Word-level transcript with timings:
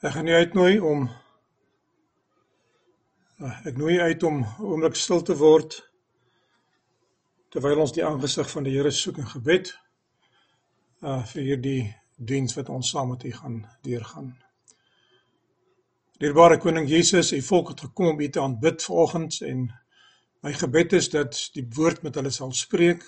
Ek 0.00 0.14
gaan 0.14 0.28
jou 0.30 0.36
uitnooi 0.40 0.78
om 0.80 1.02
eh, 3.44 3.56
ek 3.68 3.76
nooi 3.76 3.98
jou 3.98 4.06
uit 4.08 4.22
om 4.24 4.38
'n 4.40 4.64
oomblik 4.64 4.96
stil 4.96 5.20
te 5.22 5.36
word 5.36 5.76
terwyl 7.52 7.82
ons 7.84 7.92
die 7.92 8.04
aangesig 8.04 8.48
van 8.50 8.64
die 8.64 8.72
Here 8.78 8.90
soek 8.90 9.20
in 9.20 9.28
gebed 9.28 9.74
uh 11.04 11.20
vir 11.34 11.42
hierdie 11.42 11.84
diens 12.16 12.56
wat 12.56 12.72
ons 12.72 12.88
saam 12.90 13.12
met 13.12 13.28
U 13.28 13.32
gaan 13.42 13.60
deurgaan. 13.84 14.32
Dierbare 16.16 16.58
koning 16.58 16.88
Jesus, 16.88 17.32
U 17.32 17.42
volk 17.42 17.68
het 17.68 17.80
gekom 17.80 18.06
om 18.14 18.20
U 18.20 18.28
te 18.28 18.40
aanbid 18.40 18.82
vanoggend 18.82 19.40
en 19.40 19.68
my 20.40 20.52
gebed 20.52 20.92
is 20.92 21.10
dat 21.12 21.50
die 21.52 21.68
woord 21.76 22.02
met 22.02 22.14
hulle 22.14 22.30
sal 22.30 22.52
spreek. 22.52 23.04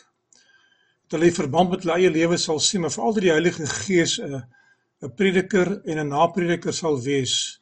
Dat 1.09 1.21
hulle 1.21 1.33
verband 1.33 1.71
met 1.71 1.83
hulle 1.83 1.97
eie 1.97 2.11
lewe 2.11 2.37
sal 2.37 2.61
sien, 2.61 2.81
maar 2.81 2.93
veral 2.93 3.13
dat 3.13 3.23
die 3.23 3.37
Heilige 3.39 3.67
Gees 3.67 4.21
'n 4.21 4.35
uh, 4.35 4.43
'n 5.03 5.15
prediker 5.19 5.81
en 5.85 5.99
'n 5.99 6.09
naprediker 6.09 6.73
sal 6.73 7.01
wees 7.03 7.61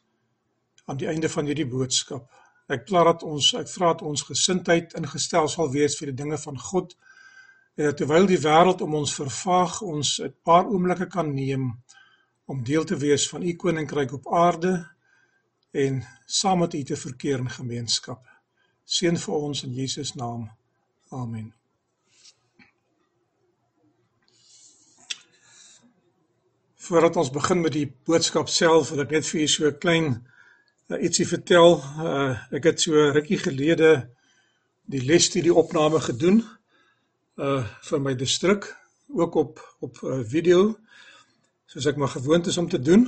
aan 0.85 0.97
die 0.97 1.07
einde 1.07 1.29
van 1.29 1.45
hierdie 1.45 1.67
boodskap. 1.67 2.29
Ek 2.67 2.87
vra 2.87 3.03
dat 3.03 3.23
ons 3.23 3.53
ek 3.53 3.69
vra 3.69 3.93
dat 3.93 4.01
ons 4.01 4.23
gesindheid 4.23 4.93
ingestel 4.99 5.47
sal 5.47 5.71
wees 5.71 5.97
vir 5.99 6.11
die 6.11 6.19
dinge 6.23 6.37
van 6.37 6.57
God 6.57 6.95
en 7.77 7.85
dat 7.85 7.97
terwyl 7.97 8.27
die 8.27 8.41
wêreld 8.43 8.81
om 8.81 8.95
ons 8.95 9.13
vervaag, 9.15 9.81
ons 9.81 10.19
'n 10.19 10.33
paar 10.43 10.65
oomblikke 10.65 11.07
kan 11.07 11.33
neem 11.33 11.71
om 12.45 12.63
deel 12.63 12.83
te 12.83 12.97
wees 12.97 13.29
van 13.29 13.43
u 13.43 13.55
koninkryk 13.55 14.13
op 14.13 14.33
aarde 14.33 14.73
en 15.71 16.03
saam 16.25 16.59
met 16.59 16.73
u 16.73 16.83
te 16.83 16.95
verkeer 16.95 17.39
in 17.39 17.49
gemeenskap. 17.49 18.27
Seën 18.85 19.17
vir 19.17 19.33
ons 19.33 19.63
in 19.63 19.73
Jesus 19.73 20.13
naam. 20.13 20.49
Amen. 21.09 21.60
Voordat 26.81 27.15
ons 27.15 27.29
begin 27.29 27.59
met 27.61 27.73
die 27.75 27.85
boodskap 28.05 28.49
self, 28.49 28.89
wil 28.89 29.03
ek 29.03 29.11
net 29.13 29.25
vir 29.27 29.43
julle 29.43 29.53
so 29.53 29.67
'n 29.69 29.77
klein 29.83 30.05
uh, 30.89 30.97
ietsie 30.97 31.27
vertel. 31.29 31.75
Uh, 31.77 32.33
ek 32.57 32.63
het 32.71 32.81
so 32.81 33.03
rukkie 33.13 33.37
gelede 33.37 33.91
die 34.89 35.01
lesstudie 35.05 35.53
opname 35.53 36.01
gedoen 36.01 36.41
uh 37.37 37.61
vir 37.85 38.01
my 38.01 38.15
distrik, 38.17 38.65
ook 39.13 39.35
op 39.35 39.61
op 39.85 40.01
uh, 40.01 40.23
video 40.25 40.79
soos 41.69 41.85
ek 41.85 41.99
maar 42.01 42.15
gewoond 42.15 42.49
is 42.49 42.57
om 42.57 42.69
te 42.69 42.81
doen. 42.81 43.05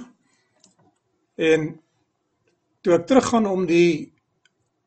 En 1.36 1.66
toe 2.82 2.94
ek 2.94 3.08
teruggaan 3.08 3.50
om 3.50 3.66
die 3.66 4.14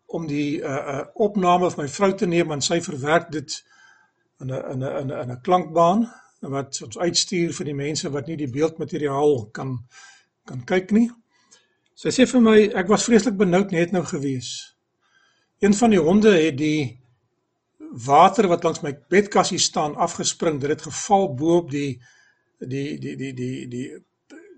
om 0.07 0.29
die 0.31 0.62
uh 0.62 0.79
uh 0.95 1.03
opname 1.27 1.73
van 1.75 1.84
my 1.84 1.89
vrou 1.91 2.12
te 2.14 2.27
neem 2.27 2.55
en 2.55 2.62
sy 2.62 2.79
verwerk 2.81 3.33
dit 3.34 3.59
in 4.39 4.55
'n 4.55 4.62
in 4.73 4.87
'n 4.87 5.11
in 5.11 5.31
'n 5.34 5.42
klankbaan 5.42 6.07
wat 6.41 6.83
ons 6.84 6.98
uitstuur 6.98 7.55
vir 7.56 7.70
die 7.70 7.77
mense 7.77 8.11
wat 8.12 8.29
nie 8.29 8.37
die 8.37 8.51
beeldmateriaal 8.51 9.47
kan 9.56 9.79
kan 10.47 10.61
kyk 10.62 10.92
nie. 10.95 11.09
Sy 11.98 12.12
sê 12.15 12.27
vir 12.31 12.42
my 12.45 12.56
ek 12.79 12.91
was 12.92 13.06
vreeslik 13.09 13.34
benoud 13.39 13.73
net 13.75 13.92
nou 13.92 14.05
gewees. 14.06 14.77
Een 15.59 15.75
van 15.75 15.91
die 15.91 16.03
honde 16.03 16.34
het 16.37 16.59
die 16.59 17.01
water 18.07 18.47
wat 18.51 18.64
langs 18.64 18.83
my 18.84 18.92
bedkassie 19.11 19.59
staan 19.59 19.97
afgespring. 19.97 20.61
Dit 20.61 20.70
het 20.70 20.84
geval 20.87 21.33
bo 21.34 21.57
op 21.62 21.70
die 21.70 21.97
die 22.61 22.98
die 23.01 23.17
die 23.17 23.33
die 23.34 23.67
die 23.73 23.89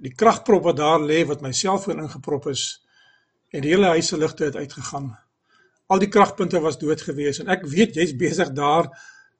die 0.02 0.14
kragprop 0.14 0.66
wat 0.68 0.76
daar 0.76 1.00
lê 1.02 1.24
wat 1.26 1.40
my 1.42 1.52
selfoon 1.52 2.04
ingeprop 2.04 2.46
is 2.52 2.82
en 3.50 3.64
die 3.64 3.72
hele 3.72 3.94
huis 3.96 4.10
se 4.12 4.18
ligte 4.18 4.44
het 4.44 4.56
uitgegaan. 4.56 5.10
Al 5.88 5.98
die 5.98 6.10
kragpunte 6.12 6.60
was 6.60 6.78
dood 6.78 7.02
gewees 7.02 7.40
en 7.40 7.48
ek 7.48 7.64
weet 7.66 7.96
jy's 7.96 8.14
besig 8.18 8.52
daar 8.54 8.90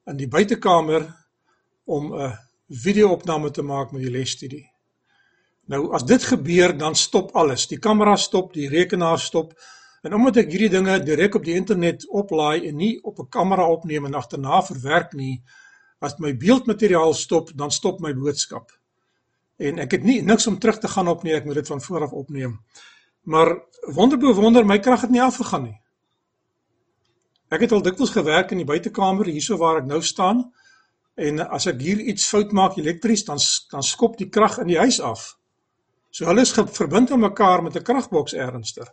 in 0.09 0.17
die 0.17 0.31
buitekamer 0.31 1.05
om 1.89 2.13
'n 2.15 2.37
video-opname 2.69 3.51
te 3.51 3.63
maak 3.63 3.93
met 3.93 4.03
die 4.03 4.11
lesstudie. 4.11 4.67
Nou 5.69 5.93
as 5.93 6.05
dit 6.05 6.23
gebeur, 6.25 6.77
dan 6.79 6.95
stop 6.95 7.31
alles. 7.37 7.67
Die 7.67 7.79
kamera 7.79 8.17
stop, 8.17 8.53
die 8.53 8.69
rekenaar 8.69 9.19
stop. 9.19 9.53
En 10.03 10.15
omdat 10.15 10.37
ek 10.37 10.51
hierdie 10.51 10.71
dinge 10.71 11.01
direk 11.03 11.35
op 11.35 11.45
die 11.45 11.55
internet 11.55 12.07
oplaai 12.09 12.69
en 12.69 12.77
nie 12.77 12.99
op 13.03 13.19
'n 13.19 13.29
kamera 13.29 13.69
opneem 13.69 14.05
en 14.05 14.15
agterna 14.15 14.63
verwerk 14.63 15.13
nie, 15.13 15.43
as 15.99 16.19
my 16.19 16.37
beeldmateriaal 16.37 17.15
stop, 17.15 17.51
dan 17.55 17.71
stop 17.71 18.01
my 18.01 18.15
boodskap. 18.15 18.71
En 19.57 19.79
ek 19.79 19.91
het 19.91 20.05
nie 20.05 20.23
niks 20.23 20.47
om 20.47 20.59
terug 20.59 20.79
te 20.79 20.89
gaan 20.89 21.09
op 21.09 21.23
nie, 21.23 21.35
ek 21.35 21.45
moet 21.45 21.55
dit 21.55 21.67
van 21.67 21.81
voor 21.81 22.03
af 22.03 22.13
opneem. 22.13 22.61
Maar 23.23 23.57
wonderbo 23.95 24.35
wonder, 24.35 24.67
my 24.67 24.79
krag 24.79 25.01
het 25.01 25.11
nie 25.11 25.23
afgegaan 25.23 25.63
nie. 25.63 25.81
Ek 27.49 27.61
het 27.61 27.73
al 27.73 27.83
dikwels 27.83 28.11
gewerk 28.11 28.51
in 28.51 28.63
die 28.63 28.69
buitekamer 28.69 29.27
hierso 29.27 29.57
waar 29.57 29.77
ek 29.77 29.87
nou 29.87 30.03
staan 30.03 30.53
En 31.19 31.41
as 31.51 31.67
ek 31.67 31.81
hier 31.83 31.99
iets 32.13 32.29
fout 32.31 32.53
maak 32.55 32.77
elektries, 32.79 33.25
dan 33.27 33.41
dan 33.73 33.83
skop 33.83 34.17
die 34.21 34.29
krag 34.31 34.61
in 34.63 34.71
die 34.71 34.79
huis 34.79 35.01
af. 35.03 35.33
So 36.15 36.29
hulle 36.29 36.45
is 36.47 36.55
verbind 36.55 37.11
aan 37.11 37.25
mekaar 37.25 37.63
met 37.63 37.77
'n 37.77 37.83
kragboks 37.83 38.35
ernstig. 38.35 38.89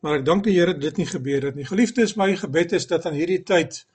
Maar 0.00 0.18
ek 0.18 0.24
dank 0.24 0.44
die 0.44 0.56
Here 0.56 0.78
dit 0.78 0.96
nie 0.96 1.06
gebeur 1.06 1.42
het 1.42 1.54
nie. 1.54 1.64
Geliefdes, 1.64 2.16
my 2.16 2.36
gebed 2.36 2.72
is 2.72 2.86
dat 2.86 3.06
aan 3.06 3.12
hierdie 3.14 3.42
tyd 3.42 3.86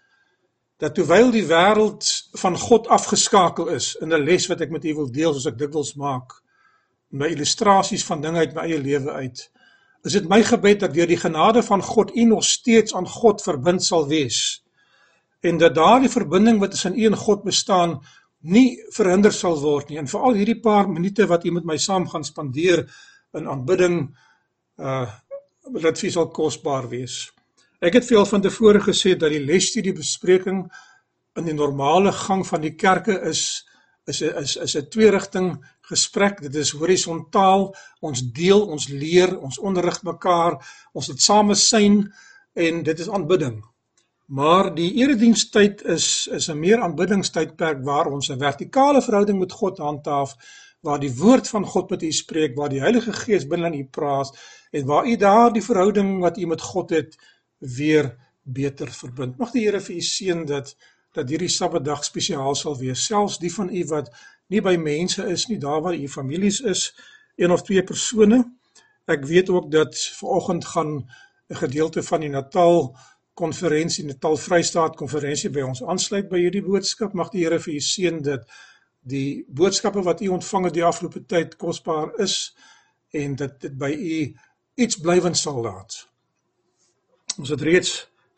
dat 0.77 0.95
terwyl 0.95 1.31
die 1.31 1.45
wêreld 1.47 2.05
van 2.37 2.57
God 2.57 2.87
afgeskakel 2.87 3.67
is 3.67 3.95
in 3.95 4.13
'n 4.13 4.23
les 4.23 4.47
wat 4.47 4.61
ek 4.61 4.69
met 4.69 4.85
u 4.85 4.93
wil 4.93 5.11
deel 5.11 5.33
soos 5.33 5.45
ek 5.45 5.57
dikwels 5.57 5.95
maak, 5.95 6.31
my 7.09 7.27
illustrasies 7.27 8.05
van 8.05 8.21
dinge 8.21 8.37
uit 8.37 8.53
my 8.53 8.61
eie 8.61 8.79
lewe 8.79 9.11
uit. 9.11 9.51
Is 10.03 10.13
dit 10.13 10.29
my 10.29 10.43
gebed 10.43 10.79
dat 10.79 10.93
deur 10.93 11.07
die 11.07 11.17
genade 11.17 11.63
van 11.63 11.81
God 11.81 12.15
u 12.15 12.23
nog 12.23 12.43
steeds 12.43 12.93
aan 12.93 13.07
God 13.07 13.41
verbind 13.41 13.83
sal 13.83 14.07
wees 14.07 14.64
en 15.41 15.57
dat 15.57 15.75
daardie 15.75 16.09
verbinding 16.09 16.59
wat 16.59 16.71
tussen 16.71 16.97
u 16.99 17.05
en 17.05 17.15
God 17.15 17.43
bestaan 17.43 17.99
nie 18.45 18.77
verhinder 18.93 19.33
sal 19.33 19.57
word 19.61 19.89
nie. 19.89 19.97
En 19.97 20.07
veral 20.07 20.37
hierdie 20.37 20.59
paar 20.61 20.89
minute 20.89 21.25
wat 21.27 21.45
u 21.45 21.51
met 21.51 21.65
my 21.65 21.77
saam 21.77 22.07
gaan 22.09 22.23
spandeer 22.23 22.85
in 23.33 23.47
aanbidding 23.47 24.01
uh 24.77 25.05
dit 25.65 25.97
vir 25.97 26.11
sal 26.13 26.27
kosbaar 26.29 26.85
wees. 26.91 27.31
Ek 27.81 27.95
het 27.97 28.05
veel 28.05 28.25
van 28.29 28.41
tevore 28.41 28.83
gesê 28.85 29.15
dat 29.17 29.31
die 29.33 29.41
lesstudie 29.41 29.95
bespreking 29.97 30.59
in 31.39 31.47
die 31.49 31.55
normale 31.57 32.11
gang 32.13 32.43
van 32.45 32.61
die 32.61 32.75
kerke 32.77 33.17
is 33.25 33.65
is 34.05 34.21
is 34.21 34.55
is 34.61 34.75
'n 34.77 34.89
twee 34.89 35.09
rigting 35.09 35.57
gesprek. 35.89 36.41
Dit 36.41 36.55
is 36.55 36.71
horisontaal. 36.71 37.75
Ons 37.99 38.21
deel, 38.21 38.61
ons 38.67 38.87
leer, 38.87 39.39
ons 39.39 39.59
onderrig 39.59 40.03
mekaar, 40.03 40.61
ons 40.93 41.07
het 41.07 41.21
same 41.21 41.55
syn 41.55 42.13
en 42.53 42.83
dit 42.83 42.99
is 42.99 43.09
aanbidding. 43.09 43.63
Maar 44.25 44.73
die 44.75 44.93
eredienstyd 44.93 45.83
is 45.83 46.27
is 46.27 46.47
'n 46.49 46.59
meer 46.59 46.81
aanbiddingstydperk 46.81 47.83
waar 47.83 48.07
ons 48.07 48.29
'n 48.29 48.39
vertikale 48.39 49.01
verhouding 49.01 49.39
met 49.39 49.51
God 49.51 49.77
handhaaf, 49.77 50.35
waar 50.79 50.99
die 50.99 51.15
woord 51.15 51.47
van 51.47 51.65
God 51.65 51.89
met 51.89 52.01
u 52.01 52.11
spreek, 52.11 52.55
waar 52.55 52.69
die 52.69 52.79
Heilige 52.79 53.13
Gees 53.13 53.47
binne 53.47 53.65
in 53.65 53.79
u 53.79 53.85
praat 53.85 54.37
en 54.71 54.85
waar 54.85 55.07
u 55.07 55.15
daardie 55.15 55.63
verhouding 55.63 56.19
wat 56.19 56.37
u 56.37 56.45
met 56.45 56.61
God 56.61 56.89
het 56.89 57.17
weer 57.57 58.15
beter 58.41 58.91
verbind. 58.91 59.37
Mag 59.37 59.51
die 59.51 59.65
Here 59.65 59.81
vir 59.81 59.95
u 59.95 60.01
seën 60.01 60.45
dat 60.45 60.75
dat 61.11 61.29
hierdie 61.29 61.49
Sabbatdag 61.49 62.03
spesiaal 62.03 62.55
sal 62.55 62.77
wees, 62.77 63.05
selfs 63.05 63.37
die 63.37 63.53
van 63.53 63.69
u 63.69 63.85
wat 63.85 64.09
nie 64.47 64.61
by 64.61 64.75
mense 64.75 65.23
is 65.31 65.47
nie, 65.47 65.57
daar 65.57 65.81
waar 65.81 65.95
u 65.95 66.07
families 66.07 66.59
is, 66.59 66.95
een 67.35 67.51
of 67.51 67.63
twee 67.63 67.83
persone. 67.83 68.43
Ek 69.05 69.25
weet 69.25 69.49
ook 69.49 69.71
dat 69.71 69.95
vanoggend 70.19 70.65
gaan 70.65 71.09
'n 71.49 71.55
gedeelte 71.55 72.03
van 72.03 72.19
die 72.19 72.29
Natal 72.29 72.95
konferensie, 73.35 74.05
Natal 74.05 74.37
Vrystaat 74.39 74.95
konferensie 74.95 75.51
by 75.51 75.65
ons 75.67 75.83
aansluit 75.83 76.29
by 76.31 76.39
hierdie 76.39 76.63
boodskap. 76.63 77.13
Mag 77.13 77.33
die 77.33 77.43
Here 77.43 77.59
vir 77.59 77.75
u 77.75 77.81
seën 77.83 78.21
dat 78.23 78.47
die 79.05 79.43
boodskappe 79.47 80.01
wat 80.05 80.23
u 80.23 80.31
ontvang 80.33 80.69
het 80.69 80.77
die 80.77 80.85
afgelope 80.85 81.21
tyd 81.29 81.57
kosbaar 81.61 82.15
is 82.23 82.55
en 83.13 83.35
dat 83.35 83.59
dit 83.61 83.75
by 83.77 83.91
u 83.91 84.17
iets 84.81 84.99
blywend 84.99 85.37
sal 85.37 85.61
laat. 85.61 85.99
Ons 87.37 87.51
het 87.51 87.61
reeds 87.61 87.93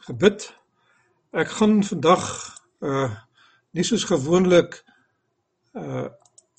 gebid. 0.09 0.49
Ek 1.31 1.49
gaan 1.59 1.79
vandag 1.85 2.27
uh 2.81 3.09
nie 3.77 3.83
soos 3.85 4.07
gewoonlik 4.09 4.79
uh 5.77 6.07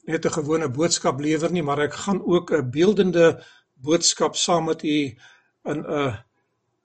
net 0.06 0.24
'n 0.24 0.36
gewone 0.40 0.68
boodskap 0.70 1.20
lewer 1.20 1.50
nie, 1.52 1.62
maar 1.62 1.78
ek 1.78 1.94
gaan 1.94 2.22
ook 2.22 2.52
'n 2.52 2.70
beeldende 2.70 3.44
boodskap 3.74 4.36
saam 4.36 4.64
met 4.64 4.82
u 4.82 5.18
in 5.64 5.80
'n 5.84 6.18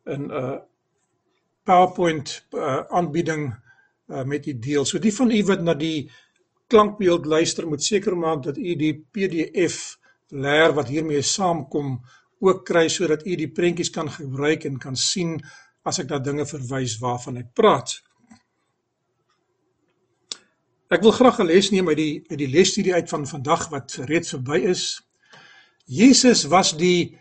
in 0.05 0.31
'n 0.31 0.61
PowerPoint 1.63 2.45
uh, 2.51 2.83
aanbieding 2.89 3.53
uh, 4.07 4.23
met 4.23 4.45
u 4.45 4.59
deel. 4.59 4.85
So 4.85 4.99
die 4.99 5.13
van 5.15 5.31
u 5.31 5.43
wat 5.47 5.61
na 5.61 5.73
die 5.73 6.11
klankbeeld 6.67 7.25
luister, 7.25 7.67
moet 7.67 7.83
seker 7.83 8.17
maak 8.17 8.43
dat 8.43 8.57
u 8.57 8.75
die 8.75 8.95
PDF 9.11 9.97
leer 10.33 10.73
wat 10.73 10.89
hiermee 10.89 11.21
saamkom 11.21 11.99
ook 12.43 12.65
kry 12.65 12.87
sodat 12.91 13.25
u 13.25 13.35
die 13.39 13.51
prentjies 13.51 13.91
kan 13.93 14.09
gebruik 14.11 14.65
en 14.67 14.79
kan 14.81 14.95
sien 14.99 15.37
as 15.87 15.99
ek 15.99 16.09
na 16.09 16.19
dinge 16.23 16.45
verwys 16.47 16.97
waarvan 17.01 17.39
ek 17.43 17.53
praat. 17.55 17.93
Ek 20.93 21.01
wil 21.01 21.15
graag 21.15 21.39
'n 21.39 21.47
les 21.47 21.71
neem 21.71 21.87
uit 21.89 21.97
die 21.97 22.23
uit 22.29 22.39
die 22.39 22.51
lesstudie 22.51 22.93
uit 22.93 23.09
van 23.09 23.27
vandag 23.27 23.69
wat 23.69 23.97
reeds 24.09 24.29
verby 24.35 24.59
is. 24.73 25.01
Jesus 25.85 26.43
was 26.43 26.77
die 26.77 27.17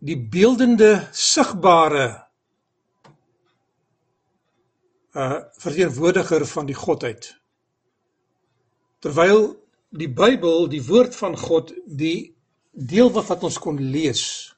die 0.00 0.16
beeldende 0.16 1.08
sigbare 1.12 2.29
uh 5.14 5.40
verteenwoordiger 5.58 6.46
van 6.46 6.66
die 6.66 6.76
godheid. 6.78 7.32
Terwyl 9.00 9.56
die 9.90 10.10
Bybel, 10.12 10.68
die 10.70 10.82
woord 10.86 11.16
van 11.16 11.36
God, 11.38 11.72
die 11.86 12.34
deel 12.70 13.10
wat 13.12 13.42
ons 13.42 13.58
kon 13.58 13.80
lees. 13.80 14.54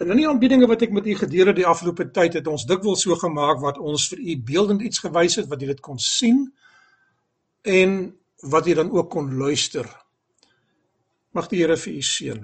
En 0.00 0.10
in 0.10 0.22
die 0.22 0.28
aanbiedinge 0.28 0.66
wat 0.66 0.82
ek 0.82 0.94
met 0.96 1.06
u 1.06 1.14
gedurende 1.14 1.60
die 1.60 1.68
afgelope 1.68 2.08
tyd 2.10 2.38
het 2.38 2.46
ons 2.48 2.64
dikwels 2.66 3.04
so 3.04 3.14
gemaak 3.20 3.60
wat 3.60 3.78
ons 3.78 4.08
vir 4.10 4.22
u 4.24 4.36
beeldend 4.48 4.82
iets 4.82 5.02
gewys 5.04 5.36
het 5.36 5.50
wat 5.50 5.62
u 5.62 5.68
dit 5.68 5.82
kon 5.84 5.98
sien 6.00 6.46
en 7.62 7.98
wat 8.50 8.66
u 8.66 8.74
dan 8.74 8.90
ook 8.90 9.10
kon 9.12 9.28
luister. 9.36 9.84
Mag 11.36 11.50
die 11.52 11.60
Here 11.60 11.76
vir 11.76 11.92
u 11.92 12.02
seën. 12.02 12.40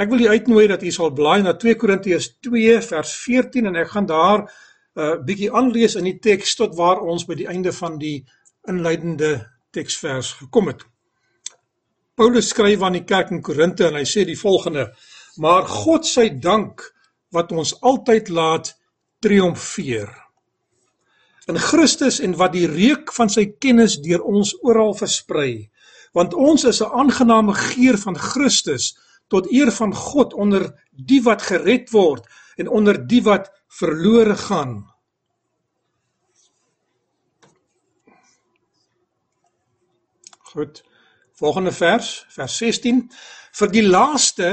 Ek 0.00 0.08
wil 0.08 0.24
u 0.24 0.30
uitnooi 0.32 0.66
dat 0.66 0.82
u 0.82 0.90
sal 0.90 1.12
blaai 1.12 1.42
na 1.44 1.52
2 1.52 1.76
Korintiërs 1.76 2.30
2 2.40 2.80
vers 2.88 3.12
14 3.26 3.68
en 3.68 3.76
ek 3.76 3.92
gaan 3.92 4.08
daar 4.08 4.46
uh, 5.00 5.16
bietjie 5.24 5.50
aanlees 5.52 5.96
in 5.96 6.06
die 6.08 6.18
teks 6.22 6.54
tot 6.60 6.76
waar 6.78 7.00
ons 7.00 7.26
by 7.28 7.38
die 7.40 7.48
einde 7.48 7.72
van 7.72 7.98
die 7.98 8.18
inleidende 8.68 9.32
teksvers 9.72 10.34
gekom 10.42 10.68
het. 10.72 10.84
Paulus 12.14 12.50
skryf 12.52 12.82
aan 12.84 12.98
die 12.98 13.06
kerk 13.08 13.30
in 13.32 13.42
Korinte 13.42 13.88
en 13.88 13.96
hy 13.96 14.04
sê 14.04 14.26
die 14.28 14.38
volgende: 14.38 14.90
Maar 15.40 15.64
God 15.64 16.06
sy 16.06 16.28
dank 16.36 16.84
wat 17.32 17.52
ons 17.52 17.76
altyd 17.80 18.28
laat 18.28 18.74
triomfeer 19.24 20.10
in 21.50 21.58
Christus 21.58 22.20
en 22.20 22.36
wat 22.38 22.54
die 22.54 22.68
reuk 22.70 23.12
van 23.16 23.30
sy 23.32 23.46
kennis 23.62 23.98
deur 24.04 24.22
ons 24.26 24.52
oral 24.66 24.92
versprei 24.98 25.70
want 26.16 26.34
ons 26.34 26.64
is 26.64 26.80
'n 26.82 26.92
aangename 27.00 27.54
geur 27.54 27.96
van 27.98 28.16
Christus 28.18 28.96
tot 29.28 29.50
eer 29.52 29.70
van 29.70 29.94
God 29.94 30.34
onder 30.34 30.74
die 30.90 31.22
wat 31.22 31.42
gered 31.42 31.90
word 31.90 32.26
en 32.56 32.68
onder 32.68 33.06
die 33.06 33.22
wat 33.22 33.50
verlore 33.68 34.36
gaan. 34.36 34.89
Goed. 40.50 40.82
Volgende 41.32 41.72
vers, 41.72 42.24
vers 42.34 42.56
16. 42.58 43.04
Vir 43.54 43.70
die 43.70 43.84
laaste 43.86 44.48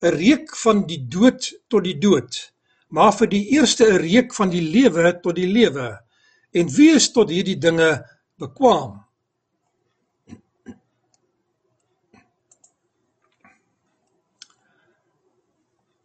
'n 0.00 0.14
reuk 0.14 0.56
van 0.56 0.86
die 0.86 1.00
dood 1.08 1.48
tot 1.68 1.84
die 1.84 1.98
dood, 1.98 2.52
maar 2.88 3.12
vir 3.12 3.26
die 3.26 3.44
eerste 3.56 3.84
'n 3.84 3.98
reuk 3.98 4.34
van 4.34 4.50
die 4.50 4.62
lewe 4.62 5.20
tot 5.20 5.34
die 5.34 5.50
lewe. 5.50 5.98
En 6.52 6.70
wie 6.76 6.94
is 6.94 7.10
tot 7.12 7.30
hierdie 7.30 7.58
dinge 7.58 8.06
bekwam? 8.38 9.04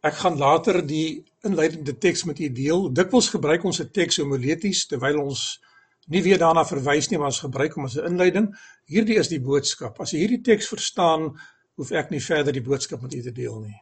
Ek 0.02 0.14
gaan 0.14 0.38
later 0.38 0.86
die 0.86 1.24
inleidende 1.42 1.98
teks 1.98 2.24
met 2.24 2.38
u 2.38 2.52
deel. 2.52 2.92
Dikwels 2.92 3.28
gebruik 3.28 3.64
ons 3.64 3.80
'n 3.80 3.90
teks 3.90 4.16
homileties 4.16 4.86
terwyl 4.86 5.18
ons 5.22 5.60
nie 6.06 6.22
weer 6.22 6.38
daarna 6.38 6.64
verwys 6.64 7.10
nie, 7.10 7.18
maar 7.18 7.32
ons 7.32 7.44
gebruik 7.44 7.74
hom 7.74 7.84
as 7.84 7.96
'n 7.96 8.06
inleiding. 8.12 8.54
Hierdie 8.86 9.18
is 9.18 9.28
die 9.28 9.40
boodskap. 9.40 10.00
As 10.00 10.12
jy 10.12 10.18
hierdie 10.18 10.42
teks 10.42 10.68
verstaan, 10.68 11.34
hoef 11.76 11.90
ek 11.92 12.10
nie 12.10 12.20
verder 12.20 12.52
die 12.52 12.62
boodskap 12.62 13.02
met 13.02 13.14
u 13.14 13.22
te 13.22 13.32
deel 13.32 13.60
nie. 13.60 13.80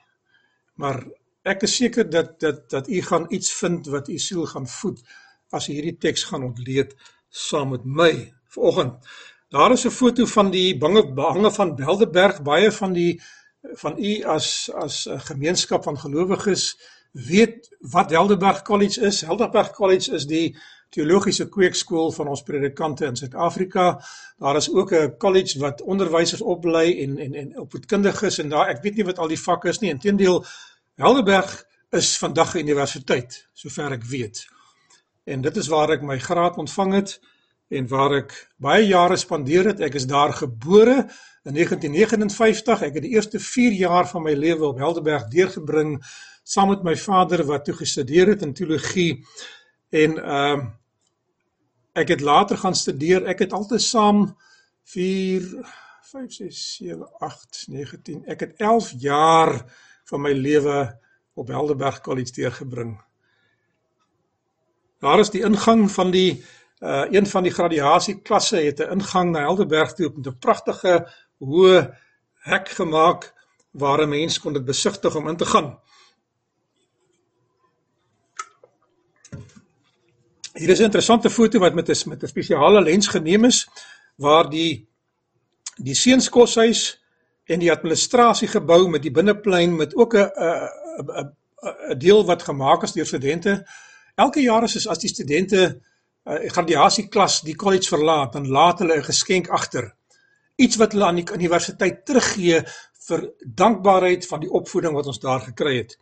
Maar 0.77 1.05
ek 1.45 1.63
is 1.63 1.77
seker 1.77 2.09
dat 2.11 2.41
dat 2.41 2.71
dat 2.71 2.89
u 2.89 3.03
gaan 3.03 3.27
iets 3.31 3.53
vind 3.53 3.87
wat 3.87 4.09
u 4.09 4.19
siel 4.19 4.47
gaan 4.47 4.67
voed 4.67 5.03
as 5.53 5.69
jy 5.69 5.75
hierdie 5.75 5.99
teks 5.99 6.25
gaan 6.31 6.43
ontleed 6.43 6.95
saam 7.29 7.71
met 7.75 7.85
my 7.85 8.33
vanoggend. 8.55 8.95
Daar 9.51 9.73
is 9.73 9.85
'n 9.87 9.91
foto 9.91 10.27
van 10.27 10.51
die 10.51 10.79
bange 10.79 11.13
bange 11.15 11.51
van 11.51 11.77
Beldeberg, 11.77 12.43
baie 12.43 12.73
van 12.73 12.93
die 12.93 13.21
van 13.81 13.99
u 13.99 14.23
as 14.23 14.71
as 14.75 15.07
'n 15.07 15.21
gemeenskap 15.21 15.85
van 15.85 15.99
gelowiges 15.99 16.77
weet 17.15 17.77
wat 17.81 18.11
Helderberg 18.11 18.63
College 18.63 19.01
is. 19.01 19.21
Helderberg 19.21 19.71
College 19.71 20.13
is 20.13 20.27
die 20.27 20.57
teologiese 20.95 21.47
kweekskool 21.49 22.11
van 22.13 22.29
ons 22.31 22.43
predikante 22.43 23.07
in 23.07 23.17
Suid-Afrika. 23.17 24.01
Daar 24.39 24.57
is 24.57 24.71
ook 24.71 24.93
'n 24.93 25.17
college 25.19 25.59
wat 25.59 25.83
onderwysers 25.83 26.41
oplei 26.41 27.03
en 27.03 27.19
en 27.19 27.35
en 27.35 27.59
opvoedkundiges 27.59 28.39
en 28.39 28.49
daar 28.49 28.69
ek 28.69 28.83
weet 28.83 28.97
nie 28.97 29.05
wat 29.05 29.19
al 29.19 29.29
die 29.29 29.41
vakke 29.41 29.69
is 29.69 29.79
nie. 29.79 29.91
Inteendeel 29.91 30.45
Helderberg 30.95 31.65
is 31.91 32.19
vandag 32.19 32.55
'n 32.55 32.59
universiteit 32.59 33.49
sover 33.53 33.93
ek 33.93 34.05
weet. 34.05 34.47
En 35.25 35.41
dit 35.41 35.57
is 35.57 35.69
waar 35.69 35.91
ek 35.91 36.03
my 36.03 36.19
graad 36.19 36.57
ontvang 36.57 36.95
het 36.95 37.21
en 37.69 37.89
waar 37.89 38.13
ek 38.13 38.51
baie 38.57 38.87
jare 38.87 39.17
spandeer 39.17 39.65
het. 39.65 39.81
Ek 39.81 39.95
is 39.95 40.07
daar 40.07 40.33
gebore 40.33 41.09
In 41.45 41.53
1959, 41.53 42.83
ek 42.83 42.95
het 42.97 43.03
die 43.05 43.11
eerste 43.13 43.39
4 43.39 43.73
jaar 43.77 44.07
van 44.09 44.23
my 44.25 44.33
lewe 44.33 44.65
op 44.65 44.79
Helderberg 44.81 45.27
deurgebring 45.29 45.99
saam 46.45 46.69
met 46.69 46.83
my 46.85 46.95
vader 46.97 47.43
wat 47.49 47.65
toe 47.65 47.75
gestudeer 47.75 48.35
het 48.35 48.43
in 48.45 48.53
teologie 48.55 49.25
en 49.91 50.19
ehm 50.21 50.61
uh, 50.61 50.73
ek 51.95 52.09
het 52.09 52.21
later 52.21 52.59
gaan 52.59 52.75
studeer. 52.75 53.23
Ek 53.31 53.39
het 53.39 53.53
altyd 53.55 53.83
saam 53.83 54.25
4 54.91 55.45
5 56.11 56.33
6 56.33 56.63
7 56.77 57.09
8 57.19 57.65
9 57.69 58.03
10. 58.03 58.25
Ek 58.27 58.41
het 58.41 58.57
11 58.59 58.93
jaar 58.99 59.55
van 60.11 60.21
my 60.21 60.33
lewe 60.33 61.01
op 61.35 61.49
Helderberg 61.49 62.01
College 62.01 62.33
deurgebring. 62.33 62.99
Daar 64.99 65.19
is 65.19 65.31
die 65.31 65.45
ingang 65.47 65.87
van 65.91 66.11
die 66.11 66.45
uh 66.83 67.07
een 67.11 67.27
van 67.27 67.43
die 67.43 67.53
graduasieklasse 67.53 68.57
het 68.57 68.81
'n 68.81 68.99
ingang 68.99 69.31
na 69.31 69.47
Helderberg 69.47 69.95
toe 69.95 70.13
met 70.17 70.27
'n 70.27 70.39
pragtige 70.39 71.07
hoë 71.39 71.95
hek 72.51 72.69
gemaak 72.69 73.33
waar 73.71 74.03
'n 74.03 74.09
mens 74.09 74.41
kon 74.41 74.53
dit 74.53 74.65
besigtig 74.65 75.15
om 75.15 75.29
in 75.29 75.37
te 75.37 75.47
gaan. 75.47 75.79
Hier 80.55 80.69
is 80.69 80.79
'n 80.79 80.91
interessante 80.91 81.31
foto 81.31 81.59
wat 81.59 81.75
met 81.75 81.89
'n 81.89 82.09
met 82.09 82.23
'n 82.23 82.27
spesiale 82.27 82.83
lens 82.83 83.09
geneem 83.09 83.45
is 83.45 83.69
waar 84.17 84.51
die 84.51 84.87
die 85.77 85.95
seunskoshuis 85.95 87.01
en 87.45 87.59
die 87.59 87.73
administrasiegebou 87.73 88.89
met 88.89 89.03
die 89.03 89.11
binneplein 89.11 89.77
met 89.77 89.95
ook 89.95 90.15
'n 90.15 90.31
'n 90.31 91.35
'n 91.91 91.99
deel 91.99 92.25
wat 92.25 92.43
gemaak 92.43 92.83
is 92.83 92.93
deur 92.93 93.07
studente. 93.07 93.67
Elke 94.15 94.41
jaar 94.41 94.63
is 94.63 94.89
as 94.89 94.99
die 94.99 95.09
studente 95.09 95.81
uh, 96.25 96.35
graduasieklas 96.51 97.41
die 97.41 97.57
college 97.57 97.89
verlaat, 97.89 98.33
dan 98.33 98.49
laat 98.49 98.79
hulle 98.79 98.97
'n 98.97 99.05
geskenk 99.05 99.49
agter 99.49 99.95
iets 100.57 100.77
wat 100.77 100.93
hulle 100.93 101.05
aan 101.05 101.19
die 101.19 101.33
universiteit 101.35 102.05
teruggee 102.07 102.63
vir 103.09 103.25
dankbaarheid 103.45 104.27
van 104.27 104.41
die 104.41 104.51
opvoeding 104.51 104.95
wat 104.95 105.07
ons 105.07 105.21
daar 105.21 105.41
gekry 105.41 105.77
het. 105.77 105.99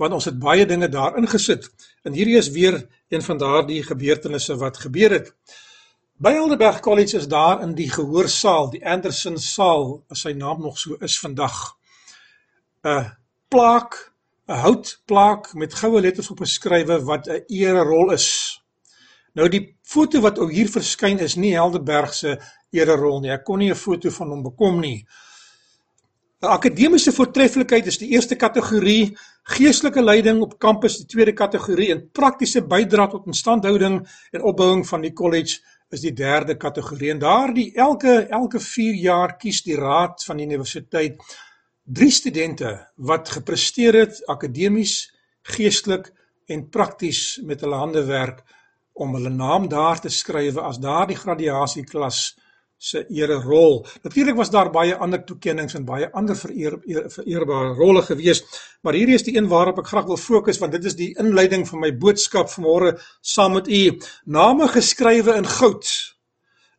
Want 0.00 0.16
ons 0.16 0.24
het 0.30 0.38
baie 0.40 0.64
dinge 0.66 0.88
daar 0.88 1.18
ingesit. 1.20 1.68
En 2.08 2.16
hierdie 2.16 2.38
is 2.40 2.48
weer 2.54 2.78
een 3.12 3.22
van 3.22 3.38
daardie 3.38 3.82
gebeurtenisse 3.84 4.56
wat 4.56 4.80
gebeur 4.80 5.12
het. 5.18 5.34
By 6.20 6.32
Helderberg 6.36 6.80
College 6.84 7.16
is 7.16 7.28
daar 7.28 7.62
in 7.64 7.74
die 7.76 7.88
gehoorsaal, 7.92 8.70
die 8.72 8.80
Anderson 8.86 9.38
saal, 9.40 10.02
as 10.12 10.24
sy 10.24 10.32
naam 10.36 10.60
nog 10.60 10.78
so 10.78 10.96
is 11.04 11.18
vandag, 11.20 11.76
'n 12.84 13.12
plaak, 13.48 14.12
'n 14.48 14.60
houtplaak 14.64 15.54
met 15.54 15.74
goue 15.74 16.00
letters 16.00 16.30
op 16.30 16.40
geskrywe 16.44 17.00
wat 17.04 17.28
'n 17.28 17.44
ererol 17.48 18.12
is. 18.12 18.60
Nou 19.32 19.48
die 19.48 19.76
foto 19.82 20.20
wat 20.20 20.38
hier 20.50 20.68
verskyn 20.68 21.18
is 21.18 21.36
nie 21.36 21.52
Helderberg 21.54 22.14
se 22.14 22.38
ererol 22.70 23.20
nie. 23.20 23.30
Ek 23.30 23.44
kon 23.44 23.58
nie 23.58 23.70
'n 23.70 23.76
foto 23.76 24.10
van 24.10 24.28
hom 24.28 24.42
bekom 24.42 24.80
nie. 24.80 25.06
Akademiese 26.40 27.12
voortreffelikheid 27.12 27.88
is 27.90 27.98
die 28.00 28.14
eerste 28.14 28.36
kategorie, 28.40 29.10
geestelike 29.52 30.00
leiding 30.00 30.38
op 30.40 30.54
kampus 30.58 30.94
die 30.96 31.04
tweede 31.04 31.34
kategorie 31.36 31.90
en 31.92 32.06
praktiese 32.16 32.62
bydrae 32.64 33.10
tot 33.12 33.26
instandhouding 33.28 33.98
en 34.32 34.46
opbouing 34.48 34.86
van 34.88 35.04
die 35.04 35.12
kollege 35.12 35.58
is 35.92 36.00
die 36.00 36.14
derde 36.16 36.56
kategorie. 36.56 37.10
En 37.12 37.20
daardie 37.20 37.66
elke 37.76 38.14
elke 38.32 38.56
4 38.56 38.96
jaar 39.02 39.36
kies 39.36 39.60
die 39.66 39.76
raad 39.76 40.24
van 40.24 40.40
die 40.40 40.46
universiteit 40.48 41.20
drie 41.84 42.10
studente 42.10 42.72
wat 42.96 43.28
gepresteer 43.28 44.00
het 44.00 44.24
akademies, 44.24 45.10
geestelik 45.44 46.08
en 46.48 46.70
prakties 46.72 47.36
met 47.44 47.60
hulle 47.60 47.84
hande 47.84 48.06
werk 48.08 48.40
om 48.96 49.12
hulle 49.18 49.28
naam 49.28 49.68
daar 49.68 50.00
te 50.00 50.08
skryf 50.08 50.56
as 50.56 50.80
daardie 50.80 51.20
graduasieklas 51.20 52.30
se 52.80 53.02
ere 53.12 53.36
rol. 53.44 53.82
Natuurlik 54.02 54.38
was 54.38 54.50
daar 54.50 54.70
baie 54.72 54.94
ander 54.96 55.20
toekennings 55.28 55.76
en 55.76 55.84
baie 55.84 56.06
ander 56.16 56.36
vereer, 56.36 56.78
vereerbare 57.12 57.74
rolle 57.76 58.02
gewees, 58.06 58.40
maar 58.80 58.96
hierdie 58.96 59.18
is 59.18 59.26
die 59.26 59.36
een 59.36 59.50
waarop 59.52 59.82
ek 59.82 59.90
graag 59.92 60.08
wil 60.08 60.20
fokus 60.20 60.60
want 60.62 60.72
dit 60.72 60.88
is 60.88 60.96
die 60.96 61.10
inleiding 61.20 61.66
van 61.68 61.84
my 61.84 61.90
boodskap 61.92 62.48
vanmôre 62.54 62.94
saam 63.20 63.58
met 63.58 63.68
u. 63.68 63.82
Name 64.24 64.70
geskrywe 64.72 65.36
in 65.36 65.50
goud. 65.58 65.92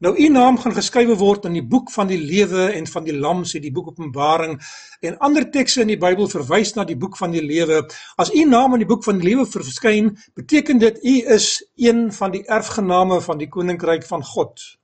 Nou 0.02 0.16
u 0.18 0.28
naam 0.34 0.58
gaan 0.58 0.74
geskrywe 0.74 1.14
word 1.20 1.46
in 1.46 1.60
die 1.60 1.68
boek 1.74 1.92
van 1.94 2.10
die 2.10 2.18
lewe 2.18 2.72
en 2.74 2.88
van 2.90 3.06
die 3.06 3.14
lam 3.14 3.44
sê 3.46 3.62
die 3.62 3.70
boek 3.76 3.92
Openbaring 3.92 4.56
en 5.06 5.20
ander 5.22 5.46
tekste 5.54 5.84
in 5.86 5.94
die 5.94 6.00
Bybel 6.02 6.26
verwys 6.32 6.74
na 6.74 6.88
die 6.90 6.98
boek 6.98 7.20
van 7.22 7.36
die 7.36 7.46
lewe. 7.46 7.84
As 8.18 8.34
u 8.34 8.42
naam 8.50 8.74
in 8.74 8.82
die 8.82 8.90
boek 8.90 9.06
van 9.06 9.22
die 9.22 9.30
lewe 9.30 9.46
verskyn, 9.46 10.16
beteken 10.34 10.82
dit 10.82 10.98
u 11.06 11.16
is 11.38 11.54
een 11.78 12.08
van 12.18 12.34
die 12.34 12.42
erfgename 12.50 13.22
van 13.22 13.38
die 13.38 13.54
koninkryk 13.54 14.10
van 14.10 14.26
God. 14.26 14.81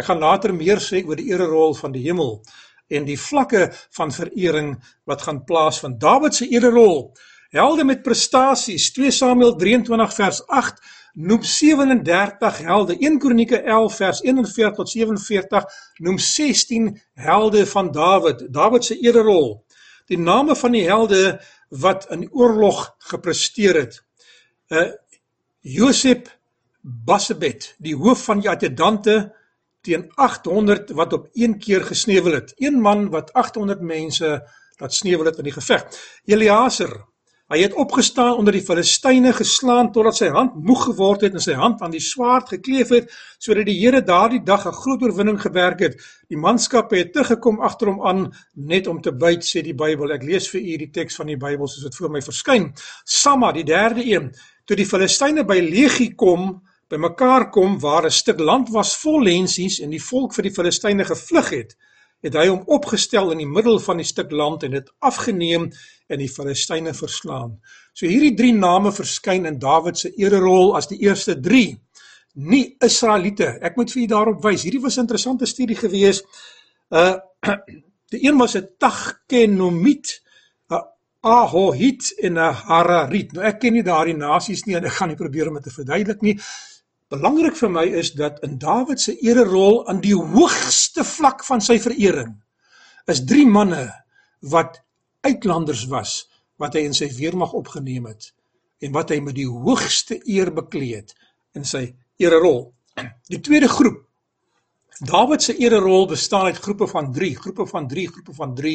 Ek 0.00 0.08
gaan 0.08 0.22
later 0.22 0.54
meer 0.56 0.80
sê 0.80 1.02
oor 1.04 1.18
die 1.20 1.28
ererol 1.28 1.74
van 1.76 1.92
die 1.92 2.06
hemel 2.06 2.38
en 2.90 3.04
die 3.06 3.18
vlakke 3.20 3.66
van 3.94 4.10
verering 4.10 4.72
wat 5.06 5.26
gaan 5.26 5.44
plaasvind. 5.46 6.00
Dawid 6.00 6.34
se 6.34 6.48
ererol, 6.48 7.12
helde 7.54 7.84
met 7.84 8.00
prestasies, 8.02 8.88
2 8.96 9.12
Samuel 9.14 9.54
23 9.60 10.16
vers 10.16 10.40
8 10.48 10.80
noem 11.14 11.44
37 11.44 12.58
helde. 12.66 12.96
1 12.96 13.18
Kronieke 13.22 13.60
11 13.62 13.96
vers 14.00 14.22
41 14.24 14.76
tot 14.78 14.90
47 14.90 15.68
noem 16.06 16.18
16 16.18 16.90
helde 17.14 17.66
van 17.66 17.92
Dawid. 17.92 18.46
Dawid 18.54 18.84
se 18.84 18.98
ererol. 18.98 19.60
die 20.10 20.18
name 20.18 20.56
van 20.58 20.72
die 20.74 20.86
helde 20.88 21.38
wat 21.70 22.08
in 22.10 22.24
oorlog 22.34 22.96
gepresteer 23.12 23.76
het. 23.84 24.00
Uh 24.74 24.90
Josep 25.60 26.26
Bassebet, 26.80 27.74
die 27.78 27.92
hoof 27.94 28.24
van 28.24 28.40
die 28.40 28.48
adjudante 28.48 29.14
teen 29.80 30.08
800 30.14 30.90
wat 30.96 31.12
op 31.12 31.28
een 31.32 31.58
keer 31.58 31.84
gesneuwel 31.84 32.40
het. 32.40 32.52
Een 32.56 32.80
man 32.80 33.08
wat 33.10 33.32
800 33.32 33.80
mense 33.80 34.40
laat 34.80 34.94
sneuwel 34.94 35.30
het 35.30 35.38
in 35.38 35.48
die 35.48 35.54
geveg. 35.54 35.86
Eliaser, 36.24 36.92
hy 37.50 37.58
het 37.64 37.74
opgestaan 37.74 38.36
onder 38.38 38.54
die 38.54 38.62
Filistyne 38.62 39.32
geslaan 39.34 39.90
totdat 39.92 40.16
sy 40.20 40.28
hand 40.30 40.54
moeg 40.54 40.84
geword 40.84 41.24
het 41.26 41.34
en 41.34 41.42
sy 41.42 41.56
hand 41.58 41.80
aan 41.82 41.90
die 41.90 42.02
swaard 42.02 42.52
gekleef 42.52 42.92
het 42.94 43.10
sodat 43.42 43.66
die 43.66 43.74
Here 43.80 44.02
daardie 44.06 44.42
dag 44.44 44.66
'n 44.66 44.80
groot 44.82 45.02
oorwinning 45.02 45.40
gewerk 45.40 45.80
het. 45.80 45.96
Die 46.28 46.38
manskappe 46.38 46.96
het 46.96 47.12
teruggekom 47.12 47.60
agter 47.60 47.88
hom 47.88 48.06
aan 48.06 48.32
net 48.54 48.86
om 48.86 49.00
te 49.00 49.12
byt 49.12 49.42
sê 49.42 49.62
die 49.62 49.74
Bybel. 49.74 50.12
Ek 50.12 50.22
lees 50.22 50.48
vir 50.48 50.60
u 50.60 50.76
die 50.76 50.90
teks 50.90 51.16
van 51.16 51.26
die 51.26 51.36
Bybel 51.36 51.68
soos 51.68 51.82
dit 51.82 51.96
voor 51.96 52.10
my 52.10 52.22
verskyn. 52.22 52.72
Samma, 53.04 53.52
die 53.52 53.64
derde 53.64 54.04
een, 54.04 54.32
toe 54.64 54.76
die 54.76 54.86
Filistyne 54.86 55.44
by 55.44 55.58
Legie 55.60 56.14
kom, 56.14 56.62
bymekaar 56.90 57.50
kom 57.54 57.78
waar 57.78 58.04
'n 58.06 58.10
stuk 58.10 58.40
land 58.40 58.68
was 58.68 58.96
vol 58.96 59.22
lensies 59.22 59.80
en 59.80 59.90
die 59.90 60.02
volk 60.02 60.34
vir 60.34 60.42
die 60.42 60.54
Filistyne 60.54 61.04
gevlug 61.04 61.50
het, 61.50 61.76
het 62.22 62.34
hy 62.34 62.48
hom 62.48 62.62
opgestel 62.66 63.30
in 63.32 63.38
die 63.38 63.48
middel 63.48 63.78
van 63.78 63.96
die 63.96 64.06
stuk 64.06 64.32
land 64.32 64.62
en 64.62 64.70
dit 64.70 64.90
afgeneem 64.98 65.70
en 66.08 66.18
die 66.18 66.28
Filistyne 66.28 66.94
verslaan. 66.94 67.60
So 67.94 68.06
hierdie 68.06 68.34
drie 68.36 68.52
name 68.52 68.92
verskyn 68.92 69.46
in 69.46 69.58
Dawid 69.58 69.98
se 69.98 70.10
ererol 70.16 70.76
as 70.76 70.88
die 70.90 71.00
eerste 71.06 71.40
3 71.40 71.78
nie 72.34 72.76
Israeliete. 72.84 73.56
Ek 73.62 73.76
moet 73.76 73.90
vir 73.92 74.02
u 74.02 74.06
daarop 74.06 74.42
wys. 74.44 74.64
Hierdie 74.64 74.82
was 74.82 74.96
'n 74.96 75.06
interessante 75.06 75.46
studie 75.46 75.76
gewees. 75.76 76.22
Uh 76.90 77.16
die 78.12 78.26
een 78.26 78.38
was 78.38 78.56
'n 78.56 78.68
Tagkenomit, 78.78 80.22
'n 80.70 80.82
Ahohit 81.20 82.14
en 82.22 82.34
'n 82.34 82.52
Hararit. 82.52 83.32
Nou 83.32 83.44
ek 83.44 83.60
ken 83.60 83.72
nie 83.72 83.82
daardie 83.82 84.16
nasies 84.16 84.64
nie 84.64 84.76
en 84.76 84.84
ek 84.84 84.92
gaan 84.92 85.08
nie 85.08 85.16
probeer 85.16 85.48
om 85.48 85.54
dit 85.54 85.62
te 85.62 85.70
verduidelik 85.70 86.20
nie. 86.20 86.38
Belangrik 87.10 87.56
vir 87.58 87.70
my 87.74 87.82
is 87.98 88.12
dat 88.14 88.38
in 88.46 88.54
Dawid 88.62 89.00
se 89.02 89.16
ererol 89.26 89.80
aan 89.90 89.98
die 90.02 90.14
hoogste 90.14 91.02
vlak 91.02 91.42
van 91.42 91.62
sy 91.64 91.80
verering 91.82 92.36
is 93.10 93.24
drie 93.26 93.46
manne 93.50 93.88
wat 94.52 94.78
uitlanders 95.26 95.88
was 95.90 96.12
wat 96.62 96.76
hy 96.78 96.84
in 96.86 96.94
sy 96.94 97.08
weermag 97.16 97.56
opgeneem 97.58 98.06
het 98.06 98.28
en 98.86 98.94
wat 98.94 99.10
hy 99.10 99.18
met 99.26 99.34
die 99.34 99.48
hoogste 99.50 100.20
eer 100.22 100.52
bekleed 100.54 101.10
in 101.58 101.66
sy 101.66 101.82
ererol. 102.22 102.70
Die 103.26 103.42
tweede 103.42 103.68
groep 103.68 104.06
Dawid 105.00 105.42
se 105.42 105.56
ererol 105.56 106.06
bestaan 106.06 106.52
uit 106.52 106.58
groepe 106.60 106.86
van 106.86 107.08
3, 107.12 107.34
groepe 107.40 107.64
van 107.66 107.86
3, 107.88 108.06
groepe 108.12 108.34
van 108.36 108.54
3 108.54 108.74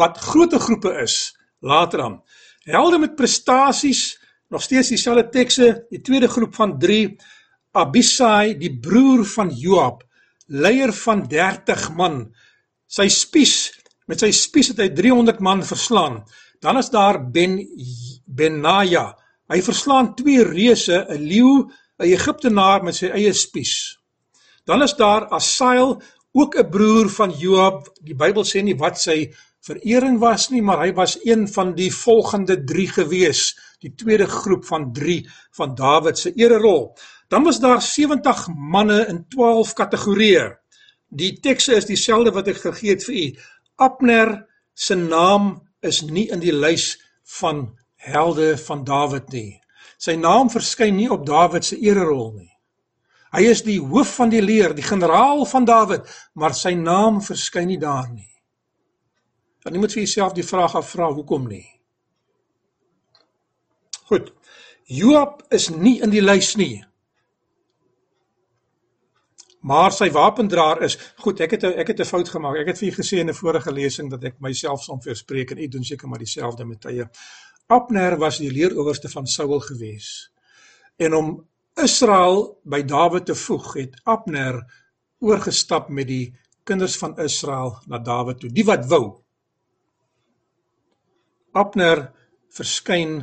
wat 0.00 0.18
groot 0.18 0.54
groepe 0.56 0.94
is 1.02 1.36
later 1.60 2.02
aan. 2.02 2.22
Helde 2.64 2.98
met 2.98 3.14
prestasies, 3.14 4.16
nog 4.48 4.62
steeds 4.62 4.88
dieselfde 4.88 5.28
tekste, 5.28 5.66
die 5.92 6.00
tweede 6.00 6.28
groep 6.28 6.54
van 6.56 6.78
Abisai, 7.72 8.56
die 8.58 8.72
broer 8.82 9.22
van 9.30 9.50
Joab, 9.54 10.02
leier 10.50 10.90
van 11.04 11.22
30 11.30 11.90
man. 11.94 12.24
Sy 12.90 13.06
spies, 13.14 13.70
met 14.10 14.24
sy 14.24 14.32
spies 14.34 14.72
het 14.72 14.80
hy 14.82 14.88
300 14.96 15.38
man 15.44 15.62
verslaan. 15.62 16.20
Dan 16.60 16.80
is 16.80 16.90
daar 16.90 17.20
Ben 17.30 17.60
Benaja. 18.26 19.12
Hy 19.50 19.60
verslaan 19.62 20.14
twee 20.18 20.42
reuse, 20.46 21.06
'n 21.08 21.22
leeu, 21.22 21.70
'n 21.98 22.10
Egiptenaar 22.10 22.82
met 22.82 22.94
sy 22.94 23.06
eie 23.06 23.32
spies. 23.32 23.98
Dan 24.66 24.82
is 24.82 24.94
daar 24.94 25.28
Asael, 25.30 26.02
ook 26.32 26.56
'n 26.56 26.70
broer 26.70 27.08
van 27.08 27.30
Joab. 27.30 27.88
Die 28.02 28.14
Bybel 28.14 28.44
sê 28.44 28.62
nie 28.62 28.76
wat 28.76 28.98
sy 28.98 29.30
verering 29.60 30.18
was 30.18 30.50
nie, 30.50 30.62
maar 30.62 30.78
hy 30.78 30.92
was 30.92 31.18
een 31.24 31.48
van 31.48 31.74
die 31.74 31.90
volgende 31.90 32.64
3 32.64 32.88
gewees, 32.88 33.54
die 33.80 33.94
tweede 33.94 34.26
groep 34.26 34.64
van 34.64 34.92
3 34.92 35.28
van 35.56 35.74
Dawid 35.74 36.18
se 36.18 36.32
ererol. 36.34 36.96
Dan 37.30 37.42
was 37.42 37.60
daar 37.60 37.82
70 37.82 38.48
manne 38.48 39.06
in 39.06 39.28
12 39.28 39.72
kategorieë. 39.72 40.58
Die 41.08 41.40
tekste 41.40 41.76
is 41.78 41.86
dieselfde 41.86 42.32
wat 42.34 42.48
ek 42.50 42.58
gegee 42.58 42.96
het 42.96 43.04
vir 43.06 43.14
u. 43.14 43.26
Abner 43.86 44.32
se 44.74 44.96
naam 44.98 45.52
is 45.86 46.00
nie 46.02 46.26
in 46.34 46.42
die 46.42 46.54
lys 46.54 46.96
van 47.38 47.68
helde 48.02 48.56
van 48.58 48.82
Dawid 48.84 49.30
nie. 49.30 49.60
Sy 49.94 50.16
naam 50.18 50.50
verskyn 50.50 50.98
nie 50.98 51.06
op 51.06 51.22
Dawid 51.26 51.70
se 51.70 51.78
ererol 51.78 52.32
nie. 52.40 52.50
Hy 53.30 53.44
is 53.46 53.62
die 53.62 53.78
hoof 53.78 54.16
van 54.18 54.34
die 54.34 54.42
leer, 54.42 54.74
die 54.74 54.88
generaal 54.90 55.46
van 55.46 55.70
Dawid, 55.70 56.10
maar 56.34 56.58
sy 56.58 56.74
naam 56.74 57.22
verskyn 57.22 57.70
nie 57.70 57.78
daar 57.78 58.10
nie. 58.10 58.26
Dan 59.62 59.78
moet 59.78 59.94
jy 59.94 60.02
jouself 60.02 60.34
die 60.34 60.46
vraag 60.50 60.74
afvra, 60.82 61.12
hoekom 61.14 61.46
nie? 61.46 61.68
Goed. 64.10 64.34
Joab 64.90 65.44
is 65.54 65.70
nie 65.70 66.00
in 66.02 66.10
die 66.10 66.26
lys 66.26 66.56
nie 66.58 66.80
maar 69.60 69.92
sy 69.92 70.10
wapendraer 70.10 70.82
is 70.82 70.98
goed 71.16 71.40
ek 71.40 71.50
het 71.50 71.64
ek 71.64 71.88
het 71.88 72.00
'n 72.00 72.04
fout 72.04 72.28
gemaak 72.28 72.56
ek 72.56 72.66
het 72.66 72.78
vir 72.78 72.88
u 72.88 72.92
gesê 73.02 73.20
in 73.20 73.28
'n 73.28 73.34
vorige 73.34 73.72
lesing 73.72 74.10
dat 74.10 74.24
ek 74.24 74.40
myself 74.40 74.82
som 74.82 75.00
verspreek 75.00 75.50
en 75.50 75.58
u 75.58 75.68
doen 75.68 75.84
seker 75.84 76.08
maar 76.08 76.18
dieselfde 76.18 76.64
met 76.64 76.80
tye 76.80 77.08
Abner 77.70 78.16
was 78.18 78.40
die 78.42 78.50
leeroowerste 78.50 79.08
van 79.08 79.26
Saul 79.26 79.60
gewees. 79.62 80.30
En 80.98 81.14
om 81.14 81.28
Israel 81.78 82.58
by 82.66 82.82
Dawid 82.82 83.28
te 83.30 83.34
voeg 83.38 83.74
het 83.78 84.00
Abner 84.10 84.58
oorgestap 85.22 85.88
met 85.88 86.08
die 86.10 86.34
kinders 86.66 86.96
van 86.98 87.14
Israel 87.22 87.76
na 87.86 88.00
Dawid 88.02 88.40
toe. 88.42 88.50
Die 88.50 88.66
wat 88.66 88.88
wou. 88.90 89.04
Abner 91.54 92.08
verskyn 92.50 93.20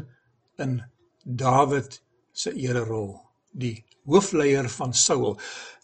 in 0.64 0.80
Dawid 1.24 2.00
se 2.32 2.54
ererol 2.56 3.18
die 3.52 3.84
hoofleier 4.08 4.70
van 4.72 4.94
Saul. 4.94 5.36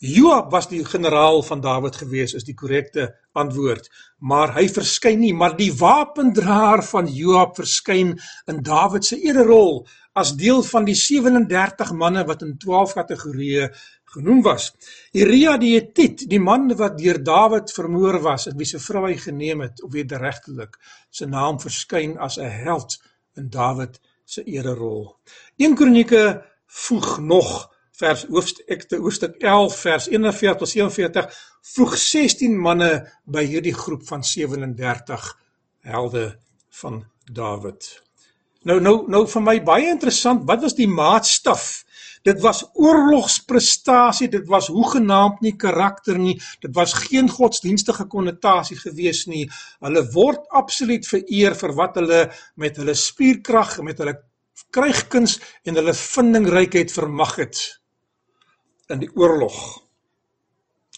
Joab 0.04 0.52
was 0.52 0.70
die 0.72 0.82
generaal 0.86 1.44
van 1.44 1.62
Dawid 1.64 1.96
gewees 2.02 2.34
is 2.36 2.48
die 2.48 2.56
korrekte 2.60 3.12
antwoord, 3.40 3.90
maar 4.20 4.54
hy 4.58 4.66
verskyn 4.72 5.22
nie, 5.22 5.34
maar 5.36 5.58
die 5.58 5.72
wapendraer 5.76 6.84
van 6.88 7.08
Joab 7.12 7.56
verskyn 7.60 8.16
in 8.52 8.64
Dawid 8.64 9.06
se 9.08 9.20
ererol 9.20 9.84
as 10.14 10.36
deel 10.38 10.62
van 10.68 10.86
die 10.86 10.98
37 10.98 11.94
manne 11.98 12.24
wat 12.28 12.44
in 12.46 12.58
12 12.62 12.94
kategorieë 13.00 13.70
genoem 14.14 14.44
was. 14.46 14.70
Uria 15.18 15.56
die 15.58 15.74
Hetit, 15.74 16.28
die 16.30 16.40
man 16.40 16.70
wat 16.78 17.00
deur 17.00 17.20
Dawid 17.24 17.74
vermoor 17.74 18.20
was 18.22 18.48
en 18.52 18.58
wie 18.60 18.68
se 18.70 18.82
vrou 18.82 19.08
hy 19.08 19.18
geneem 19.18 19.64
het, 19.66 19.82
of 19.84 19.94
wederregtelik, 19.96 20.78
sy 21.10 21.26
naam 21.32 21.60
verskyn 21.64 22.18
as 22.22 22.38
'n 22.38 22.50
held 22.66 23.00
in 23.38 23.50
Dawid 23.50 24.00
se 24.26 24.44
ererol. 24.44 25.18
1 25.58 25.76
Kronieke 25.76 26.44
voeg 26.68 27.20
nog 27.20 27.73
vers 28.00 28.26
hoofstuk 28.30 28.96
hoofstuk 28.98 29.36
11 29.38 29.76
vers 29.86 30.08
41 30.10 30.58
tot 30.58 30.70
47 30.70 31.42
voeg 31.76 31.98
16 31.98 32.56
manne 32.60 32.90
by 33.30 33.44
hierdie 33.46 33.76
groep 33.78 34.08
van 34.08 34.24
37 34.26 35.28
helde 35.86 36.26
van 36.82 37.04
Dawid. 37.32 37.90
Nou 38.68 38.80
nou 38.82 38.96
nou 39.12 39.26
vir 39.30 39.44
my 39.44 39.58
baie 39.64 39.90
interessant, 39.92 40.46
wat 40.48 40.64
was 40.64 40.76
die 40.76 40.90
maatstaf? 40.90 41.84
Dit 42.24 42.40
was 42.40 42.64
oorlogsprestasie, 42.80 44.30
dit 44.32 44.48
was 44.48 44.70
hoegenaamd 44.72 45.42
nie 45.44 45.54
karakter 45.60 46.18
nie, 46.18 46.38
dit 46.64 46.72
was 46.76 46.96
geen 47.06 47.28
godsdienstige 47.30 48.08
konnotasie 48.08 48.80
gewees 48.80 49.26
nie. 49.28 49.44
Hulle 49.84 50.06
word 50.16 50.48
absoluut 50.56 51.06
vereer 51.08 51.56
vir 51.60 51.76
wat 51.76 52.00
hulle 52.00 52.22
met 52.56 52.80
hulle 52.80 52.96
spierkrag, 52.96 53.82
met 53.84 54.00
hulle 54.00 54.16
krygkuns 54.74 55.38
en 55.68 55.78
hulle 55.78 55.94
vindingrykheid 56.00 56.96
vermag 56.96 57.38
het 57.44 57.62
in 58.92 59.00
die 59.00 59.12
oorlog. 59.16 59.58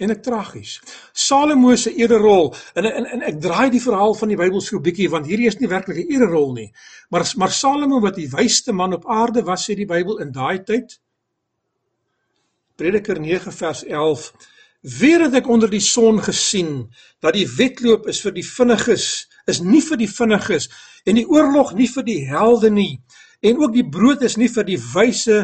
En 0.03 0.11
ek 0.11 0.25
tragies. 0.25 0.79
Salomo 1.13 1.75
se 1.79 1.93
ererol 1.95 2.49
en, 2.75 2.85
en 2.85 3.05
en 3.05 3.21
ek 3.29 3.37
draai 3.39 3.69
die 3.71 3.83
verhaal 3.83 4.15
van 4.19 4.33
die 4.33 4.39
Bybel 4.39 4.61
so 4.61 4.75
'n 4.75 4.83
bietjie 4.83 5.07
want 5.09 5.29
hierdie 5.29 5.47
is 5.47 5.59
nie 5.59 5.71
werklik 5.71 6.03
'n 6.03 6.11
ererol 6.11 6.51
nie. 6.53 6.73
Maar 7.09 7.23
maar 7.35 7.51
Salomo 7.51 8.01
wat 8.01 8.15
die 8.15 8.27
wysste 8.29 8.73
man 8.73 8.93
op 8.93 9.07
aarde 9.07 9.43
was 9.43 9.63
sê 9.69 9.75
die 9.75 9.87
Bybel 9.87 10.19
in 10.19 10.31
daai 10.31 10.63
tyd. 10.63 10.99
Prediker 12.75 13.19
9 13.19 13.51
vers 13.51 13.83
11 13.85 14.33
Weer 14.85 15.23
het 15.25 15.33
ek 15.33 15.47
onder 15.49 15.69
die 15.69 15.81
son 15.81 16.19
gesien 16.21 16.91
dat 17.19 17.33
die 17.33 17.47
wedloop 17.57 18.05
is 18.07 18.19
vir 18.21 18.35
die 18.35 18.45
vinniges, 18.45 19.25
is 19.49 19.61
nie 19.65 19.81
vir 19.81 19.97
die 19.97 20.09
vinniges 20.09 20.67
en 21.09 21.17
die 21.17 21.25
oorlog 21.25 21.73
nie 21.73 21.87
vir 21.89 22.05
die 22.05 22.19
helde 22.29 22.69
nie 22.69 23.01
en 23.41 23.57
ook 23.57 23.73
die 23.73 23.87
brood 23.89 24.21
is 24.21 24.37
nie 24.37 24.49
vir 24.49 24.67
die 24.67 24.77
wyse 24.77 25.39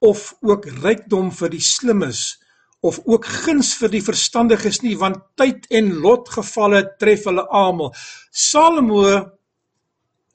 of 0.00 0.34
ook 0.42 0.66
rykdom 0.82 1.30
vir 1.32 1.50
die 1.50 1.62
slimmes 1.62 2.36
of 2.80 3.00
ook 3.04 3.24
guns 3.24 3.74
vir 3.80 3.90
die 3.94 4.02
verstandiges 4.04 4.82
nie 4.82 4.96
want 5.00 5.22
tyd 5.40 5.66
en 5.74 5.94
lotgevalle 6.04 6.82
tref 7.00 7.24
hulle 7.30 7.46
almal. 7.48 7.94
Salomo 8.30 9.02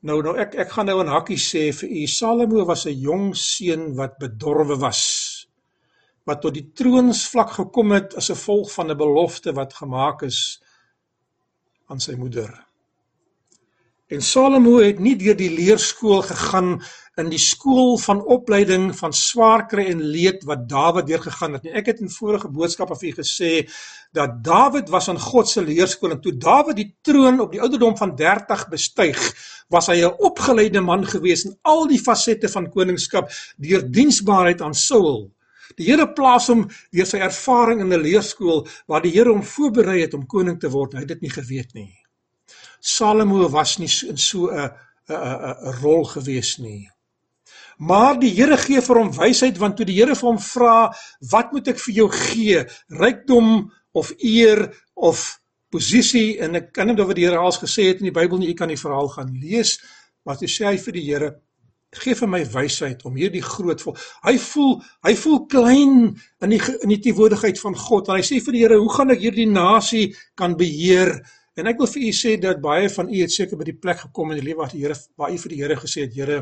nou 0.01 0.17
nou 0.25 0.33
ek 0.41 0.57
ek 0.65 0.73
gaan 0.73 0.89
nou 0.89 0.97
in 1.03 1.13
hakkie 1.13 1.37
sê 1.39 1.69
vir 1.77 1.93
u 2.01 2.07
Salomo 2.07 2.65
was 2.65 2.85
'n 2.87 2.97
jong 2.97 3.35
seun 3.35 3.95
wat 3.95 4.17
bedorwe 4.19 4.79
was 4.79 5.01
wat 6.25 6.41
tot 6.41 6.53
die 6.53 6.67
troonsvlak 6.77 7.55
gekom 7.59 7.91
het 7.91 8.15
as 8.15 8.29
'n 8.29 8.35
gevolg 8.35 8.71
van 8.73 8.91
'n 8.91 8.97
belofte 8.97 9.53
wat 9.53 9.73
gemaak 9.73 10.23
is 10.23 10.61
aan 11.89 11.99
sy 11.99 12.15
moeder. 12.15 12.70
En 14.11 14.19
Salomo 14.21 14.81
het 14.83 14.97
nie 14.99 15.13
deur 15.15 15.37
die 15.39 15.53
leerskool 15.55 16.19
gegaan 16.27 16.73
in 17.21 17.29
die 17.31 17.39
skool 17.39 17.93
van 18.03 18.19
opleiding 18.33 18.89
van 18.97 19.13
swaar 19.15 19.63
kry 19.71 19.85
en 19.87 20.01
leed 20.03 20.43
wat 20.49 20.65
Dawid 20.67 21.07
deurgegaan 21.07 21.55
het 21.55 21.63
nie. 21.63 21.71
Ek 21.79 21.87
het 21.93 22.01
in 22.03 22.11
vorige 22.11 22.49
boodskappe 22.51 22.97
vir 22.99 23.07
u 23.07 23.13
gesê 23.21 23.51
dat 24.11 24.41
Dawid 24.43 24.91
was 24.91 25.07
aan 25.07 25.21
God 25.29 25.47
se 25.47 25.63
leerskool 25.63 26.17
en 26.17 26.19
toe 26.25 26.35
Dawid 26.35 26.81
die 26.81 26.89
troon 27.07 27.39
op 27.39 27.55
die 27.55 27.63
ouderdom 27.63 27.95
van 28.01 28.11
30 28.19 28.67
bestyg, 28.73 29.21
was 29.71 29.87
hy 29.87 30.03
'n 30.03 30.19
opgeleide 30.19 30.83
man 30.83 31.07
gewees 31.07 31.45
in 31.47 31.55
al 31.63 31.87
die 31.87 32.03
fasette 32.03 32.51
van 32.51 32.67
koningskap 32.67 33.31
deur 33.57 33.87
diensbaarheid 33.87 34.61
aan 34.61 34.75
Saul. 34.75 35.31
Die 35.77 35.87
Here 35.87 36.11
plaas 36.13 36.51
hom 36.51 36.67
deur 36.91 37.05
sy 37.07 37.23
ervaring 37.23 37.79
in 37.79 37.93
'n 37.93 38.03
leerskool 38.03 38.67
waar 38.87 39.01
die 39.01 39.15
Here 39.15 39.31
hom 39.31 39.43
voorberei 39.43 40.01
het 40.01 40.13
om 40.13 40.27
koning 40.27 40.59
te 40.59 40.69
word. 40.69 40.93
Hy 40.93 40.99
het 40.99 41.07
dit 41.07 41.21
nie 41.21 41.35
geweet 41.39 41.73
nie. 41.73 42.00
Salomo 42.81 43.47
was 43.49 43.77
nie 43.79 43.89
in 44.09 44.17
so 44.17 44.49
'n 44.49 44.71
'n 45.09 45.73
rol 45.81 46.03
gewees 46.05 46.57
nie. 46.57 46.89
Maar 47.77 48.19
die 48.19 48.29
Here 48.29 48.57
gee 48.61 48.81
vir 48.81 48.99
hom 49.01 49.11
wysheid 49.15 49.57
want 49.57 49.77
toe 49.77 49.85
die 49.85 49.97
Here 49.97 50.15
vir 50.15 50.29
hom 50.29 50.39
vra, 50.39 50.93
"Wat 51.31 51.51
moet 51.51 51.67
ek 51.67 51.79
vir 51.79 51.93
jou 51.93 52.09
gee? 52.09 52.65
Rykdom 52.89 53.71
of 53.93 54.11
eer 54.19 54.73
of 54.95 55.39
posisie?" 55.71 56.39
En 56.39 56.55
ek 56.55 56.73
kan 56.73 56.87
nie 56.87 57.01
of 57.01 57.07
wat 57.07 57.15
die 57.15 57.25
Here 57.25 57.37
al 57.37 57.51
gesê 57.51 57.87
het 57.89 57.99
in 57.99 58.13
die 58.13 58.19
Bybel 58.19 58.37
nie, 58.37 58.49
u 58.49 58.53
kan 58.53 58.67
die 58.67 58.77
verhaal 58.77 59.07
gaan 59.09 59.37
lees, 59.41 59.79
maar 60.25 60.37
toe 60.37 60.47
sê 60.47 60.65
hy 60.65 60.77
vir 60.77 60.93
die 60.93 61.05
Here, 61.05 61.35
"Gee 61.91 62.13
vir 62.15 62.27
my 62.27 62.45
wysheid 62.45 63.03
om 63.05 63.15
hierdie 63.15 63.41
groot 63.41 63.81
vol." 63.81 63.97
Hy 64.23 64.37
voel 64.37 64.83
hy 65.03 65.15
voel 65.15 65.45
klein 65.47 66.21
in 66.41 66.49
die 66.49 66.61
in 66.83 66.89
die 66.89 66.99
teenwoordigheid 66.99 67.59
van 67.59 67.75
God. 67.75 68.09
En 68.09 68.15
hy 68.15 68.21
sê 68.21 68.39
vir 68.43 68.53
die 68.53 68.61
Here, 68.61 68.77
"Hoe 68.77 68.93
gaan 68.93 69.11
ek 69.11 69.19
hierdie 69.19 69.47
nasie 69.49 70.15
kan 70.35 70.55
beheer?" 70.55 71.21
En 71.59 71.67
ek 71.67 71.81
wil 71.81 71.89
vir 71.91 72.07
u 72.07 72.11
sê 72.15 72.37
dat 72.39 72.61
baie 72.63 72.89
van 72.89 73.09
u 73.11 73.17
het 73.19 73.31
seker 73.33 73.59
by 73.59 73.67
die 73.67 73.77
plek 73.83 74.05
gekom 74.05 74.31
in 74.31 74.39
die 74.39 74.47
lewe 74.47 74.63
waar 74.63 74.71
die 74.71 74.83
Here 74.85 74.95
waar 75.19 75.31
u 75.33 75.37
vir 75.43 75.51
die 75.51 75.59
Here 75.59 75.75
gesê 75.75 76.05
het, 76.05 76.13
Here, 76.15 76.37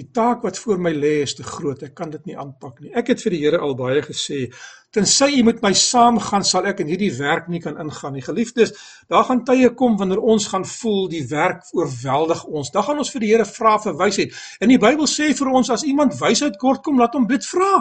die 0.00 0.06
taak 0.16 0.44
wat 0.46 0.58
voor 0.58 0.78
my 0.80 0.92
lê 0.96 1.18
is 1.26 1.34
te 1.36 1.44
groot. 1.44 1.82
Ek 1.84 1.92
kan 1.98 2.12
dit 2.12 2.30
nie 2.30 2.36
aanpak 2.38 2.78
nie. 2.80 2.92
Ek 2.96 3.10
het 3.12 3.20
vir 3.20 3.34
die 3.36 3.40
Here 3.42 3.60
al 3.60 3.74
baie 3.76 4.00
gesê, 4.06 4.46
tensy 4.94 5.28
u 5.36 5.42
met 5.50 5.60
my 5.62 5.72
saamgaan, 5.76 6.46
sal 6.46 6.68
ek 6.70 6.80
in 6.84 6.88
hierdie 6.94 7.10
werk 7.18 7.50
nie 7.52 7.60
kan 7.60 7.76
ingaan 7.82 8.16
nie. 8.16 8.24
Geliefdes, 8.24 8.72
daar 9.12 9.26
gaan 9.28 9.44
tye 9.44 9.68
kom 9.76 9.98
wanneer 10.00 10.22
ons 10.22 10.48
gaan 10.48 10.64
voel 10.64 11.10
die 11.12 11.24
werk 11.28 11.68
oorweldig 11.76 12.46
ons. 12.48 12.72
Dan 12.72 12.86
gaan 12.88 13.04
ons 13.04 13.12
vir 13.12 13.26
die 13.26 13.32
Here 13.34 13.48
vra 13.48 13.76
vir 13.84 13.98
wysheid. 14.00 14.40
En 14.64 14.72
die 14.72 14.80
Bybel 14.80 15.10
sê 15.10 15.34
vir 15.36 15.52
ons 15.60 15.74
as 15.76 15.84
iemand 15.84 16.16
wysheid 16.22 16.56
kort 16.62 16.80
kom, 16.86 16.98
laat 16.98 17.18
hom 17.18 17.28
dit 17.28 17.52
vra. 17.52 17.74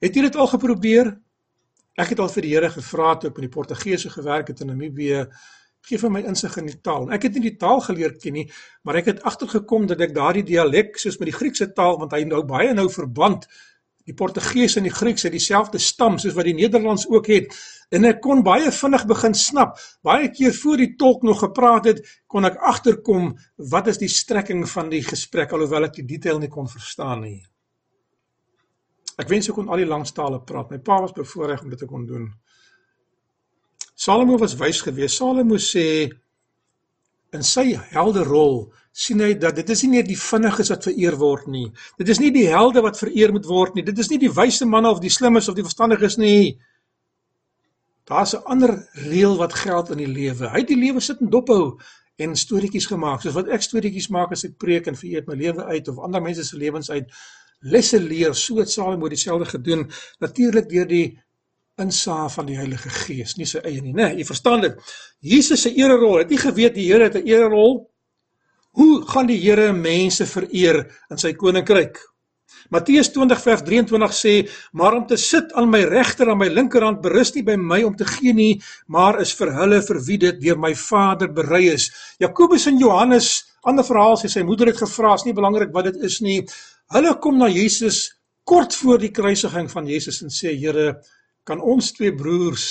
Het 0.00 0.16
jy 0.16 0.28
dit 0.30 0.40
al 0.40 0.50
geprobeer? 0.56 1.12
Ek 1.94 2.10
het 2.10 2.18
al 2.18 2.30
vir 2.32 2.42
die 2.42 2.54
Here 2.54 2.70
gevra 2.74 3.12
toe 3.16 3.30
ek 3.30 3.36
met 3.38 3.46
die 3.46 3.54
Portugese 3.54 4.10
gewerk 4.10 4.48
het 4.50 4.64
in 4.64 4.72
Namibië, 4.72 5.26
gee 5.84 6.00
vir 6.00 6.10
my 6.10 6.24
insig 6.24 6.56
in 6.58 6.66
die 6.66 6.80
taal. 6.82 7.06
Ek 7.12 7.26
het 7.28 7.36
nie 7.36 7.44
die 7.50 7.58
taal 7.60 7.82
geleer 7.84 8.16
ken 8.18 8.34
nie, 8.38 8.48
maar 8.82 8.98
ek 8.98 9.12
het 9.12 9.22
agtergekom 9.28 9.86
dat 9.90 10.00
ek 10.02 10.16
daardie 10.16 10.42
dialek 10.48 10.98
soos 10.98 11.20
met 11.20 11.30
die 11.30 11.36
Griekse 11.36 11.68
taal, 11.76 11.98
want 12.00 12.16
hy 12.16 12.24
nou 12.26 12.42
baie 12.48 12.72
nou 12.74 12.88
verband 12.90 13.46
die 14.04 14.16
Portugese 14.16 14.80
en 14.80 14.88
die 14.88 14.92
Grieks 14.92 15.24
het 15.24 15.32
dieselfde 15.32 15.80
stam 15.80 16.18
soos 16.20 16.34
wat 16.36 16.48
die 16.48 16.56
Nederlands 16.56 17.06
ook 17.08 17.30
het 17.32 17.54
en 17.94 18.04
ek 18.08 18.20
kon 18.24 18.42
baie 18.44 18.72
vinnig 18.74 19.06
begin 19.08 19.36
snap. 19.38 19.78
Baie 20.04 20.28
keer 20.34 20.52
voor 20.56 20.82
die 20.82 20.90
tolk 21.00 21.22
nog 21.24 21.40
gepraat 21.44 21.88
het, 21.88 22.02
kon 22.28 22.44
ek 22.48 22.58
agterkom 22.58 23.32
wat 23.70 23.88
is 23.92 24.00
die 24.02 24.10
strekking 24.10 24.66
van 24.68 24.90
die 24.92 25.04
gesprek 25.06 25.54
alhoewel 25.54 25.88
ek 25.88 26.00
die 26.00 26.08
detail 26.16 26.42
nie 26.42 26.52
kon 26.52 26.68
verstaan 26.68 27.24
nie. 27.24 27.40
Ek 29.20 29.28
wens 29.30 29.48
ek 29.48 29.54
kon 29.54 29.68
al 29.70 29.82
die 29.82 29.88
langstale 29.88 30.40
praat. 30.42 30.70
My 30.70 30.80
pa 30.82 31.00
was 31.04 31.14
bevoorreg 31.14 31.62
om 31.62 31.70
dit 31.70 31.78
te 31.78 31.86
kon 31.86 32.06
doen. 32.06 32.28
Salomo 33.94 34.38
was 34.38 34.56
wys 34.58 34.80
geweest. 34.82 35.20
Salomo 35.20 35.58
sê 35.62 36.10
in 37.34 37.42
sy 37.46 37.72
helde 37.94 38.24
rol 38.26 38.64
sien 38.94 39.22
hy 39.22 39.32
dat 39.38 39.56
dit 39.58 39.70
is 39.74 39.82
nie 39.84 39.96
net 39.96 40.06
die 40.06 40.18
vinniges 40.18 40.70
wat 40.70 40.86
vereer 40.86 41.16
word 41.18 41.48
nie. 41.50 41.66
Dit 41.98 42.10
is 42.14 42.20
nie 42.22 42.30
die 42.34 42.46
helde 42.50 42.82
wat 42.82 42.98
vereer 42.98 43.34
moet 43.34 43.46
word 43.46 43.74
nie. 43.74 43.82
Dit 43.86 43.98
is 43.98 44.10
nie 44.10 44.20
die 44.22 44.30
wyse 44.30 44.66
manne 44.70 44.90
of 44.90 45.02
die 45.02 45.10
slimmes 45.10 45.50
of 45.50 45.58
die 45.58 45.66
verstandiges 45.66 46.18
nie. 46.18 46.56
Daar's 48.06 48.34
'n 48.34 48.44
ander 48.44 48.88
reël 49.10 49.36
wat 49.36 49.54
geld 49.54 49.90
in 49.90 49.98
die 49.98 50.12
lewe. 50.20 50.50
Hy 50.50 50.58
het 50.58 50.68
die 50.68 50.78
lewe 50.78 51.00
sit 51.00 51.20
en 51.20 51.30
dophou 51.30 51.78
en 52.18 52.36
storieetjies 52.36 52.86
gemaak. 52.86 53.22
Soos 53.22 53.34
wat 53.34 53.48
ek 53.48 53.62
storieetjies 53.62 54.08
maak 54.08 54.32
as 54.32 54.44
ek 54.44 54.58
preek 54.58 54.86
en 54.86 54.94
vir 54.94 55.10
eet 55.10 55.26
my 55.26 55.34
lewe 55.34 55.64
uit 55.64 55.88
of 55.88 55.98
ander 55.98 56.22
mense 56.22 56.44
se 56.44 56.56
lewens 56.56 56.90
uit 56.90 57.10
lesse 57.64 58.00
leer, 58.00 58.34
so 58.34 58.60
het 58.60 58.70
Salomo 58.70 59.08
dieselfde 59.08 59.48
gedoen, 59.56 59.86
natuurlik 60.20 60.68
deur 60.70 60.88
die 60.88 61.06
insaag 61.80 62.32
van 62.36 62.46
die 62.46 62.58
Heilige 62.58 62.90
Gees, 62.90 63.34
nie 63.38 63.48
sy 63.50 63.62
eie 63.64 63.82
nie? 63.82 63.94
Nee, 63.96 64.12
jy 64.20 64.26
verstaan 64.28 64.62
dit. 64.62 64.94
Jesus 65.24 65.64
se 65.66 65.72
ererol, 65.74 66.20
het 66.22 66.30
nie 66.30 66.38
geweet 66.38 66.76
die 66.76 66.86
Here 66.86 67.08
het 67.08 67.16
'n 67.18 67.26
ererol? 67.26 67.90
Hoe 68.74 69.02
gaan 69.06 69.26
die 69.26 69.40
Here 69.40 69.72
mense 69.72 70.26
vereer 70.26 70.84
in 71.10 71.18
sy 71.18 71.32
koninkryk? 71.32 71.98
Matteus 72.72 73.10
20 73.12 73.40
vers 73.42 73.62
23 73.62 74.12
sê: 74.12 74.50
"Maar 74.72 74.94
om 74.94 75.06
te 75.06 75.16
sit 75.16 75.52
aan 75.52 75.70
my 75.70 75.82
regter 75.84 76.28
en 76.28 76.38
my 76.38 76.48
linkerhand 76.48 77.02
berus 77.02 77.34
nie 77.34 77.42
by 77.42 77.56
my 77.56 77.82
om 77.82 77.96
te 77.96 78.04
gee 78.04 78.32
nie, 78.32 78.62
maar 78.86 79.20
is 79.20 79.32
vir 79.32 79.52
hulle 79.52 79.82
vir 79.82 80.00
wie 80.06 80.18
dit 80.18 80.40
deur 80.40 80.58
my 80.58 80.74
Vader 80.74 81.28
berei 81.28 81.72
is." 81.72 81.90
Jakobus 82.18 82.66
en 82.66 82.78
Johannes, 82.78 83.44
ander 83.64 83.84
verhaal 83.84 84.16
sê 84.16 84.28
sy 84.28 84.42
moeder 84.42 84.66
het 84.66 84.76
gevra, 84.76 85.14
is 85.14 85.24
nie 85.24 85.34
belangrik 85.34 85.72
wat 85.72 85.84
dit 85.84 85.96
is 86.04 86.20
nie. 86.20 86.46
Hulle 86.94 87.16
kom 87.18 87.40
na 87.40 87.48
Jesus 87.50 88.06
kort 88.46 88.74
voor 88.78 89.00
die 89.02 89.10
kruisiging 89.10 89.66
van 89.72 89.88
Jesus 89.90 90.20
en 90.22 90.30
sê 90.30 90.52
Here, 90.54 91.00
kan 91.44 91.60
ons 91.60 91.90
twee 91.96 92.14
broers 92.14 92.66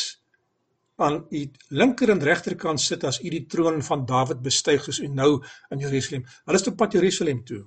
aan 1.03 1.25
u 1.27 1.41
linker 1.75 2.13
en 2.13 2.23
regterkant 2.23 2.79
sit 2.79 3.03
as 3.03 3.19
u 3.19 3.29
die 3.33 3.43
troon 3.51 3.81
van 3.83 4.05
Dawid 4.07 4.39
bestyg 4.45 4.86
soos 4.86 5.01
u 5.03 5.09
nou 5.12 5.41
in 5.73 5.83
Jerusalem. 5.83 6.23
Hulle 6.45 6.62
is 6.62 6.67
op 6.71 6.77
pad 6.79 6.95
Jerusalem 6.95 7.43
toe. 7.43 7.63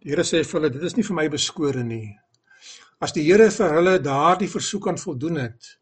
Die 0.00 0.14
Here 0.14 0.24
sê 0.24 0.40
vir 0.40 0.60
hulle, 0.60 0.72
dit 0.72 0.88
is 0.88 0.96
nie 0.96 1.04
vir 1.04 1.18
my 1.18 1.28
beskore 1.28 1.84
nie. 1.84 2.08
As 3.04 3.12
die 3.12 3.26
Here 3.26 3.50
vir 3.52 3.76
hulle 3.76 3.98
daardie 4.00 4.48
versoek 4.48 4.88
aan 4.88 5.00
voldoen 5.02 5.42
het, 5.42 5.74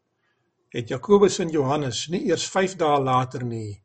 het 0.75 0.91
Jakobus 0.91 1.39
en 1.39 1.53
Johannes 1.53 2.09
nie 2.11 2.25
eers 2.27 2.43
5 2.51 2.75
dae 2.81 2.99
later 3.01 3.47
nie 3.47 3.79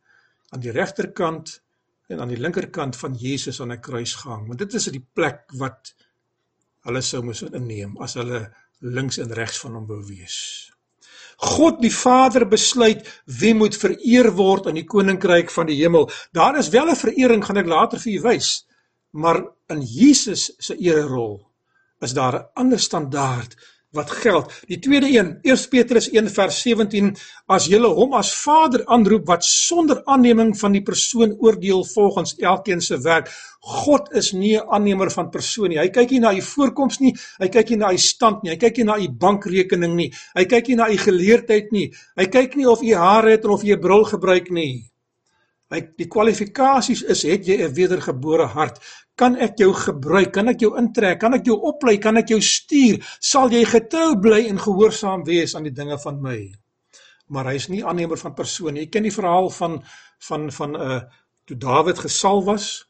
aan 0.51 0.63
die 0.63 0.75
regterkant 0.75 1.61
en 2.09 2.21
aan 2.21 2.29
die 2.29 2.41
linkerkant 2.41 2.97
van 2.97 3.15
Jesus 3.15 3.61
aan 3.61 3.73
'n 3.73 3.81
kruis 3.81 4.15
gehang. 4.15 4.47
Want 4.47 4.59
dit 4.59 4.75
is 4.75 4.85
die 4.85 5.07
plek 5.13 5.51
wat 5.57 5.95
hulle 6.85 7.01
sou 7.03 7.23
moes 7.23 7.43
inneem 7.43 7.97
as 7.97 8.15
hulle 8.15 8.53
links 8.81 9.19
en 9.19 9.33
regs 9.33 9.59
van 9.59 9.75
hom 9.75 9.87
wou 9.87 10.03
wees. 10.07 10.71
God 11.37 11.81
die 11.83 11.93
Vader 11.93 12.47
besluit 12.49 13.23
wie 13.41 13.55
moet 13.55 13.77
vereer 13.77 14.31
word 14.37 14.67
in 14.67 14.75
die 14.75 14.87
koninkryk 14.87 15.51
van 15.51 15.67
die 15.67 15.81
hemel. 15.81 16.11
Daar 16.33 16.59
is 16.59 16.69
wel 16.69 16.91
'n 16.91 16.97
verering 16.97 17.45
gaan 17.45 17.57
ek 17.57 17.67
later 17.67 17.99
vir 17.99 18.13
u 18.13 18.21
wys, 18.21 18.67
maar 19.11 19.45
in 19.69 19.83
Jesus 19.83 20.53
se 20.59 20.77
ererol 20.77 21.51
is 22.01 22.13
daar 22.13 22.35
'n 22.35 22.47
ander 22.55 22.79
standaard 22.79 23.57
wat 23.95 24.11
geld. 24.11 24.53
Die 24.67 24.79
tweede 24.79 25.09
een, 25.09 25.39
1 25.43 25.69
Petrus 25.71 26.11
1 26.11 26.31
vers 26.31 26.61
17, 26.63 27.13
as 27.47 27.67
julle 27.71 27.89
hom 27.95 28.15
as 28.19 28.33
Vader 28.35 28.85
aanroep 28.87 29.27
wat 29.31 29.45
sonder 29.45 30.03
aanneming 30.05 30.55
van 30.59 30.73
die 30.73 30.83
persoon 30.83 31.37
oordeel 31.39 31.85
volgens 31.95 32.37
elkeen 32.37 32.81
se 32.81 32.99
werk. 33.01 33.31
God 33.65 34.13
is 34.13 34.33
nie 34.33 34.57
'n 34.57 34.69
aannemer 34.69 35.11
van 35.11 35.31
persoon 35.31 35.69
nie. 35.69 35.79
Hy 35.79 35.89
kyk 35.89 36.11
nie 36.11 36.21
na 36.21 36.33
u 36.35 36.43
voorkoms 36.43 36.99
nie, 37.01 37.15
hy 37.39 37.49
kyk 37.49 37.71
nie 37.71 37.79
na 37.79 37.93
u 37.93 37.99
stand 37.99 38.43
nie, 38.43 38.51
hy 38.51 38.57
kyk 38.57 38.77
nie 38.77 38.85
na 38.85 38.99
u 38.99 39.09
bankrekening 39.09 39.95
nie, 39.95 40.13
hy 40.35 40.45
kyk 40.45 40.69
nie 40.69 40.77
na 40.77 40.89
u 40.89 40.97
geleerdheid 40.97 41.73
nie. 41.73 41.93
Hy 42.17 42.27
kyk 42.27 42.57
nie 42.57 42.67
of 42.67 42.83
u 42.83 42.95
hare 42.95 43.31
het 43.31 43.45
of 43.45 43.65
u 43.65 43.73
'n 43.73 43.81
bril 43.81 44.05
gebruik 44.05 44.51
nie. 44.51 44.94
Hy 45.75 45.81
die 45.99 46.07
kwalifikasies 46.07 47.03
is 47.11 47.25
het 47.27 47.49
jy 47.49 47.57
'n 47.65 47.75
wedergebore 47.75 48.47
hart? 48.47 48.79
Kan 49.17 49.37
ek 49.37 49.59
jou 49.59 49.73
gebruik? 49.75 50.33
Kan 50.33 50.49
ek 50.49 50.61
jou 50.61 50.77
intrek? 50.79 51.21
Kan 51.21 51.35
ek 51.35 51.47
jou 51.47 51.57
oplei? 51.71 51.99
Kan 51.99 52.17
ek 52.17 52.29
jou 52.29 52.41
stuur? 52.41 52.99
Sal 53.21 53.51
jy 53.51 53.65
getrou 53.65 54.15
bly 54.21 54.47
en 54.49 54.59
gehoorsaam 54.59 55.25
wees 55.25 55.55
aan 55.55 55.65
die 55.65 55.75
dinge 55.75 55.99
van 55.99 56.21
my? 56.23 56.53
Maar 57.29 57.45
hy 57.45 57.55
is 57.55 57.69
nie 57.69 57.85
aannemer 57.85 58.19
van 58.19 58.35
persoon 58.35 58.75
nie. 58.75 58.87
Jy 58.87 58.91
ken 58.91 59.03
die 59.03 59.15
verhaal 59.15 59.51
van 59.51 59.83
van 60.29 60.51
van 60.53 60.71
'n 60.71 60.81
uh, 60.81 61.01
toe 61.47 61.57
Dawid 61.57 61.99
gesal 61.99 62.45
was 62.45 62.87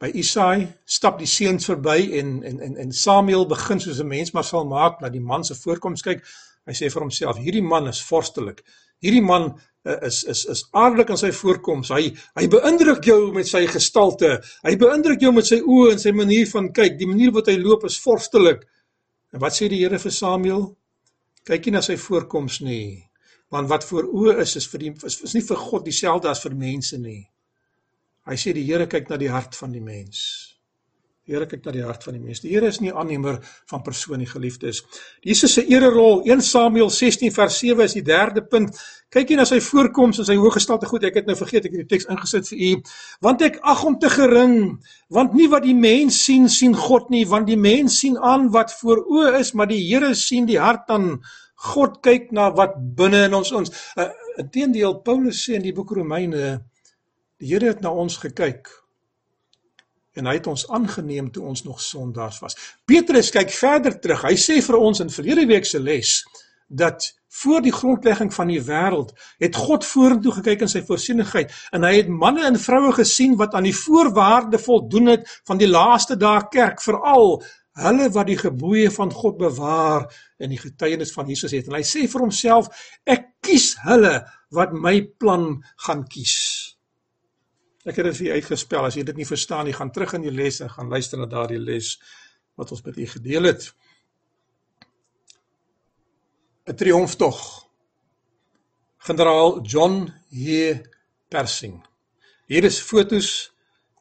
by 0.00 0.10
Isaai, 0.14 0.68
stap 0.84 1.18
die 1.18 1.26
seuns 1.26 1.66
verby 1.66 2.18
en 2.18 2.42
en 2.42 2.60
en 2.60 2.76
en 2.76 2.92
Samuel 2.92 3.46
begin 3.46 3.80
soos 3.80 4.00
'n 4.00 4.08
mens 4.08 4.32
maar 4.32 4.44
sal 4.44 4.66
maak 4.66 5.00
na 5.00 5.08
die 5.08 5.20
man 5.20 5.44
se 5.44 5.54
voorkoms 5.54 6.02
kyk. 6.02 6.24
Hy 6.66 6.72
sê 6.72 6.90
vir 6.90 7.00
homself: 7.02 7.36
"Hierdie 7.36 7.62
man 7.62 7.88
is 7.88 8.02
vorstelik. 8.02 8.64
Hierdie 9.00 9.22
man 9.22 9.60
is 9.84 10.22
is 10.24 10.44
is 10.44 10.62
aardelik 10.72 11.10
in 11.12 11.20
sy 11.20 11.30
voorkoms. 11.36 11.90
Hy 11.92 12.08
hy 12.38 12.46
beïndruk 12.52 13.04
jou 13.04 13.32
met 13.34 13.48
sy 13.48 13.66
gestalte. 13.68 14.38
Hy 14.64 14.76
beïndruk 14.80 15.20
jou 15.20 15.32
met 15.36 15.48
sy 15.48 15.60
oë 15.60 15.92
en 15.94 16.00
sy 16.00 16.14
manier 16.16 16.48
van 16.52 16.70
kyk. 16.72 16.96
Die 17.00 17.08
manier 17.10 17.34
wat 17.36 17.50
hy 17.52 17.58
loop 17.60 17.84
is 17.88 17.98
vorstelik. 18.00 18.64
En 19.34 19.42
wat 19.42 19.56
sê 19.56 19.68
die 19.68 19.82
Here 19.82 19.98
vir 20.00 20.14
Samuel? 20.14 20.64
Kyk 21.44 21.68
nie 21.68 21.76
na 21.76 21.84
sy 21.84 21.98
voorkoms 22.00 22.62
nie. 22.64 23.04
Want 23.52 23.68
wat 23.68 23.84
voor 23.84 24.08
oë 24.08 24.38
is 24.42 24.56
is 24.56 24.66
vir 24.72 24.86
die 24.86 24.94
is, 25.04 25.20
is 25.20 25.36
nie 25.36 25.44
vir 25.44 25.60
God 25.60 25.84
dieselfde 25.84 26.32
as 26.32 26.42
vir 26.46 26.56
mense 26.56 26.98
nie. 26.98 27.20
Hy 28.24 28.36
sê 28.40 28.54
die 28.56 28.64
Here 28.64 28.88
kyk 28.88 29.10
na 29.12 29.20
die 29.20 29.32
hart 29.32 29.56
van 29.58 29.74
die 29.74 29.84
mens. 29.84 30.24
Die 31.24 31.32
Here 31.32 31.46
kyk 31.48 31.64
na 31.64 31.72
die 31.72 31.84
hart 31.84 32.04
van 32.04 32.16
die 32.16 32.20
mens. 32.20 32.42
Die 32.44 32.52
Here 32.52 32.68
is 32.68 32.82
nie 32.84 32.92
aannemer 32.92 33.38
van 33.70 33.82
persoon 33.84 34.20
nie, 34.20 34.28
geliefdes. 34.28 34.82
Jesus 35.24 35.54
se 35.56 35.64
ererol 35.72 36.22
1 36.28 36.44
Samuel 36.44 36.90
16 36.92 37.32
vers 37.32 37.56
7 37.62 37.84
is 37.84 37.96
die 37.96 38.04
derde 38.04 38.44
punt. 38.44 38.76
Kyk 39.14 39.30
hier 39.30 39.38
na 39.38 39.46
sy 39.46 39.60
voorkoms 39.62 40.18
en 40.18 40.26
sy 40.26 40.34
hoëgestalte 40.34 40.88
goed. 40.90 41.04
Ek 41.06 41.20
het 41.20 41.28
nou 41.30 41.36
vergeet 41.38 41.68
ek 41.68 41.76
het 41.76 41.84
die 41.84 41.90
teks 41.92 42.08
ingesit 42.10 42.48
vir 42.50 42.64
u. 42.66 42.70
Want 43.22 43.44
ek 43.46 43.60
ag 43.62 43.84
hom 43.86 43.98
te 44.02 44.10
gering, 44.10 44.56
want 45.14 45.36
nie 45.38 45.46
wat 45.52 45.62
die 45.62 45.76
mens 45.78 46.18
sien 46.26 46.48
sien 46.50 46.74
God 46.74 47.12
nie, 47.14 47.22
want 47.30 47.46
die 47.46 47.60
mens 47.60 48.00
sien 48.02 48.18
aan 48.18 48.48
wat 48.54 48.74
voor 48.80 49.04
oë 49.04 49.36
is, 49.38 49.54
maar 49.54 49.70
die 49.70 49.82
Here 49.84 50.10
sien 50.18 50.50
die 50.50 50.58
hart 50.58 50.90
aan. 50.90 51.20
God 51.70 52.00
kyk 52.02 52.32
na 52.34 52.48
wat 52.58 52.74
binne 52.98 53.28
in 53.28 53.36
ons 53.38 53.52
ons. 53.54 53.70
Uh, 53.94 54.10
Inteendeel 54.42 54.98
Paulus 55.06 55.44
sê 55.46 55.54
in 55.60 55.64
die 55.64 55.72
boek 55.76 55.94
Romeine, 55.94 56.56
die 57.38 57.52
Here 57.52 57.70
het 57.70 57.84
na 57.84 57.94
ons 57.94 58.18
gekyk 58.18 58.72
en 60.14 60.28
hy 60.30 60.36
het 60.36 60.46
ons 60.46 60.62
aangeneem 60.70 61.30
toe 61.34 61.42
ons 61.50 61.64
nog 61.66 61.80
sondaars 61.82 62.36
was. 62.42 62.54
Petrus 62.86 63.32
kyk 63.34 63.50
verder 63.50 63.96
terug. 63.98 64.22
Hy 64.22 64.36
sê 64.38 64.60
vir 64.62 64.78
ons 64.78 65.00
in 65.02 65.10
verlede 65.10 65.46
week 65.50 65.66
se 65.66 65.80
les 65.82 66.20
dat 66.76 67.06
voor 67.40 67.62
die 67.62 67.72
grondlegging 67.72 68.30
van 68.34 68.50
die 68.52 68.60
wêreld 68.62 69.14
het 69.42 69.56
God 69.58 69.86
vorentoe 69.86 70.32
gekyk 70.38 70.64
in 70.66 70.70
sy 70.70 70.84
voorsienigheid 70.86 71.52
en 71.74 71.86
hy 71.86 71.96
het 71.96 72.10
manne 72.10 72.44
en 72.46 72.60
vroue 72.60 72.92
gesien 73.00 73.34
wat 73.40 73.54
aan 73.54 73.66
die 73.66 73.76
voorwaarde 73.76 74.60
voldoen 74.62 75.14
het 75.14 75.28
van 75.48 75.58
die 75.58 75.70
laaste 75.70 76.18
dae 76.20 76.46
kerk 76.52 76.82
veral 76.84 77.40
hulle 77.84 78.06
wat 78.14 78.30
die 78.30 78.38
gebooie 78.38 78.90
van 78.94 79.10
God 79.10 79.40
bewaar 79.40 80.06
en 80.38 80.54
die 80.54 80.60
getuienis 80.62 81.14
van 81.16 81.26
Jesus 81.30 81.56
het 81.56 81.70
en 81.70 81.78
hy 81.80 81.82
sê 81.86 82.06
vir 82.10 82.26
homself 82.26 82.70
ek 83.16 83.32
kies 83.42 83.72
hulle 83.82 84.20
wat 84.54 84.76
my 84.86 85.00
plan 85.18 85.56
gaan 85.88 86.06
kies 86.06 86.38
Ek 87.84 87.98
het 88.00 88.06
dit 88.08 88.16
vir 88.16 88.26
u 88.26 88.36
uitgespel. 88.38 88.86
As 88.88 88.96
jy 88.96 89.02
dit 89.04 89.18
nie 89.20 89.28
verstaan 89.28 89.66
nie, 89.68 89.74
gaan 89.76 89.90
terug 89.92 90.14
in 90.16 90.22
die 90.24 90.32
les 90.32 90.62
en 90.64 90.70
gaan 90.72 90.88
luister 90.88 91.20
na 91.20 91.26
daardie 91.28 91.60
les 91.60 91.90
wat 92.56 92.70
ons 92.72 92.80
met 92.86 92.96
u 92.96 93.06
gedeel 93.10 93.50
het. 93.50 93.66
'n 96.64 96.76
Triomftog. 96.76 97.68
Generaal 98.96 99.60
John 99.62 100.12
H. 100.32 100.80
Persing. 101.28 101.84
Hier 102.46 102.64
is 102.64 102.80
fotos 102.80 103.52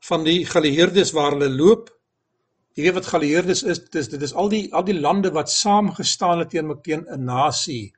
van 0.07 0.23
die 0.23 0.45
geleerdes 0.45 1.11
waar 1.11 1.35
hulle 1.35 1.49
loop. 1.49 1.89
Jy 2.73 2.85
weet 2.87 2.97
wat 3.01 3.11
geleerdes 3.11 3.63
is? 3.63 3.81
Dit 3.83 3.95
is 3.95 4.07
dit 4.09 4.21
is 4.21 4.33
al 4.33 4.49
die 4.49 4.63
al 4.73 4.85
die 4.87 4.95
lande 4.99 5.31
wat 5.35 5.51
saamgestaan 5.51 6.39
het 6.39 6.49
teen 6.49 6.71
teen 6.81 7.05
'n 7.09 7.25
nasie 7.25 7.93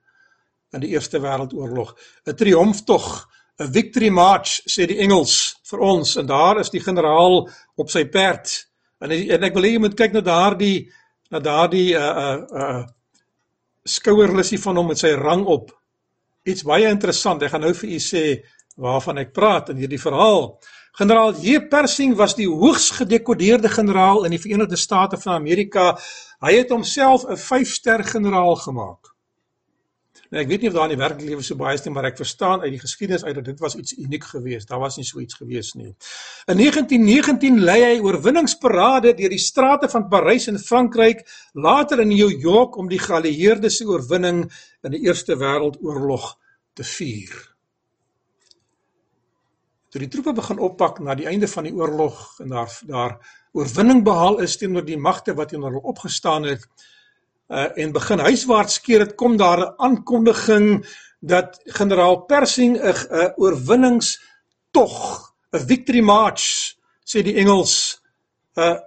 in 0.73 0.81
die 0.81 0.89
Eerste 0.97 1.21
Wêreldoorlog. 1.21 1.93
'n 2.25 2.35
Triomftog 2.35 3.29
'n 3.59 3.71
victory 3.71 4.09
march 4.09 4.61
sê 4.65 4.87
die 4.87 4.99
Engels 4.99 5.55
vir 5.63 5.79
ons 5.79 6.15
en 6.15 6.25
daar 6.25 6.59
is 6.59 6.69
die 6.69 6.81
generaal 6.81 7.49
op 7.75 7.89
sy 7.89 8.05
perd 8.05 8.67
en 8.99 9.11
en 9.11 9.43
ek 9.43 9.53
wil 9.53 9.63
hê 9.63 9.71
jy 9.73 9.79
moet 9.79 9.95
kyk 9.95 10.13
na 10.13 10.21
daardie 10.21 10.91
na 11.31 11.39
daardie 11.39 11.93
uh 11.93 12.15
uh 12.25 12.41
uh 12.51 12.83
skouerlissie 13.85 14.59
van 14.61 14.77
hom 14.77 14.91
met 14.91 15.01
sy 15.01 15.13
rang 15.17 15.45
op. 15.45 15.71
Iets 16.45 16.65
baie 16.65 16.89
interessant 16.89 17.43
ek 17.43 17.53
gaan 17.53 17.65
nou 17.65 17.73
vir 17.73 17.89
u 17.95 17.99
sê 18.01 18.25
waarvan 18.81 19.23
ek 19.23 19.33
praat 19.33 19.71
in 19.71 19.79
hierdie 19.81 20.01
verhaal. 20.01 20.57
Generaal 20.99 21.35
J. 21.39 21.67
Persing 21.69 22.15
was 22.15 22.35
die 22.35 22.47
hoogs 22.47 22.89
gedekodeerde 22.99 23.69
generaal 23.69 24.25
in 24.25 24.35
die 24.35 24.39
Verenigde 24.39 24.77
State 24.79 25.17
van 25.17 25.35
Amerika. 25.39 25.93
Hy 26.43 26.53
het 26.59 26.71
homself 26.71 27.25
'n 27.25 27.39
5-ster 27.39 28.03
generaal 28.03 28.55
gemaak 28.55 29.14
Nou 30.33 30.41
ek 30.41 30.49
weet 30.49 30.63
nie 30.63 30.69
of 30.71 30.75
daar 30.75 30.87
in 30.89 30.95
die 30.95 31.01
werklike 31.01 31.29
lewe 31.29 31.43
so 31.45 31.57
baie 31.59 31.77
is 31.77 31.83
nie, 31.85 31.93
maar 31.93 32.07
ek 32.09 32.17
verstaan 32.17 32.63
uit 32.63 32.71
die 32.73 32.81
geskiedenis 32.81 33.25
uit 33.27 33.35
dat 33.37 33.45
dit 33.45 33.59
was 33.61 33.75
iets 33.77 33.93
uniek 34.01 34.25
geweest. 34.31 34.69
Daar 34.71 34.81
was 34.81 34.97
nie 34.97 35.05
so 35.05 35.21
iets 35.21 35.37
geweest 35.37 35.77
nie. 35.77 35.91
In 36.49 36.57
1919 36.61 37.59
lei 37.61 37.77
hy 37.83 37.95
oorwinningsparade 38.01 39.13
deur 39.19 39.35
die 39.35 39.41
strate 39.41 39.89
van 39.91 40.07
Parys 40.09 40.49
in 40.49 40.57
Frankryk, 40.61 41.25
later 41.53 42.01
in 42.01 42.09
New 42.13 42.31
York 42.31 42.77
om 42.81 42.89
die 42.89 43.01
geallieerde 43.01 43.69
se 43.69 43.85
oorwinning 43.85 44.47
in 44.83 44.97
die 44.97 45.03
Eerste 45.05 45.37
Wêreldoorlog 45.37 46.33
te 46.75 46.83
vier. 46.95 47.35
Toe 49.93 50.01
die 50.03 50.11
troepe 50.11 50.33
begin 50.35 50.59
oppak 50.59 50.97
na 50.99 51.13
die 51.15 51.29
einde 51.29 51.47
van 51.47 51.69
die 51.69 51.71
oorlog 51.71 52.17
en 52.43 52.49
daar 52.51 52.73
daar 52.89 53.13
oorwinning 53.55 54.01
behaal 54.03 54.41
is 54.43 54.57
teenoor 54.59 54.83
die 54.83 54.99
magte 54.99 55.31
wat 55.37 55.53
hulle 55.55 55.79
opgestaan 55.79 56.43
het, 56.49 56.65
uh, 57.47 57.77
en 57.77 57.91
begin 57.91 58.19
huiswaarts 58.19 58.81
keer 58.81 59.05
dit 59.05 59.15
kom 59.15 59.37
daar 59.37 59.59
'n 59.59 59.73
aankondiging 59.77 60.85
dat 61.19 61.59
generaal 61.65 62.25
Persing 62.25 62.77
'n 62.77 62.87
uh, 62.87 63.29
oorwinnings 63.35 64.21
tog 64.71 65.33
'n 65.51 65.65
victory 65.67 66.01
march 66.01 66.75
sê 67.05 67.21
die 67.21 67.35
Engels 67.35 68.01
uh 68.55 68.77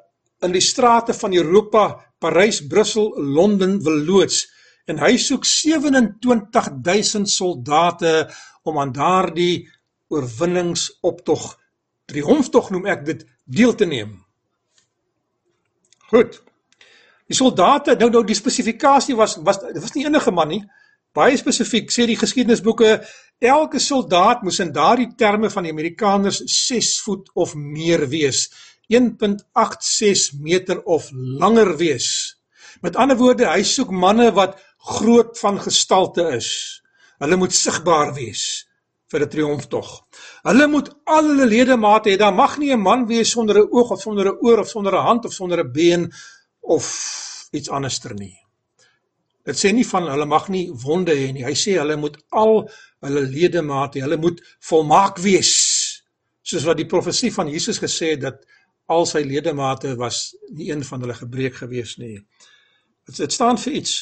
in 0.40 0.52
die 0.52 0.62
strate 0.62 1.14
van 1.14 1.34
Europa 1.34 2.12
Parys 2.18 2.66
Brussel 2.66 3.10
Londen 3.16 3.82
wil 3.82 3.98
loods. 4.06 4.52
En 4.86 4.98
hy 4.98 5.16
soek 5.16 5.44
27000 5.44 7.28
soldate 7.28 8.30
om 8.62 8.78
aan 8.78 8.92
daardie 8.92 9.68
oorwinningsoptog 10.08 11.58
triomftog 12.06 12.70
noem 12.70 12.86
ek 12.86 13.04
dit 13.04 13.26
deel 13.44 13.74
te 13.74 13.84
neem. 13.84 14.24
Goed 16.08 16.47
Die 17.28 17.36
soldate, 17.36 17.96
nou 18.00 18.08
nou 18.10 18.22
die 18.24 18.36
spesifikasie 18.36 19.16
was 19.16 19.36
was 19.44 19.60
dit 19.60 19.82
was 19.82 19.94
nie 19.94 20.06
enige 20.08 20.32
man 20.32 20.48
nie. 20.48 20.62
Baie 21.16 21.36
spesifiek 21.36 21.90
sê 21.92 22.06
die 22.08 22.16
geskiedenisboeke 22.16 22.98
elke 23.40 23.80
soldaat 23.80 24.42
moes 24.46 24.60
in 24.64 24.72
daardie 24.72 25.10
terme 25.18 25.50
van 25.52 25.66
die 25.66 25.72
Amerikaners 25.72 26.40
6 26.46 26.92
voet 27.04 27.28
of 27.34 27.54
meer 27.54 28.06
wees. 28.08 28.48
1.86 28.88 30.38
meter 30.40 30.80
of 30.88 31.10
langer 31.12 31.74
wees. 31.76 32.38
Met 32.80 32.96
ander 32.96 33.18
woorde, 33.20 33.48
hy 33.50 33.60
soek 33.66 33.90
manne 33.92 34.30
wat 34.32 34.56
groot 34.96 35.36
van 35.42 35.58
gestalte 35.60 36.24
is. 36.36 36.48
Hulle 37.20 37.36
moet 37.36 37.52
sigbaar 37.52 38.14
wees 38.16 38.64
vir 39.12 39.24
'n 39.24 39.28
triomftog. 39.28 39.88
Hulle 40.44 40.66
moet 40.68 40.88
al 41.04 41.24
hulle 41.24 41.46
ledemate 41.46 42.10
hê. 42.10 42.16
Daar 42.16 42.34
mag 42.34 42.58
nie 42.58 42.72
'n 42.72 42.80
man 42.80 43.06
wees 43.06 43.30
sonder 43.30 43.58
'n 43.58 43.68
oog 43.70 43.90
of 43.90 44.00
sonder 44.00 44.26
'n 44.28 44.38
oor 44.40 44.58
of 44.60 44.68
sonder 44.68 44.94
'n 44.94 45.06
hand 45.06 45.24
of 45.24 45.32
sonder 45.32 45.60
'n 45.60 45.72
been 45.72 46.12
of 46.60 46.86
iets 47.52 47.70
anderster 47.70 48.14
nie. 48.14 48.34
Dit 49.48 49.56
sê 49.56 49.72
nie 49.72 49.86
van 49.88 50.08
hulle 50.10 50.26
mag 50.28 50.50
nie 50.52 50.66
wonde 50.84 51.14
hê 51.16 51.30
nie. 51.32 51.46
Hy 51.46 51.54
sê 51.56 51.78
hulle 51.80 51.96
moet 51.96 52.18
al 52.36 52.66
hulle 53.06 53.24
ledemate, 53.24 54.02
hulle 54.04 54.18
moet 54.20 54.42
volmaak 54.68 55.20
wees. 55.24 55.52
Soos 56.44 56.66
wat 56.68 56.80
die 56.80 56.88
profesie 56.88 57.30
van 57.32 57.48
Jesus 57.52 57.80
gesê 57.80 58.14
het 58.14 58.26
dat 58.26 58.44
al 58.92 59.06
sy 59.08 59.22
ledemate 59.24 59.94
was 60.00 60.34
nie 60.56 60.70
een 60.70 60.84
van 60.84 61.04
hulle 61.04 61.16
gebreek 61.16 61.60
gewees 61.62 61.96
nie. 62.00 62.18
Dit, 63.08 63.16
dit 63.22 63.32
staan 63.32 63.60
vir 63.60 63.80
iets. 63.80 63.96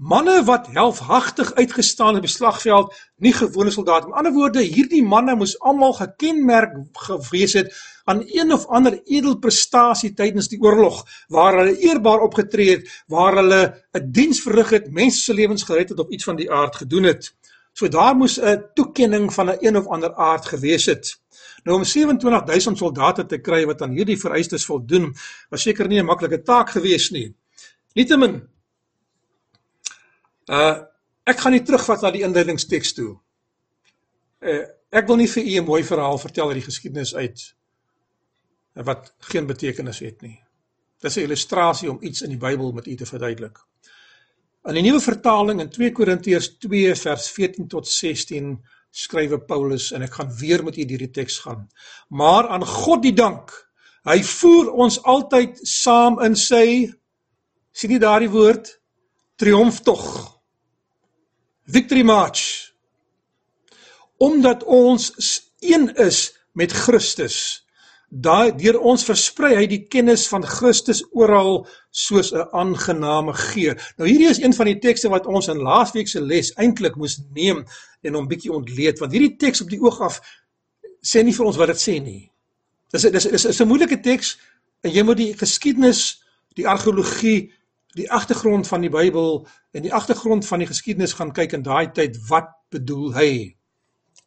Manne 0.00 0.38
wat 0.48 0.70
helfhagtig 0.72 1.50
uitgestaan 1.54 2.16
op 2.16 2.24
die 2.24 2.30
slagveld, 2.32 2.94
nie 3.20 3.34
gewone 3.36 3.68
soldate. 3.70 4.08
Met 4.08 4.16
ander 4.16 4.32
woorde, 4.32 4.62
hierdie 4.64 5.02
manne 5.04 5.34
moes 5.36 5.58
almal 5.60 5.92
gekenmerk 5.98 6.72
gewees 7.02 7.52
het 7.58 7.74
aan 8.08 8.22
een 8.24 8.52
of 8.52 8.64
ander 8.72 8.96
edelprestasie 9.04 10.14
tydens 10.16 10.48
die 10.48 10.60
oorlog 10.64 11.02
waar 11.28 11.58
hulle 11.58 11.76
eerbaar 11.84 12.24
opgetree 12.24 12.78
het, 12.78 12.88
waar 13.12 13.36
hulle 13.42 13.60
'n 13.92 14.08
diens 14.10 14.40
verrig 14.40 14.70
het, 14.70 14.88
mense 14.90 15.20
se 15.20 15.34
lewens 15.34 15.62
gered 15.68 15.88
het 15.88 15.98
of 15.98 16.08
iets 16.08 16.24
van 16.24 16.36
die 16.36 16.50
aard 16.50 16.76
gedoen 16.76 17.04
het. 17.04 17.34
So 17.72 17.88
daar 17.88 18.16
moes 18.16 18.40
'n 18.40 18.64
toekenning 18.74 19.32
van 19.32 19.50
'n 19.50 19.58
een 19.60 19.76
of 19.76 19.86
ander 19.86 20.14
aard 20.14 20.46
gewees 20.46 20.86
het. 20.86 21.20
Nou 21.64 21.76
om 21.76 21.84
27000 21.84 22.78
soldate 22.78 23.26
te 23.26 23.38
kry 23.38 23.66
wat 23.66 23.82
aan 23.82 23.92
hierdie 23.92 24.18
vereistes 24.18 24.64
voldoen, 24.64 25.14
was 25.50 25.62
seker 25.62 25.88
nie 25.88 26.00
'n 26.00 26.06
maklike 26.06 26.42
taak 26.42 26.70
gewees 26.70 27.10
nie. 27.10 27.34
Nietemin 27.94 28.49
Uh 30.50 30.82
ek 31.30 31.38
gaan 31.44 31.52
nie 31.54 31.62
terugvat 31.62 32.02
na 32.02 32.10
die 32.10 32.24
inleidingsteks 32.26 32.94
toe. 32.96 33.14
Uh 34.42 34.66
ek 34.90 35.06
wil 35.06 35.20
nie 35.20 35.30
vir 35.30 35.44
u 35.46 35.60
'n 35.60 35.66
mooi 35.66 35.82
verhaal 35.86 36.18
vertel 36.18 36.48
uit 36.48 36.58
die 36.58 36.68
geskiedenis 36.68 37.14
uit 37.14 37.54
wat 38.74 39.12
geen 39.30 39.46
betekenis 39.46 40.00
het 40.00 40.22
nie. 40.22 40.40
Dis 41.00 41.16
'n 41.16 41.20
illustrasie 41.20 41.90
om 41.90 42.02
iets 42.02 42.22
in 42.22 42.30
die 42.30 42.38
Bybel 42.38 42.72
met 42.72 42.86
u 42.86 42.94
te 42.96 43.06
verduidelik. 43.06 43.58
In 44.64 44.74
die 44.74 44.82
nuwe 44.82 45.00
vertaling 45.00 45.60
in 45.60 45.70
2 45.70 45.92
Korintiërs 45.92 46.58
2 46.58 46.94
vers 46.94 47.30
14 47.30 47.68
tot 47.68 47.88
16 47.88 48.58
skrywe 48.90 49.38
Paulus 49.38 49.92
en 49.92 50.02
ek 50.02 50.12
gaan 50.12 50.34
weer 50.36 50.64
met 50.64 50.76
u 50.76 50.82
hierdie 50.82 51.10
teks 51.10 51.38
gaan. 51.38 51.68
Maar 52.08 52.48
aan 52.48 52.66
God 52.66 53.02
die 53.02 53.14
dank. 53.14 53.70
Hy 54.04 54.22
voer 54.22 54.72
ons 54.72 55.02
altyd 55.02 55.58
saam 55.62 56.20
in 56.20 56.36
sy 56.36 56.92
sien 57.72 57.90
jy 57.90 57.98
daardie 57.98 58.30
woord 58.30 58.80
triomftog 59.36 60.39
victory 61.72 62.04
march 62.06 62.72
omdat 64.20 64.64
ons 64.64 65.10
een 65.64 65.88
is 65.96 66.30
met 66.52 66.72
Christus 66.72 67.64
daai 68.10 68.50
deur 68.58 68.80
ons 68.80 69.06
versprei 69.06 69.54
hy 69.54 69.66
die 69.70 69.84
kennis 69.86 70.26
van 70.28 70.42
Christus 70.42 71.04
oral 71.14 71.66
soos 71.90 72.32
'n 72.32 72.48
aangename 72.50 73.32
geur. 73.32 73.78
Nou 73.96 74.08
hierdie 74.08 74.28
is 74.28 74.42
een 74.42 74.54
van 74.54 74.66
die 74.66 74.78
tekste 74.78 75.08
wat 75.08 75.26
ons 75.26 75.48
in 75.48 75.62
laasweek 75.62 76.08
se 76.08 76.20
les 76.20 76.52
eintlik 76.56 76.96
moes 76.96 77.20
neem 77.34 77.64
en 78.02 78.14
hom 78.14 78.28
bietjie 78.28 78.52
ontleed 78.52 78.98
want 78.98 79.12
hierdie 79.12 79.36
teks 79.36 79.62
op 79.62 79.70
die 79.70 79.80
oog 79.80 80.00
af 80.00 80.20
sê 81.02 81.22
nie 81.22 81.34
vir 81.34 81.46
ons 81.46 81.56
wat 81.56 81.68
dit 81.68 81.80
sê 81.80 82.02
nie. 82.02 82.30
Dis 82.92 83.02
dis 83.02 83.44
is 83.44 83.60
'n 83.60 83.68
moeilike 83.68 84.00
teks 84.02 84.36
En 84.80 84.92
jy 84.92 85.04
moet 85.04 85.18
die 85.20 85.32
geskiedenis, 85.36 86.20
die 86.56 86.66
argeologie, 86.68 87.50
die 87.98 88.10
agtergrond 88.10 88.68
van 88.68 88.84
die 88.84 88.90
Bybel 88.92 89.46
en 89.74 89.82
die 89.82 89.94
agtergrond 89.94 90.46
van 90.46 90.62
die 90.62 90.68
geskiedenis 90.70 91.16
gaan 91.18 91.32
kyk 91.34 91.56
in 91.58 91.64
daai 91.66 91.90
tyd 91.94 92.18
wat 92.28 92.52
bedoel 92.70 93.14
hy. 93.16 93.30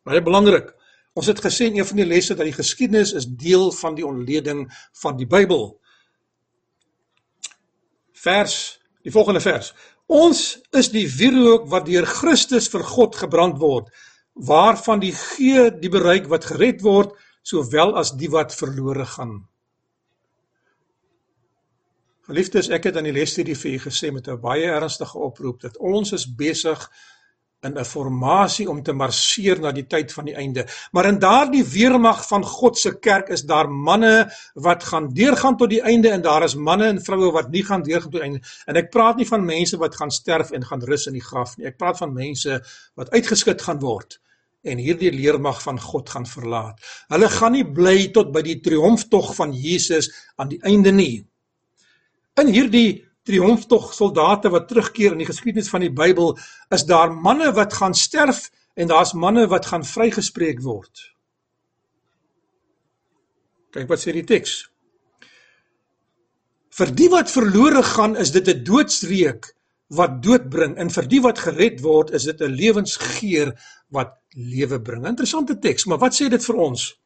Baie 0.03 0.23
belangrik. 0.23 0.73
Ons 1.13 1.29
het 1.29 1.39
gesê 1.39 1.69
in 1.69 1.77
een 1.77 1.87
van 1.87 2.01
die 2.01 2.09
lesse 2.09 2.35
dat 2.35 2.49
die 2.49 2.55
geskiedenis 2.55 3.13
is 3.13 3.29
deel 3.29 3.71
van 3.71 3.95
die 3.95 4.05
ontleding 4.05 4.65
van 5.01 5.17
die 5.17 5.27
Bybel. 5.29 5.69
Vers, 8.23 8.79
die 9.03 9.13
volgende 9.13 9.43
vers. 9.43 9.71
Ons 10.11 10.59
is 10.75 10.89
die 10.91 11.05
wierook 11.07 11.69
wat 11.71 11.85
deur 11.87 12.07
Christus 12.09 12.67
vir 12.71 12.83
God 12.83 13.15
gebrand 13.15 13.59
word, 13.61 13.87
waarvan 14.33 14.99
die 14.99 15.13
gee 15.15 15.69
die 15.71 15.91
bereik 15.93 16.27
wat 16.31 16.49
gered 16.49 16.81
word, 16.83 17.13
sowel 17.43 17.95
as 17.99 18.15
die 18.17 18.31
wat 18.31 18.55
verlore 18.55 19.05
gaan. 19.05 19.43
Geliefdes, 22.33 22.65
ek 22.73 22.87
het 22.87 22.95
aan 22.97 23.05
die 23.05 23.13
lesstudie 23.13 23.53
vir 23.53 23.75
u 23.75 23.79
gesê 23.83 24.09
met 24.09 24.27
'n 24.27 24.39
baie 24.41 24.65
ernstige 24.65 25.19
oproep 25.21 25.59
dat 25.61 25.75
ons 25.77 26.13
is 26.17 26.25
besig 26.25 26.79
in 27.61 27.77
'n 27.77 27.85
formasie 27.85 28.69
om 28.69 28.81
te 28.81 28.93
marseer 28.93 29.59
na 29.59 29.71
die 29.71 29.85
tyd 29.85 30.11
van 30.11 30.25
die 30.25 30.33
einde. 30.33 30.65
Maar 30.91 31.05
in 31.05 31.19
daardie 31.19 31.63
weermag 31.63 32.27
van 32.27 32.43
God 32.43 32.77
se 32.77 32.99
kerk 32.99 33.29
is 33.29 33.43
daar 33.43 33.69
manne 33.69 34.31
wat 34.55 34.83
gaan 34.83 35.13
deurgaan 35.13 35.57
tot 35.57 35.69
die 35.69 35.81
einde 35.81 36.09
en 36.09 36.21
daar 36.21 36.43
is 36.43 36.55
manne 36.55 36.85
en 36.85 37.01
vroue 37.01 37.31
wat 37.31 37.51
nie 37.51 37.63
gaan 37.63 37.83
deurgaan 37.83 38.11
tot 38.11 38.21
die 38.21 38.29
einde. 38.29 38.41
En 38.65 38.75
ek 38.75 38.89
praat 38.89 39.17
nie 39.17 39.27
van 39.27 39.45
mense 39.45 39.77
wat 39.77 39.95
gaan 39.95 40.11
sterf 40.11 40.51
en 40.51 40.65
gaan 40.65 40.83
rus 40.83 41.05
in 41.05 41.13
die 41.13 41.27
graf 41.29 41.57
nie. 41.57 41.67
Ek 41.67 41.77
praat 41.77 41.97
van 41.97 42.13
mense 42.13 42.63
wat 42.95 43.09
uitgeskit 43.11 43.61
gaan 43.61 43.79
word 43.79 44.19
en 44.63 44.77
hierdie 44.77 45.11
leermag 45.11 45.61
van 45.61 45.79
God 45.79 46.09
gaan 46.09 46.25
verlaat. 46.25 46.81
Hulle 47.07 47.29
gaan 47.29 47.51
nie 47.51 47.65
bly 47.65 48.07
tot 48.07 48.31
by 48.31 48.41
die 48.41 48.59
triomftog 48.59 49.35
van 49.35 49.53
Jesus 49.53 50.09
aan 50.35 50.49
die 50.49 50.61
einde 50.63 50.91
nie. 50.91 51.27
In 52.41 52.49
hierdie 52.49 53.03
triomftog 53.27 53.93
soldate 53.93 54.49
wat 54.51 54.67
terugkeer 54.67 55.13
in 55.13 55.21
die 55.21 55.29
geskiedenis 55.29 55.69
van 55.71 55.85
die 55.85 55.93
Bybel, 55.93 56.33
is 56.73 56.85
daar 56.89 57.13
manne 57.13 57.51
wat 57.55 57.75
gaan 57.77 57.93
sterf 57.93 58.49
en 58.75 58.89
daar's 58.89 59.13
manne 59.13 59.45
wat 59.51 59.69
gaan 59.69 59.85
vrygespreek 59.85 60.61
word. 60.65 61.09
Kyk 63.73 63.89
wat 63.89 64.01
sê 64.01 64.13
die 64.13 64.25
teks. 64.27 64.63
Vir 66.73 66.89
die 66.97 67.09
wat 67.13 67.29
verlore 67.29 67.83
gaan, 67.85 68.17
is 68.17 68.31
dit 68.33 68.47
'n 68.49 68.63
doodsreek 68.65 69.53
wat 69.93 70.21
dood 70.23 70.49
bring 70.49 70.75
en 70.77 70.89
vir 70.89 71.07
die 71.07 71.21
wat 71.21 71.39
gered 71.39 71.81
word, 71.81 72.11
is 72.11 72.25
dit 72.25 72.41
'n 72.41 72.49
lewensgeur 72.49 73.53
wat 73.89 74.17
lewe 74.35 74.81
bring. 74.81 75.05
Interessante 75.05 75.59
teks, 75.59 75.85
maar 75.85 75.99
wat 75.99 76.13
sê 76.13 76.29
dit 76.29 76.45
vir 76.45 76.55
ons? 76.55 76.97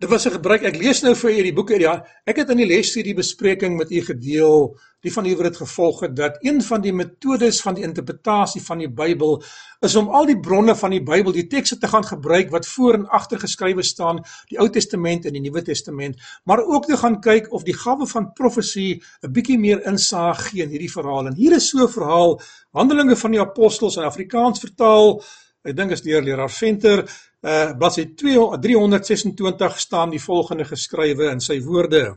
Dit 0.00 0.08
was 0.08 0.24
'n 0.24 0.32
gebruik. 0.32 0.62
Ek 0.62 0.76
lees 0.80 1.02
nou 1.02 1.14
vir 1.14 1.30
u 1.30 1.42
die 1.42 1.52
boeke 1.52 1.78
ja. 1.78 2.04
Ek 2.24 2.36
het 2.36 2.50
in 2.50 2.56
die 2.56 2.66
lesstudie 2.66 3.14
bespreking 3.14 3.76
met 3.76 3.90
u 3.90 4.00
gedeel, 4.00 4.78
die 5.00 5.12
van 5.12 5.26
u 5.26 5.34
wat 5.36 5.44
dit 5.44 5.56
gevolg 5.56 6.00
het 6.00 6.16
dat 6.16 6.38
een 6.40 6.62
van 6.62 6.80
die 6.80 6.92
metodes 6.92 7.60
van 7.60 7.74
die 7.74 7.84
interpretasie 7.84 8.62
van 8.62 8.78
die 8.78 8.88
Bybel 8.88 9.42
is 9.80 9.96
om 9.96 10.08
al 10.08 10.26
die 10.26 10.40
bronne 10.40 10.76
van 10.76 10.90
die 10.90 11.02
Bybel, 11.02 11.32
die 11.32 11.46
tekste 11.46 11.78
te 11.78 11.88
gaan 11.88 12.04
gebruik 12.04 12.50
wat 12.50 12.66
voor 12.66 12.94
en 12.94 13.08
agter 13.08 13.38
geskrywe 13.40 13.82
staan, 13.82 14.22
die 14.48 14.58
Ou 14.58 14.68
Testament 14.70 15.26
en 15.26 15.32
die 15.32 15.40
Nuwe 15.40 15.62
Testament, 15.62 16.16
maar 16.44 16.64
ook 16.64 16.86
te 16.86 16.96
gaan 16.96 17.20
kyk 17.20 17.52
of 17.52 17.62
die 17.62 17.76
gawe 17.76 18.06
van 18.06 18.32
profesie 18.32 19.02
'n 19.22 19.32
bietjie 19.32 19.58
meer 19.58 19.86
insaag 19.86 20.48
gee 20.48 20.62
in 20.62 20.68
hierdie 20.68 20.92
verhaal. 20.92 21.26
En 21.26 21.34
hier 21.34 21.52
is 21.52 21.68
so 21.68 21.84
'n 21.84 21.88
verhaal, 21.88 22.40
Handelinge 22.72 23.16
van 23.16 23.30
die 23.30 23.40
Apostels 23.40 23.96
in 23.96 24.02
Afrikaans 24.02 24.60
vertaal. 24.60 25.22
Ek 25.60 25.76
dink 25.76 25.92
is 25.92 26.00
deur 26.00 26.22
leraar 26.24 26.52
Venter 26.52 27.02
uh 27.04 27.72
bladsy 27.76 28.06
326 28.16 29.80
staan 29.80 30.12
die 30.12 30.20
volgende 30.20 30.64
geskrywe 30.64 31.28
in 31.32 31.40
sy 31.44 31.58
woorde. 31.64 32.16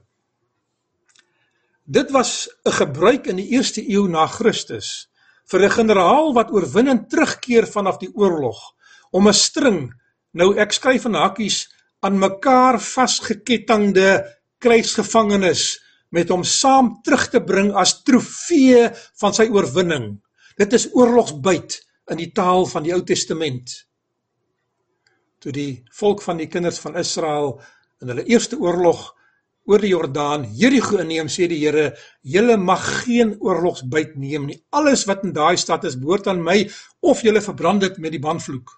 Dit 1.84 2.12
was 2.12 2.47
'n 2.65 2.71
gebruik 2.71 3.27
in 3.27 3.36
die 3.36 3.51
eerste 3.51 3.82
eeu 3.84 4.08
na 4.08 4.27
Christus 4.27 5.10
vir 5.51 5.63
'n 5.63 5.75
generaal 5.75 6.34
wat 6.34 6.51
oorwinnend 6.51 7.10
terugkeer 7.10 7.67
vanaf 7.67 7.99
die 7.99 8.12
oorlog 8.15 8.60
om 9.12 9.27
'n 9.27 9.34
string, 9.34 9.91
nou 10.34 10.56
ek 10.58 10.71
skryf 10.71 11.06
in 11.06 11.15
hakkies, 11.15 11.67
aan 11.99 12.19
mekaar 12.19 12.79
vasgekettingde 12.79 14.23
krygsgevangenes 14.60 15.79
met 16.12 16.29
hom 16.29 16.43
saam 16.43 17.01
terug 17.03 17.27
te 17.29 17.41
bring 17.41 17.75
as 17.75 18.03
trofee 18.03 18.89
van 19.19 19.34
sy 19.34 19.49
oorwinning. 19.49 20.21
Dit 20.58 20.73
is 20.73 20.88
oorlogsbyt 20.93 21.82
in 22.13 22.21
die 22.21 22.32
taal 22.36 22.67
van 22.69 22.86
die 22.86 22.93
Ou 22.95 23.02
Testament. 23.06 23.73
Toe 25.43 25.52
die 25.56 25.84
volk 25.97 26.23
van 26.23 26.39
die 26.39 26.47
kinders 26.47 26.80
van 26.84 26.97
Israel 26.99 27.58
in 28.02 28.13
hulle 28.13 28.26
eerste 28.30 28.60
oorlog 28.60 29.10
oor 29.69 29.80
die 29.80 29.93
Jordaan 29.93 30.45
Jerigo 30.60 30.99
inneem 30.99 31.30
sê 31.32 31.47
die 31.47 31.62
Here 31.62 31.93
julle 32.36 32.58
mag 32.60 32.84
geen 33.04 33.36
oorlogsbyt 33.39 34.17
neem 34.19 34.47
nie. 34.49 34.60
Alles 34.76 35.06
wat 35.08 35.23
in 35.23 35.36
daai 35.36 35.56
stad 35.60 35.88
is 35.88 35.99
behoort 35.99 36.28
aan 36.32 36.43
my 36.43 36.62
of 37.02 37.23
julle 37.23 37.43
verbrand 37.43 37.86
dit 37.86 37.99
met 38.04 38.15
die 38.15 38.23
banvloek. 38.23 38.73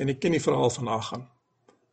En 0.00 0.12
ek 0.12 0.20
ken 0.20 0.36
die 0.36 0.42
verhaal 0.42 0.72
van 0.72 0.90
Agan 0.92 1.28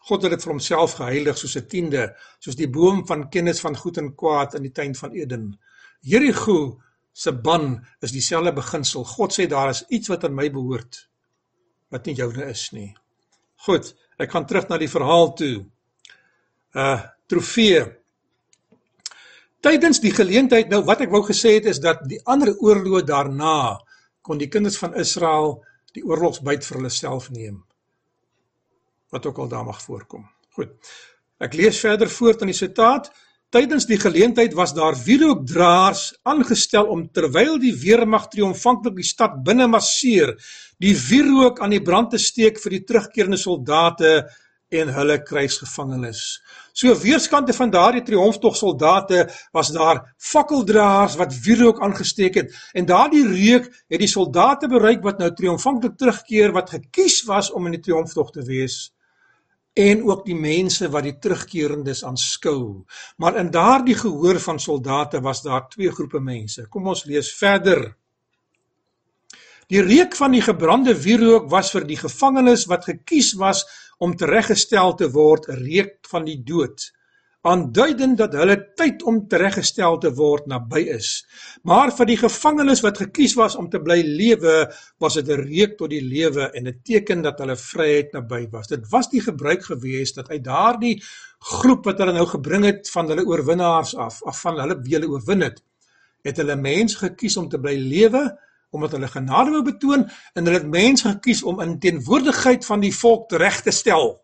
God 0.07 0.23
het 0.23 0.31
dit 0.31 0.43
vir 0.45 0.53
homself 0.53 0.95
geheilig 0.99 1.37
soos 1.37 1.57
'n 1.57 1.67
tiende 1.67 2.03
soos 2.39 2.55
die 2.55 2.69
boom 2.69 3.05
van 3.07 3.29
kennis 3.29 3.59
van 3.59 3.75
goed 3.75 3.97
en 3.97 4.15
kwaad 4.15 4.55
in 4.55 4.63
die 4.63 4.71
tuin 4.71 4.95
van 4.95 5.11
Eden. 5.11 5.59
Jerigo 6.01 6.79
se 7.13 7.31
ban 7.33 7.75
is 8.01 8.15
dieselfde 8.15 8.53
beginsel 8.55 9.03
God 9.03 9.35
sê 9.35 9.47
daar 9.47 9.69
is 9.69 9.85
iets 9.89 10.11
wat 10.11 10.23
aan 10.23 10.35
my 10.35 10.49
behoort 10.53 11.05
wat 11.89 12.05
nie 12.05 12.15
joune 12.15 12.45
is 12.49 12.69
nie 12.71 12.93
Goed, 13.67 13.91
ek 14.19 14.31
gaan 14.31 14.45
terug 14.47 14.69
na 14.69 14.77
die 14.79 14.91
verhaal 14.91 15.33
toe. 15.39 15.55
Uh 16.75 16.99
trofee. 17.29 17.83
Tydens 19.61 19.99
die 20.01 20.13
geleentheid 20.15 20.71
nou 20.71 20.79
wat 20.87 21.03
ek 21.05 21.11
wou 21.13 21.21
gesê 21.27 21.59
het 21.59 21.67
is 21.69 21.81
dat 21.83 21.99
die 22.09 22.17
ander 22.25 22.49
oorloë 22.55 23.03
daarna 23.05 23.77
kon 24.25 24.39
die 24.41 24.47
kinders 24.49 24.79
van 24.81 24.95
Israel 24.97 25.59
die 25.93 26.01
oorlogsbyt 26.07 26.65
vir 26.65 26.79
hulle 26.79 26.91
self 26.93 27.27
neem. 27.35 27.59
Wat 29.13 29.27
ook 29.29 29.43
al 29.43 29.51
daar 29.51 29.67
mag 29.67 29.83
voorkom. 29.83 30.25
Goed. 30.57 30.73
Ek 31.37 31.53
lees 31.53 31.83
verder 31.83 32.09
voort 32.09 32.41
in 32.41 32.49
die 32.49 32.57
sitaat. 32.57 33.11
Tydens 33.49 33.87
die 33.89 33.97
geleentheid 33.97 34.53
was 34.53 34.75
daar 34.77 34.93
wierookdraers 34.93 36.03
aangestel 36.29 36.85
om 36.93 37.07
terwyl 37.09 37.55
die 37.57 37.71
weermag 37.81 38.27
triomfantlik 38.29 38.99
die 38.99 39.07
stad 39.07 39.39
binne 39.47 39.65
masseer, 39.65 40.35
die 40.77 40.93
wierook 40.93 41.57
aan 41.57 41.73
die 41.73 41.81
brand 41.81 42.11
te 42.13 42.19
steek 42.21 42.61
vir 42.61 42.75
die 42.75 42.83
terugkeerende 42.91 43.39
soldate 43.41 44.11
en 44.69 44.91
hulle 44.93 45.15
krygsgevangenes. 45.25 46.21
So 46.77 46.93
weerskante 47.01 47.55
van 47.57 47.73
daardie 47.73 48.03
triomftog 48.05 48.53
soldate 48.53 49.25
was 49.57 49.73
daar 49.73 50.03
fakkeldraers 50.21 51.17
wat 51.17 51.33
wierook 51.41 51.81
aangesteek 51.81 52.37
het 52.43 52.53
en 52.77 52.85
daardie 52.85 53.25
reuk 53.31 53.65
het 53.89 54.05
die 54.05 54.13
soldate 54.13 54.69
bereik 54.69 55.01
wat 55.01 55.25
nou 55.25 55.33
triomfantlik 55.33 55.97
terugkeer 55.97 56.53
wat 56.53 56.69
gekies 56.77 57.23
was 57.25 57.49
om 57.49 57.65
in 57.65 57.79
die 57.79 57.85
triomftog 57.89 58.29
te 58.37 58.45
wees 58.45 58.91
en 59.79 60.03
ook 60.03 60.25
die 60.27 60.35
mense 60.35 60.89
wat 60.91 61.05
die 61.07 61.15
terugkeerendes 61.23 62.03
aanskou. 62.03 62.83
Maar 63.17 63.39
in 63.39 63.51
daardie 63.53 63.95
gehoor 63.95 64.39
van 64.43 64.59
soldate 64.59 65.21
was 65.23 65.41
daar 65.45 65.69
twee 65.71 65.91
groepe 65.91 66.19
mense. 66.19 66.67
Kom 66.67 66.87
ons 66.91 67.05
lees 67.07 67.31
verder. 67.37 67.85
Die 69.69 69.81
reuk 69.85 70.15
van 70.17 70.33
die 70.33 70.43
gebrande 70.43 70.95
wierook 70.97 71.47
was 71.51 71.71
vir 71.71 71.85
die 71.87 71.99
gevangenes 71.99 72.65
wat 72.67 72.89
gekies 72.89 73.35
was 73.39 73.63
om 73.99 74.15
tereggestel 74.17 74.95
te 74.97 75.11
word, 75.11 75.47
'n 75.47 75.63
reuk 75.63 76.07
van 76.09 76.25
die 76.25 76.41
dood 76.43 76.91
aanduidend 77.47 78.17
dat 78.19 78.33
hulle 78.35 78.57
tyd 78.75 79.03
om 79.07 79.21
tereggestel 79.31 79.97
te 80.03 80.11
word 80.15 80.49
naby 80.51 80.81
is. 80.91 81.11
Maar 81.63 81.93
vir 81.95 82.09
die 82.09 82.17
gevangenes 82.19 82.81
wat 82.83 82.99
gekies 82.99 83.35
was 83.39 83.55
om 83.55 83.69
te 83.71 83.79
bly 83.79 84.01
lewe, 84.03 84.67
was 84.99 85.15
dit 85.15 85.29
'n 85.29 85.47
reuk 85.47 85.77
tot 85.77 85.89
die 85.89 86.03
lewe 86.03 86.51
en 86.51 86.67
'n 86.67 86.81
teken 86.83 87.21
dat 87.21 87.39
hulle 87.39 87.55
vryheid 87.55 88.11
naby 88.13 88.49
was. 88.51 88.67
Dit 88.67 88.89
was 88.89 89.09
die 89.09 89.21
gebruik 89.21 89.63
gewees 89.63 90.13
dat 90.13 90.29
uit 90.29 90.43
daardie 90.43 91.01
groep 91.39 91.85
wat 91.85 91.97
hulle 91.97 92.13
nou 92.13 92.27
gebring 92.27 92.65
het 92.65 92.89
van 92.89 93.07
hulle 93.07 93.25
oorwinnaars 93.25 93.95
af, 93.95 94.23
af 94.23 94.41
van 94.41 94.59
hulle 94.59 94.81
wie 94.83 94.95
hulle 94.95 95.07
oorwin 95.07 95.41
het, 95.41 95.63
het 96.23 96.37
hulle 96.37 96.55
mense 96.55 96.97
gekies 96.97 97.37
om 97.37 97.49
te 97.49 97.59
bly 97.59 97.77
lewe 97.77 98.37
omdat 98.71 98.91
hulle 98.91 99.07
genade 99.07 99.49
wou 99.49 99.63
betoon 99.63 100.09
en 100.33 100.45
hulle 100.45 100.59
het 100.59 100.67
mense 100.67 101.07
gekies 101.07 101.43
om 101.43 101.61
in 101.61 101.79
teenwoordigheid 101.79 102.65
van 102.65 102.79
die 102.79 102.93
volk 102.93 103.31
reg 103.31 103.61
te 103.61 103.71
stel 103.71 104.19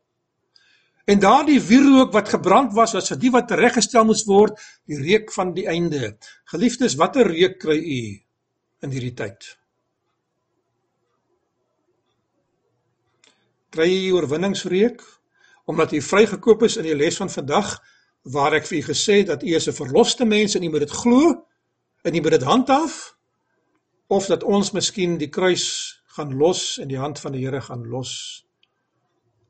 En 1.06 1.20
daardie 1.22 1.62
wierook 1.62 2.14
wat 2.14 2.30
gebrand 2.30 2.74
was 2.74 2.96
was 2.98 3.12
vir 3.14 3.20
die 3.22 3.32
wat 3.34 3.52
reggestel 3.54 4.08
moes 4.10 4.24
word, 4.26 4.58
die 4.90 4.98
reuk 4.98 5.30
van 5.36 5.54
die 5.54 5.68
einde. 5.70 6.16
Geliefdes, 6.50 6.98
watter 6.98 7.30
reuk 7.30 7.60
kry 7.62 7.78
u 7.78 8.00
in 8.86 8.94
hierdie 8.94 9.14
tyd? 9.14 9.52
Kry 13.76 13.90
u 13.90 14.16
oorwinningsreuk 14.18 15.04
omdat 15.66 15.94
u 15.98 16.02
vrygekoop 16.02 16.64
is 16.66 16.78
in 16.78 16.86
die 16.86 16.98
les 16.98 17.18
van 17.18 17.30
vandag 17.30 17.72
waar 18.34 18.54
ek 18.58 18.68
vir 18.70 18.78
u 18.78 18.84
gesê 18.86 19.20
het 19.22 19.32
dat 19.34 19.44
u 19.44 19.54
is 19.58 19.68
'n 19.68 19.78
verloste 19.78 20.26
mens 20.26 20.56
en 20.56 20.64
u 20.64 20.70
moet 20.70 20.86
dit 20.86 20.92
glo 20.92 21.46
en 22.02 22.16
u 22.16 22.22
moet 22.22 22.38
dit 22.38 22.44
handhaaf 22.44 23.18
of 24.08 24.26
dat 24.26 24.44
ons 24.44 24.72
miskien 24.72 25.18
die 25.18 25.30
kruis 25.30 26.02
gaan 26.06 26.38
los 26.38 26.78
en 26.78 26.88
die 26.88 26.98
hand 26.98 27.20
van 27.20 27.32
die 27.32 27.46
Here 27.46 27.62
gaan 27.62 27.88
los 27.90 28.45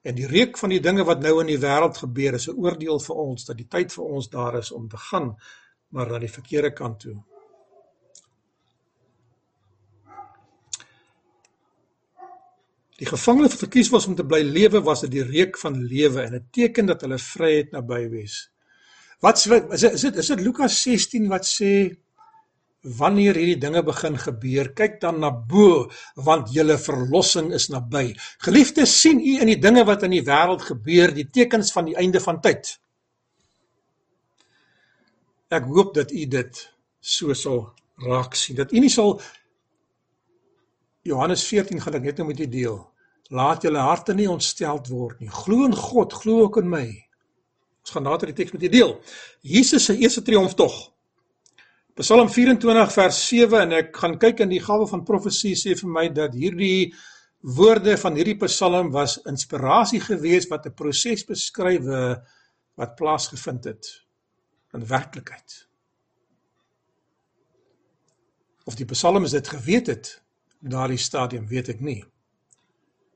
En 0.05 0.13
die 0.13 0.27
reuk 0.29 0.57
van 0.61 0.69
die 0.69 0.81
dinge 0.81 1.03
wat 1.03 1.23
nou 1.25 1.39
in 1.41 1.49
die 1.49 1.61
wêreld 1.61 1.97
gebeur 1.97 2.35
is 2.37 2.47
'n 2.49 2.59
oordeel 2.61 2.99
vir 2.99 3.15
ons 3.15 3.45
dat 3.45 3.57
die 3.57 3.67
tyd 3.67 3.93
vir 3.93 4.03
ons 4.05 4.29
daar 4.29 4.57
is 4.57 4.71
om 4.71 4.89
te 4.89 4.97
gaan 4.97 5.35
maar 5.89 6.09
na 6.11 6.19
die 6.19 6.31
verkeerde 6.31 6.73
kant 6.73 6.99
toe. 6.99 7.15
Die 12.99 13.07
gevangene 13.07 13.49
wat 13.49 13.59
verkies 13.59 13.89
was 13.91 14.07
om 14.07 14.15
te 14.15 14.25
bly 14.25 14.41
lewe 14.43 14.81
was 14.81 15.01
dit 15.01 15.11
die 15.11 15.23
reuk 15.23 15.57
van 15.57 15.81
lewe 15.83 16.21
en 16.21 16.35
'n 16.35 16.47
teken 16.51 16.85
dat 16.85 17.01
hulle 17.01 17.17
vryheid 17.17 17.71
naby 17.71 18.09
wees. 18.09 18.51
Wat 19.19 19.37
is 19.37 20.01
dit 20.01 20.15
is 20.15 20.27
dit 20.27 20.41
Lukas 20.41 20.81
16 20.81 21.27
wat 21.27 21.45
sê 21.45 21.97
wanneer 22.85 23.37
hierdie 23.37 23.57
dinge 23.57 23.81
begin 23.83 24.17
gebeur, 24.21 24.69
kyk 24.77 24.99
dan 25.01 25.19
na 25.23 25.31
bo 25.33 25.87
want 26.21 26.51
julle 26.53 26.77
verlossing 26.77 27.51
is 27.57 27.67
naby. 27.73 28.13
Geliefdes, 28.45 28.93
sien 29.01 29.19
u 29.19 29.39
in 29.41 29.49
die 29.49 29.59
dinge 29.61 29.85
wat 29.87 30.05
in 30.05 30.13
die 30.13 30.25
wêreld 30.25 30.61
gebeur, 30.67 31.13
die 31.15 31.27
tekens 31.33 31.73
van 31.73 31.89
die 31.89 31.97
einde 31.97 32.21
van 32.21 32.41
tyd? 32.45 32.75
Ek 35.49 35.65
hoop 35.69 35.95
dat 35.97 36.13
u 36.13 36.25
dit 36.29 36.61
so 37.01 37.33
sal 37.33 37.65
raak 38.05 38.35
sien. 38.37 38.57
Dat 38.59 38.73
u 38.73 38.81
nie 38.81 38.91
sal 38.93 39.17
Johannes 41.05 41.45
14 41.45 41.81
gaan 41.81 41.97
ek 41.99 42.09
net 42.09 42.21
nou 42.21 42.29
met 42.29 42.41
u 42.41 42.49
deel. 42.49 42.79
Laat 43.33 43.65
julle 43.65 43.81
harte 43.81 44.13
nie 44.13 44.29
ontsteld 44.29 44.89
word 44.93 45.21
nie. 45.21 45.29
Glo 45.29 45.65
in 45.65 45.73
God, 45.73 46.13
glo 46.13 46.45
ook 46.45 46.59
in 46.61 46.69
my. 46.69 46.85
Ons 47.85 47.93
gaan 47.93 48.05
later 48.09 48.29
die 48.29 48.37
teks 48.37 48.53
met 48.53 48.65
u 48.65 48.69
deel. 48.73 48.95
Jesus 49.41 49.85
se 49.85 49.97
eerste 49.97 50.21
triomftog 50.25 50.94
Psalm 51.95 52.27
24 52.27 52.89
vers 52.91 53.17
7 53.29 53.61
en 53.63 53.73
ek 53.77 53.93
gaan 53.95 54.17
kyk 54.19 54.41
in 54.43 54.49
die 54.51 54.59
gawe 54.59 54.83
van 54.89 55.05
profesie 55.07 55.53
sê 55.55 55.77
vir 55.79 55.91
my 55.95 56.09
dat 56.11 56.33
hierdie 56.35 56.89
woorde 57.55 57.93
van 58.01 58.17
hierdie 58.19 58.35
Psalm 58.41 58.89
was 58.91 59.15
inspirasie 59.31 60.01
gewees 60.03 60.49
wat 60.51 60.67
'n 60.67 60.75
proses 60.75 61.23
beskryf 61.23 61.87
wat 62.75 62.95
plaasgevind 62.99 63.63
het 63.63 63.87
in 64.73 64.83
werklikheid. 64.87 65.67
Of 68.65 68.75
die 68.75 68.85
Psalms 68.91 69.31
dit 69.31 69.47
geweet 69.47 69.87
het 69.87 70.21
in 70.63 70.69
daardie 70.69 70.99
stadium 70.99 71.47
weet 71.47 71.69
ek 71.69 71.79
nie. 71.79 72.03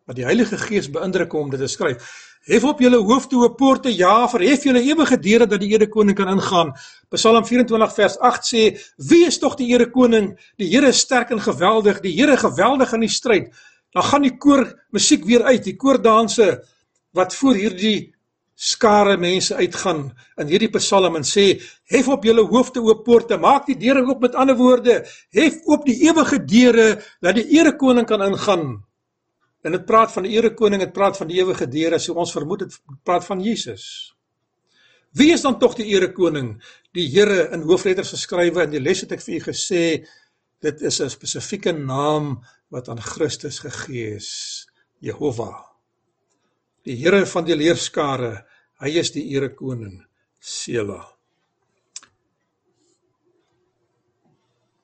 Maar 0.05 0.15
die 0.15 0.25
Heilige 0.25 0.57
Gees 0.57 0.89
beïndruk 0.89 1.33
om 1.33 1.49
dit 1.49 1.59
te 1.59 1.67
skryf. 1.67 2.28
Hef 2.49 2.63
op 2.65 2.79
julle 2.81 2.97
hoofde 3.05 3.37
o 3.37 3.47
poorte, 3.53 3.91
ja, 3.93 4.23
verhef 4.31 4.63
julle 4.65 4.81
ewige 4.81 5.19
deure 5.21 5.45
dat 5.45 5.61
die 5.61 5.69
Here 5.69 5.85
koning 5.85 6.15
kan 6.17 6.31
ingaan. 6.33 6.71
Psalm 7.13 7.45
24 7.45 7.93
vers 7.93 8.15
8 8.25 8.47
sê: 8.47 8.63
Wie 8.97 9.27
is 9.27 9.37
tog 9.37 9.53
die 9.59 9.67
Here 9.69 9.85
koning? 9.93 10.31
Die 10.57 10.69
Here 10.71 10.89
is 10.89 11.03
sterk 11.03 11.29
en 11.29 11.43
geweldig, 11.45 12.01
die 12.01 12.15
Here 12.17 12.39
geweldig 12.41 12.95
in 12.97 13.05
die 13.05 13.11
stryd. 13.13 13.51
Dan 13.93 14.07
gaan 14.09 14.25
die 14.25 14.33
koor 14.41 14.65
musiek 14.89 15.29
weer 15.29 15.45
uit, 15.45 15.61
die 15.63 15.75
koordanse 15.77 16.49
wat 17.13 17.37
voor 17.37 17.53
hierdie 17.53 18.15
skare 18.57 19.15
mense 19.17 19.53
uitgaan 19.55 20.07
in 20.41 20.49
hierdie 20.49 20.73
Psalm 20.73 21.21
en 21.21 21.29
sê: 21.29 21.51
Hef 21.93 22.09
op 22.09 22.25
julle 22.25 22.49
hoofde 22.49 22.81
o 22.81 22.97
poorte, 23.05 23.37
maak 23.37 23.69
die 23.69 23.77
deure 23.77 24.07
oop 24.09 24.25
met 24.25 24.33
ander 24.33 24.57
woorde, 24.57 25.03
hef 25.37 25.61
op 25.69 25.85
die 25.85 26.01
ewige 26.09 26.41
deure 26.49 26.95
dat 27.21 27.37
die 27.37 27.45
Here 27.53 27.77
koning 27.77 28.09
kan 28.09 28.25
ingaan. 28.25 28.79
En 29.61 29.75
dit 29.75 29.85
praat 29.85 30.11
van 30.13 30.23
die 30.23 30.37
Ere 30.37 30.53
Koning, 30.55 30.81
dit 30.85 30.93
praat 30.95 31.17
van 31.19 31.27
die 31.27 31.39
ewige 31.41 31.67
deure, 31.67 31.99
so 31.99 32.15
ons 32.19 32.31
vermoed 32.31 32.63
dit 32.63 32.77
praat 33.03 33.25
van 33.27 33.41
Jesus. 33.43 33.85
Wie 35.17 35.31
is 35.33 35.43
dan 35.43 35.57
tog 35.59 35.75
die 35.75 35.89
Ere 35.91 36.11
Koning? 36.15 36.53
Die 36.95 37.07
Here 37.11 37.49
in 37.55 37.65
hoofletters 37.67 38.13
geskrywe 38.15 38.67
in 38.67 38.75
die 38.77 38.81
les 38.83 39.03
het 39.03 39.17
ek 39.17 39.25
vir 39.25 39.39
u 39.39 39.41
gesê, 39.49 39.83
dit 40.63 40.81
is 40.81 41.01
'n 41.01 41.09
spesifieke 41.09 41.73
naam 41.73 42.39
wat 42.69 42.89
aan 42.89 43.01
Christus 43.01 43.59
gegee 43.59 44.15
is, 44.15 44.67
Jehovah. 44.99 45.65
Die 46.85 46.95
Here 46.95 47.25
van 47.25 47.45
die 47.45 47.55
leerskare, 47.55 48.45
hy 48.79 48.89
is 48.99 49.11
die 49.11 49.27
Ere 49.35 49.49
Koning, 49.49 50.05
Sela. 50.39 51.19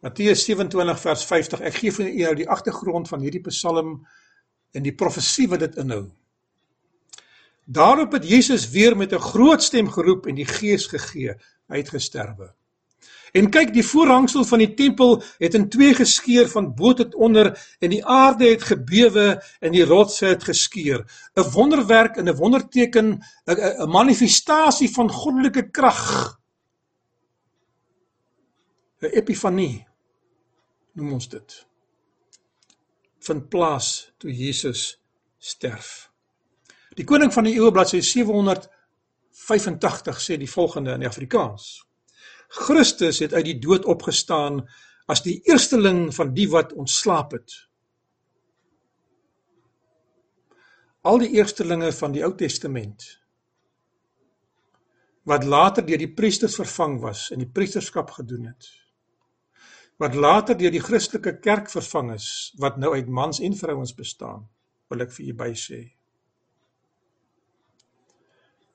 Matteus 0.01 0.43
27 0.45 0.99
vers 0.99 1.25
50. 1.25 1.61
Ek 1.61 1.73
gee 1.73 1.91
vir 1.91 2.05
u 2.05 2.19
nou 2.19 2.35
die 2.35 2.49
agtergrond 2.49 3.07
van 3.07 3.21
hierdie 3.21 3.41
Psalm 3.47 4.05
en 4.75 4.83
die 4.83 4.95
profesie 4.95 5.47
wat 5.51 5.63
dit 5.65 5.79
inhou. 5.81 6.05
Daarop 7.65 8.11
het 8.11 8.27
Jesus 8.29 8.69
weer 8.69 8.97
met 8.97 9.13
'n 9.13 9.19
groot 9.31 9.63
stem 9.63 9.89
geroep 9.89 10.27
en 10.27 10.35
die 10.35 10.45
Gees 10.45 10.87
gegee, 10.87 11.33
uitgesterwe. 11.67 12.53
En 13.33 13.49
kyk, 13.49 13.73
die 13.73 13.83
voorhangsel 13.83 14.45
van 14.47 14.61
die 14.63 14.73
tempel 14.73 15.23
het 15.37 15.53
in 15.53 15.69
twee 15.69 15.93
geskeur 15.93 16.47
van 16.49 16.69
bo 16.75 16.93
tot 16.93 17.15
onder 17.15 17.49
en 17.79 17.89
die 17.89 18.05
aarde 18.05 18.47
het 18.47 18.63
gebewe 18.63 19.43
en 19.59 19.71
die 19.71 19.83
rotse 19.83 20.25
het 20.25 20.43
geskeur. 20.43 21.03
'n 21.35 21.51
Wonderwerk 21.51 22.17
en 22.17 22.29
'n 22.29 22.35
wonderteken, 22.35 23.21
'n 23.45 23.89
manifestasie 23.89 24.89
van 24.93 25.09
goddelike 25.09 25.69
krag. 25.69 26.39
'n 29.01 29.05
Epifanie 29.05 29.87
noem 30.93 31.13
ons 31.13 31.29
dit 31.29 31.65
vind 33.27 33.49
plaas 33.49 34.11
toe 34.21 34.31
Jesus 34.31 35.01
sterf. 35.37 36.11
Die 36.95 37.05
koning 37.05 37.33
van 37.33 37.43
die 37.47 37.55
eeue 37.57 37.71
bladsy 37.75 37.99
785 38.05 40.21
sê 40.21 40.37
die 40.39 40.51
volgende 40.51 40.93
in 40.95 41.03
die 41.03 41.09
Afrikaans. 41.09 41.85
Christus 42.55 43.19
het 43.19 43.33
uit 43.33 43.45
die 43.49 43.59
dood 43.59 43.85
opgestaan 43.89 44.61
as 45.11 45.21
die 45.25 45.41
eersteling 45.49 46.15
van 46.15 46.33
die 46.33 46.47
wat 46.49 46.73
ontslaap 46.73 47.31
het. 47.35 47.51
Al 51.05 51.19
die 51.21 51.35
eerstelinge 51.37 51.91
van 51.93 52.11
die 52.15 52.23
Ou 52.25 52.33
Testament 52.37 53.05
wat 55.25 55.43
later 55.43 55.85
deur 55.85 55.97
die 55.97 56.13
priesters 56.13 56.55
vervang 56.59 56.99
was 57.01 57.31
en 57.33 57.39
die 57.41 57.49
priesterskap 57.49 58.11
gedoen 58.13 58.45
het 58.51 58.84
wat 59.97 60.15
later 60.15 60.57
deur 60.57 60.71
die 60.71 60.83
Christelike 60.83 61.37
kerk 61.39 61.69
vervang 61.71 62.13
is 62.15 62.53
wat 62.59 62.77
nou 62.77 62.93
uit 62.95 63.07
mans 63.07 63.39
en 63.39 63.55
vrouens 63.55 63.95
bestaan 63.95 64.47
wil 64.91 65.05
ek 65.05 65.13
vir 65.15 65.31
u 65.31 65.35
by 65.43 65.51
sê 65.59 65.83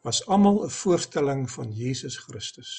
was 0.03 0.27
almal 0.27 0.65
'n 0.65 0.71
voorstelling 0.71 1.51
van 1.51 1.73
Jesus 1.73 2.17
Christus. 2.17 2.71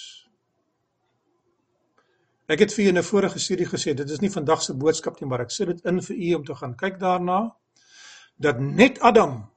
Ek 2.47 2.59
het 2.59 2.73
vir 2.73 2.85
u 2.85 2.87
in 2.87 2.97
'n 2.97 3.03
vorige 3.03 3.39
studie 3.39 3.65
gesê 3.65 3.93
dit 3.93 4.09
is 4.09 4.19
nie 4.19 4.29
vandag 4.29 4.61
se 4.61 4.73
boodskap 4.73 5.21
nie 5.21 5.29
maar 5.29 5.41
ek 5.41 5.51
sit 5.51 5.67
dit 5.67 5.85
in 5.85 6.01
vir 6.01 6.15
u 6.15 6.33
om 6.33 6.45
te 6.45 6.55
gaan 6.55 6.75
kyk 6.75 6.99
daarna 6.99 7.55
dat 8.37 8.59
net 8.59 8.99
Adam 8.99 9.51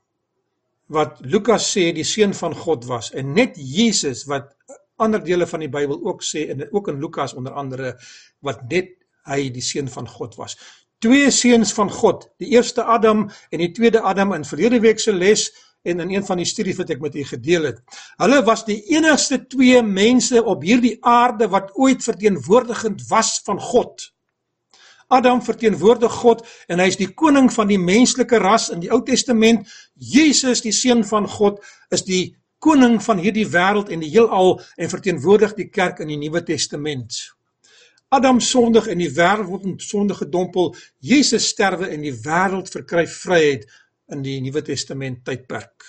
wat 0.87 1.21
Lukas 1.21 1.77
sê 1.77 1.93
die 1.93 2.05
seun 2.05 2.35
van 2.35 2.55
God 2.55 2.85
was 2.85 3.11
en 3.11 3.33
net 3.33 3.57
Jesus 3.57 4.25
wat 4.25 4.57
ander 5.05 5.23
dele 5.25 5.47
van 5.47 5.65
die 5.65 5.71
Bybel 5.73 6.01
ook 6.03 6.25
sê 6.25 6.49
en 6.53 6.65
ook 6.73 6.89
in 6.93 7.01
Lukas 7.03 7.37
onder 7.39 7.53
andere 7.53 7.95
wat 8.45 8.65
net 8.71 8.97
hy 9.29 9.49
die 9.53 9.65
seun 9.65 9.89
van 9.89 10.09
God 10.09 10.37
was. 10.41 10.57
Twee 11.05 11.31
seuns 11.35 11.73
van 11.77 11.91
God, 11.93 12.29
die 12.41 12.55
eerste 12.57 12.85
Adam 12.89 13.27
en 13.51 13.61
die 13.61 13.73
tweede 13.77 14.01
Adam 14.01 14.33
in 14.37 14.47
verlede 14.49 14.81
week 14.81 15.01
se 15.01 15.13
les 15.13 15.51
en 15.85 16.01
in 16.01 16.15
een 16.15 16.25
van 16.25 16.41
die 16.41 16.49
studies 16.49 16.79
wat 16.81 16.95
ek 16.95 17.03
met 17.05 17.17
u 17.17 17.25
gedeel 17.29 17.69
het. 17.69 17.81
Hulle 18.23 18.41
was 18.47 18.65
die 18.65 18.81
enigste 18.95 19.43
twee 19.53 19.83
mense 19.85 20.41
op 20.41 20.65
hierdie 20.65 20.97
aarde 21.05 21.49
wat 21.53 21.75
ooit 21.77 22.05
verteenwoordigend 22.05 23.05
was 23.11 23.37
van 23.45 23.61
God. 23.61 24.09
Adam 25.13 25.43
verteenwoordig 25.45 26.13
God 26.23 26.47
en 26.73 26.81
hy 26.81 26.89
is 26.89 26.97
die 26.97 27.11
koning 27.13 27.51
van 27.53 27.69
die 27.69 27.81
menslike 27.81 28.41
ras 28.41 28.71
in 28.73 28.81
die 28.81 28.91
Ou 28.93 29.03
Testament. 29.05 29.69
Jesus, 29.95 30.65
die 30.65 30.73
seun 30.73 31.05
van 31.05 31.29
God, 31.29 31.61
is 31.93 32.07
die 32.09 32.33
koning 32.65 32.99
van 33.05 33.21
hierdie 33.21 33.47
wêreld 33.53 33.91
en 33.93 34.03
die 34.05 34.13
heelal 34.15 34.57
en 34.81 34.93
verteenwoordig 34.93 35.57
die 35.59 35.69
kerk 35.69 36.01
in 36.05 36.13
die 36.13 36.21
Nuwe 36.21 36.43
Testament. 36.47 37.17
Adam 38.15 38.39
sondig 38.41 38.87
en 38.93 39.01
die 39.03 39.11
wêreld 39.11 39.51
word 39.51 39.67
in 39.69 39.79
sonde 39.83 40.15
gedompel. 40.15 40.73
Jesus 41.03 41.49
sterwe 41.51 41.91
en 41.93 42.05
die 42.05 42.15
wêreld 42.25 42.71
verkry 42.73 43.07
vryheid 43.11 43.67
in 44.15 44.23
die 44.25 44.39
Nuwe 44.45 44.63
Testament 44.65 45.25
tydperk. 45.27 45.87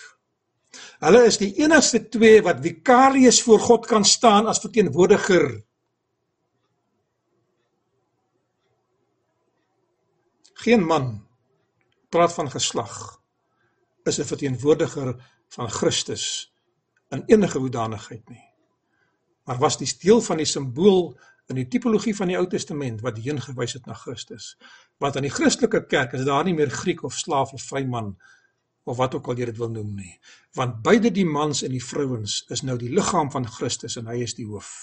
Hulle 1.04 1.26
is 1.28 1.38
die 1.40 1.52
enigste 1.62 2.02
twee 2.12 2.42
wat 2.44 2.64
vikarius 2.64 3.42
voor 3.46 3.62
God 3.64 3.86
kan 3.88 4.08
staan 4.08 4.50
as 4.52 4.64
verteenwoordiger. 4.64 5.48
Geen 10.66 10.84
man 10.88 11.14
praat 12.10 12.34
van 12.34 12.50
geslag 12.52 13.22
is 14.06 14.20
'n 14.20 14.28
verteenwoordiger 14.32 15.16
van 15.56 15.70
Christus 15.70 16.55
in 17.14 17.24
enige 17.30 17.60
hoedanigheid 17.60 18.30
nie. 18.30 18.44
Maar 19.46 19.60
was 19.62 19.78
die 19.78 19.90
deel 20.02 20.22
van 20.22 20.42
die 20.42 20.50
simbool 20.50 21.14
in 21.52 21.60
die 21.60 21.68
tipologie 21.70 22.16
van 22.18 22.32
die 22.32 22.38
Ou 22.40 22.46
Testament 22.50 23.04
wat 23.06 23.20
heen 23.22 23.42
gewys 23.42 23.76
het 23.78 23.86
na 23.86 23.94
Christus. 23.94 24.56
Want 24.98 25.16
aan 25.16 25.28
die 25.28 25.34
Christelike 25.34 25.86
kerk 25.86 26.16
is 26.18 26.26
daar 26.26 26.46
nie 26.48 26.56
meer 26.58 26.72
Griek 26.74 27.04
of 27.06 27.14
slaaf 27.14 27.54
of 27.54 27.62
vryman 27.62 28.16
of 28.86 28.98
wat 28.98 29.16
ook 29.18 29.28
al 29.28 29.40
jy 29.42 29.50
dit 29.50 29.58
wil 29.58 29.72
noem 29.74 29.94
nie. 29.98 30.14
Want 30.58 30.82
beide 30.86 31.12
die 31.14 31.26
mans 31.26 31.64
en 31.66 31.74
die 31.74 31.84
vrouens 31.84 32.44
is 32.54 32.62
nou 32.66 32.78
die 32.82 32.92
liggaam 32.94 33.32
van 33.34 33.48
Christus 33.50 33.98
en 34.02 34.10
hy 34.10 34.22
is 34.26 34.38
die 34.38 34.46
hoof. 34.46 34.74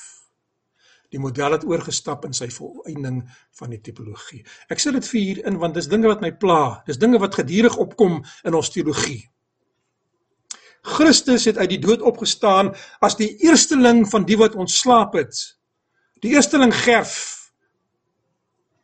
Die 1.12 1.20
model 1.20 1.58
het 1.58 1.66
oorgestap 1.68 2.24
in 2.24 2.34
sy 2.34 2.48
volëinding 2.50 3.20
van 3.58 3.74
die 3.74 3.80
tipologie. 3.84 4.40
Ek 4.72 4.80
sê 4.80 4.94
dit 4.94 5.06
vir 5.06 5.20
hier 5.20 5.42
in 5.50 5.58
want 5.62 5.76
dis 5.76 5.90
dinge 5.90 6.08
wat 6.10 6.22
my 6.24 6.32
pla. 6.32 6.82
Dis 6.86 6.98
dinge 6.98 7.20
wat 7.22 7.36
gedurig 7.36 7.76
opkom 7.78 8.22
in 8.48 8.56
ons 8.58 8.72
teologie. 8.72 9.20
Christus 10.82 11.44
het 11.44 11.58
uit 11.58 11.70
die 11.70 11.80
dood 11.82 12.02
opgestaan 12.02 12.72
as 12.98 13.16
die 13.16 13.36
eersteling 13.46 14.04
van 14.10 14.26
die 14.26 14.38
wat 14.38 14.54
ontslaap 14.58 15.14
het. 15.14 15.38
Die 16.22 16.34
eersteling 16.34 16.74
Gerf 16.74 17.40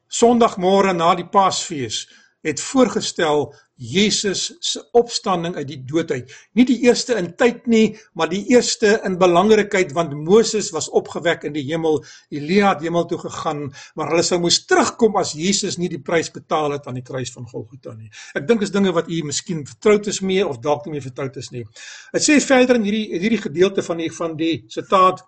Sondagmôre 0.09 0.95
na 0.97 1.13
die 1.19 1.27
Paasfees 1.27 2.07
het 2.47 2.61
voorgestel 2.61 3.55
Jesus 3.79 4.57
se 4.59 4.81
opstanding 4.99 5.55
uit 5.57 5.69
die 5.69 5.79
dood 5.87 6.11
uit. 6.11 6.33
Nie 6.59 6.65
die 6.67 6.81
eerste 6.83 7.15
in 7.19 7.31
tyd 7.39 7.67
nie, 7.71 7.99
maar 8.19 8.31
die 8.31 8.43
eerste 8.51 8.97
in 9.07 9.19
belangrikheid 9.21 9.93
want 9.95 10.17
Moses 10.19 10.73
was 10.75 10.89
opgewek 10.91 11.47
in 11.47 11.55
die 11.55 11.63
hemel, 11.69 12.01
Elia 12.35 12.73
het 12.73 12.83
hemel 12.83 13.07
toe 13.07 13.21
gegaan, 13.23 13.69
maar 13.95 14.11
hulle 14.11 14.27
sou 14.27 14.41
moes 14.43 14.65
terugkom 14.67 15.19
as 15.23 15.37
Jesus 15.39 15.79
nie 15.79 15.91
die 15.93 16.03
prys 16.03 16.33
betaal 16.35 16.75
het 16.75 16.91
aan 16.91 16.99
die 16.99 17.07
kruis 17.07 17.31
van 17.35 17.47
Golgotha 17.47 17.95
nie. 17.95 18.11
Ek 18.35 18.51
dink 18.51 18.67
dis 18.67 18.75
dinge 18.75 18.93
wat 18.97 19.11
u 19.11 19.23
miskien 19.27 19.63
vertroud 19.67 20.11
is 20.11 20.21
mee 20.27 20.47
of 20.47 20.59
dalk 20.65 20.87
nie 20.87 20.99
meer 20.99 21.07
vertroud 21.07 21.39
is 21.39 21.53
nie. 21.55 21.63
Dit 22.15 22.27
sê 22.27 22.41
verder 22.43 22.83
in 22.83 22.91
hierdie 22.91 23.07
hierdie 23.15 23.45
gedeelte 23.47 23.87
van 23.87 24.03
die 24.03 24.11
van 24.19 24.35
die 24.39 24.55
sitaat 24.75 25.23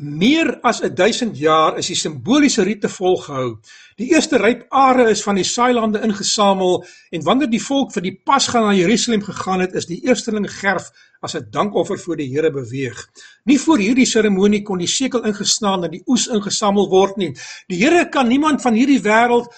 meer 0.00 0.54
as 0.64 0.80
1000 0.80 1.36
jaar 1.36 1.76
is 1.78 1.90
die 1.92 1.98
simboliese 1.98 2.64
rite 2.64 2.88
volgehou. 2.88 3.58
Die 4.00 4.08
eerste 4.14 4.38
ryp 4.40 4.64
are 4.72 5.04
is 5.10 5.20
van 5.22 5.36
die 5.36 5.44
saailande 5.44 6.00
ingesamel 6.06 6.80
en 7.12 7.24
wanneer 7.26 7.50
die 7.52 7.60
volk 7.60 7.92
vir 7.92 8.06
die 8.06 8.14
Pasga 8.24 8.62
na 8.64 8.72
Jerusalem 8.72 9.22
gegaan 9.26 9.60
het, 9.60 9.76
is 9.76 9.88
die 9.90 10.00
eersteling 10.08 10.48
gerf 10.48 10.88
as 11.20 11.36
'n 11.36 11.50
dankoffer 11.50 11.98
voor 11.98 12.16
die 12.16 12.30
Here 12.32 12.50
beweeg. 12.50 12.96
Nie 13.44 13.58
voor 13.58 13.78
hierdie 13.78 14.06
seremonie 14.06 14.62
kon 14.62 14.78
die 14.78 14.88
sekel 14.88 15.24
ingesnaan 15.24 15.84
en 15.84 15.90
die 15.90 16.02
oes 16.06 16.26
ingesamel 16.26 16.88
word 16.88 17.16
nie. 17.16 17.34
Die 17.68 17.84
Here 17.84 18.08
kan 18.08 18.28
niemand 18.28 18.62
van 18.62 18.74
hierdie 18.74 19.02
wêreld 19.02 19.52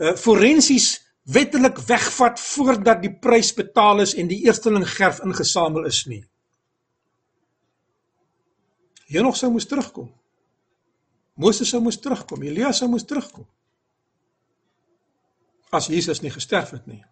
uh, 0.00 0.16
forensies 0.16 1.00
wettelik 1.24 1.78
wegvat 1.86 2.40
voordat 2.40 3.02
die 3.02 3.12
prys 3.20 3.54
betaal 3.54 4.00
is 4.00 4.14
en 4.14 4.28
die 4.28 4.44
eersteling 4.46 4.88
gerf 4.88 5.20
ingesamel 5.20 5.84
is 5.84 6.06
nie. 6.06 6.24
Henog 9.12 9.36
sou 9.36 9.50
moes 9.52 9.68
terugkom. 9.68 10.08
Moses 11.36 11.68
sou 11.68 11.80
moes 11.84 11.98
terugkom, 12.00 12.42
Elia 12.44 12.72
sou 12.72 12.88
moes 12.92 13.04
terugkom. 13.08 13.46
As 15.72 15.88
Jesus 15.88 16.20
nie 16.20 16.32
gesterf 16.32 16.74
het 16.76 16.86
nie. 16.86 17.02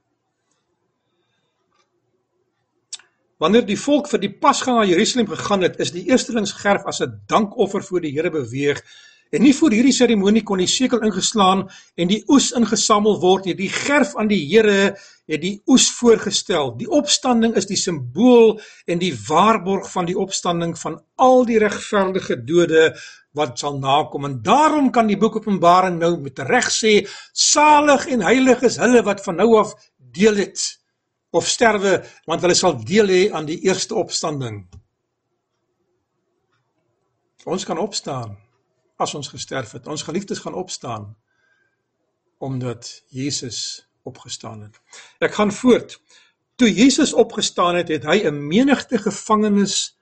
Wanneer 3.40 3.64
die 3.64 3.78
volk 3.80 4.11
vir 4.12 4.20
die 4.20 4.32
Pasga 4.36 4.74
na 4.76 4.82
Jerusalem 4.84 5.30
gegaan 5.30 5.64
het, 5.64 5.78
is 5.80 5.94
die 5.94 6.05
eerstelingsgerf 6.12 6.84
as 6.84 7.01
'n 7.01 7.22
dankoffer 7.26 7.82
voor 7.82 8.01
die 8.01 8.12
Here 8.12 8.30
beweeg 8.30 8.84
En 9.31 9.45
nie 9.47 9.53
voor 9.55 9.70
hierdie 9.70 9.95
seremonie 9.95 10.43
kon 10.43 10.59
die 10.59 10.70
sekel 10.70 11.05
ingeslaan 11.07 11.68
en 11.95 12.11
die 12.11 12.24
oes 12.35 12.49
ingesamel 12.59 13.20
word 13.22 13.47
nie. 13.47 13.55
Die 13.55 13.70
gerf 13.70 14.16
aan 14.18 14.31
die 14.31 14.41
Here 14.43 14.97
het 15.31 15.43
die 15.45 15.61
oes 15.70 15.87
voorgestel. 16.01 16.72
Die 16.81 16.89
opstanding 16.91 17.55
is 17.59 17.68
die 17.70 17.78
simbool 17.78 18.57
en 18.91 18.99
die 18.99 19.12
waarborg 19.28 19.87
van 19.93 20.11
die 20.11 20.18
opstanding 20.18 20.74
van 20.81 20.99
al 21.14 21.47
die 21.47 21.61
regverdige 21.62 22.41
dode 22.43 22.91
wat 23.39 23.62
sal 23.62 23.78
nakom. 23.78 24.26
En 24.26 24.41
daarom 24.43 24.91
kan 24.91 25.07
die 25.07 25.18
boek 25.18 25.39
Openbaring 25.39 26.01
nou 26.03 26.16
met 26.18 26.43
reg 26.51 26.66
sê: 26.74 26.97
Salig 27.31 28.09
en 28.11 28.26
heilig 28.26 28.66
is 28.66 28.81
hulle 28.83 29.07
wat 29.07 29.22
van 29.22 29.39
nou 29.39 29.53
af 29.62 29.76
deel 30.11 30.43
het 30.43 30.66
of 31.31 31.47
sterwe, 31.47 32.01
want 32.26 32.43
hulle 32.43 32.59
sal 32.59 32.74
deel 32.83 33.07
hê 33.07 33.24
aan 33.31 33.47
die 33.47 33.61
eerste 33.62 33.95
opstanding. 33.95 34.64
Ons 37.47 37.62
kan 37.64 37.78
opstaan 37.78 38.35
as 39.01 39.14
ons 39.14 39.28
gesterf 39.28 39.72
het. 39.72 39.86
Ons 39.86 40.03
geliefdes 40.03 40.38
gaan 40.38 40.55
opstaan 40.55 41.16
omdat 42.40 43.03
Jesus 43.09 43.86
opgestaan 44.03 44.62
het. 44.62 44.80
Ek 45.20 45.34
gaan 45.36 45.53
voort. 45.53 45.98
Toe 46.57 46.72
Jesus 46.72 47.12
opgestaan 47.12 47.76
het, 47.76 47.88
het 47.88 48.05
hy 48.05 48.24
'n 48.24 48.46
menigte 48.46 48.98
gevangenes 48.98 49.96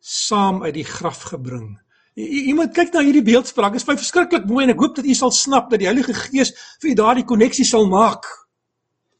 saam 0.00 0.62
uit 0.62 0.74
die 0.74 0.84
graf 0.84 1.22
gebring. 1.22 1.80
Iemand 2.14 2.72
kyk 2.72 2.92
na 2.92 3.00
hierdie 3.00 3.24
beeldspraak. 3.24 3.72
Dit 3.72 3.80
is 3.80 3.86
baie 3.86 3.96
verskriklik 3.96 4.44
mooi 4.44 4.64
en 4.64 4.74
ek 4.74 4.80
hoop 4.80 4.96
dat 4.96 5.04
u 5.04 5.14
sal 5.14 5.30
snap 5.30 5.70
dat 5.70 5.78
die 5.78 5.88
Heilige 5.88 6.14
Gees 6.14 6.52
vir 6.80 6.90
u 6.90 6.94
daardie 6.94 7.24
koneksie 7.24 7.64
sal 7.64 7.86
maak. 7.88 8.26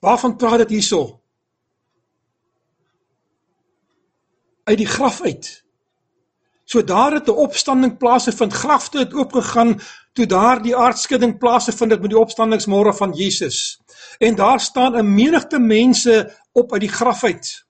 Waarvan 0.00 0.36
praat 0.36 0.58
dit 0.58 0.70
hierso? 0.70 1.20
Uit 4.64 4.78
die 4.78 4.86
graf 4.86 5.22
uit. 5.22 5.61
So 6.72 6.84
daar 6.84 7.12
het 7.12 7.28
'n 7.28 7.42
opstanding 7.46 7.96
plaasgevind. 7.96 8.52
Grafte 8.52 8.98
het 8.98 9.14
oopgegaan 9.14 9.80
toe 10.12 10.26
daar 10.26 10.62
die 10.62 10.76
aardskudding 10.76 11.38
plaasgevind 11.38 11.90
het 11.90 12.00
met 12.00 12.10
die 12.10 12.18
opstandingsmôre 12.18 12.94
van 12.96 13.12
Jesus. 13.12 13.80
En 14.18 14.34
daar 14.34 14.60
staan 14.60 14.96
'n 14.96 15.14
menigte 15.14 15.58
mense 15.58 16.34
op 16.52 16.72
uit 16.72 16.80
die 16.80 16.96
graf 16.98 17.24
uit. 17.24 17.64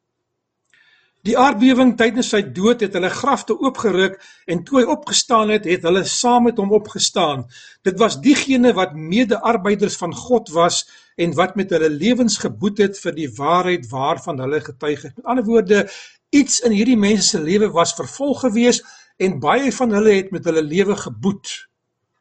Die 1.23 1.39
aardbewing 1.39 1.97
tydens 1.97 2.29
sy 2.29 2.43
dood 2.53 2.81
het 2.81 2.93
hulle 2.93 3.11
grafte 3.11 3.59
oopgeruk 3.59 4.17
en 4.45 4.65
toe 4.65 4.81
hy 4.81 4.85
opgestaan 4.85 5.49
het, 5.49 5.65
het 5.65 5.83
hulle 5.83 6.05
saam 6.05 6.43
met 6.43 6.57
hom 6.57 6.73
opgestaan. 6.73 7.47
Dit 7.83 7.99
was 7.99 8.21
diegene 8.21 8.73
wat 8.73 8.95
mede-arbeiders 8.95 9.97
van 9.97 10.15
God 10.15 10.49
was 10.49 10.89
en 11.17 11.35
wat 11.35 11.55
met 11.55 11.71
hulle 11.71 11.91
lewens 11.91 12.39
geboet 12.39 12.79
het 12.79 12.99
vir 12.99 13.15
die 13.15 13.31
waarheid 13.37 13.89
waarvan 13.91 14.39
hulle 14.39 14.61
getuig 14.61 15.03
het. 15.03 15.17
Met 15.17 15.25
ander 15.25 15.45
woorde, 15.45 15.89
iets 16.33 16.61
in 16.65 16.73
hierdie 16.73 16.97
mense 16.97 17.29
se 17.29 17.41
lewe 17.41 17.69
was 17.75 17.95
vervolg 17.95 18.41
gewees 18.47 18.81
en 19.21 19.41
baie 19.41 19.73
van 19.73 19.93
hulle 19.93 20.17
het 20.17 20.33
met 20.33 20.45
hulle 20.49 20.63
lewe 20.65 20.97
geboet. 20.97 21.51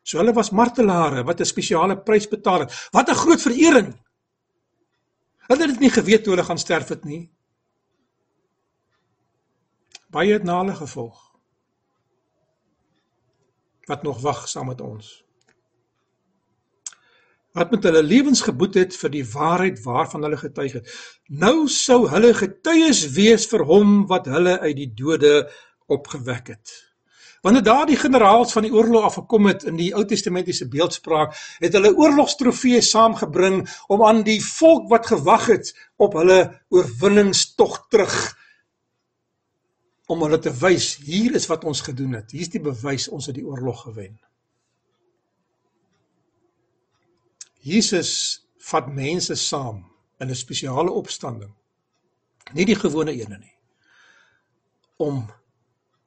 So 0.04 0.20
hulle 0.20 0.34
was 0.36 0.52
martelare 0.52 1.24
wat 1.24 1.40
'n 1.40 1.46
spesiale 1.46 1.98
prys 1.98 2.28
betaal 2.28 2.66
het. 2.66 2.90
Wat 2.92 3.10
'n 3.10 3.22
groot 3.24 3.42
verering. 3.42 3.90
Hulle 5.48 5.62
het 5.62 5.72
dit 5.72 5.80
nie 5.80 5.90
geweet 5.90 6.24
toe 6.24 6.34
hulle 6.34 6.46
gaan 6.46 6.58
sterf 6.58 6.88
het 6.88 7.04
nie. 7.04 7.32
Baie 10.10 10.34
het 10.34 10.44
na 10.44 10.58
hulle 10.58 10.76
gevolg. 10.76 11.32
Wat 13.88 14.04
nog 14.04 14.22
wag 14.22 14.48
saam 14.48 14.68
met 14.68 14.82
ons 14.82 15.24
wat 17.58 17.72
met 17.72 17.84
hulle 17.84 18.04
lewens 18.04 18.44
geboet 18.46 18.78
het 18.80 18.96
vir 18.96 19.12
die 19.12 19.26
waarheid 19.28 19.82
waarvan 19.84 20.24
hulle 20.24 20.40
getuig 20.40 20.78
het. 20.80 20.94
Nou 21.28 21.68
sou 21.72 22.06
hulle 22.12 22.32
getuies 22.38 23.04
wees 23.16 23.48
vir 23.52 23.66
hom 23.68 24.06
wat 24.12 24.30
hulle 24.32 24.60
uit 24.64 24.78
die 24.78 24.92
dode 24.96 25.50
opgewek 25.92 26.54
het. 26.56 26.78
Wanneer 27.42 27.64
daardie 27.66 27.98
generaals 27.98 28.54
van 28.54 28.68
die 28.68 28.74
oorlog 28.74 29.08
afgekom 29.08 29.48
het 29.50 29.64
in 29.66 29.80
die 29.80 29.90
Ou 29.98 30.04
Testamentiese 30.06 30.68
beeldspraak, 30.70 31.34
het 31.60 31.74
hulle 31.74 31.90
oorlogstrofeeë 31.98 32.84
saamgebring 32.86 33.64
om 33.90 34.04
aan 34.06 34.22
die 34.24 34.38
volk 34.46 34.86
wat 34.92 35.10
gewag 35.10 35.48
het 35.50 35.74
op 35.98 36.20
hulle 36.22 36.44
oorwinningstog 36.70 37.88
terug 37.90 38.20
om 40.12 40.22
hulle 40.28 40.38
te 40.44 40.52
wys 40.62 40.94
hier 41.02 41.34
is 41.40 41.48
wat 41.50 41.66
ons 41.66 41.82
gedoen 41.82 42.20
het. 42.20 42.34
Hier's 42.36 42.52
die 42.54 42.62
bewys 42.62 43.08
ons 43.10 43.32
het 43.32 43.38
die 43.40 43.48
oorlog 43.48 43.88
gewen. 43.88 44.20
Jesus 47.62 48.42
vat 48.58 48.88
mense 48.90 49.36
saam 49.36 49.86
in 50.20 50.30
'n 50.30 50.36
spesiale 50.36 50.92
opstanding. 50.92 51.54
Nie 52.54 52.66
die 52.66 52.76
gewone 52.76 53.12
ene 53.12 53.38
nie. 53.38 53.58
Om 54.98 55.30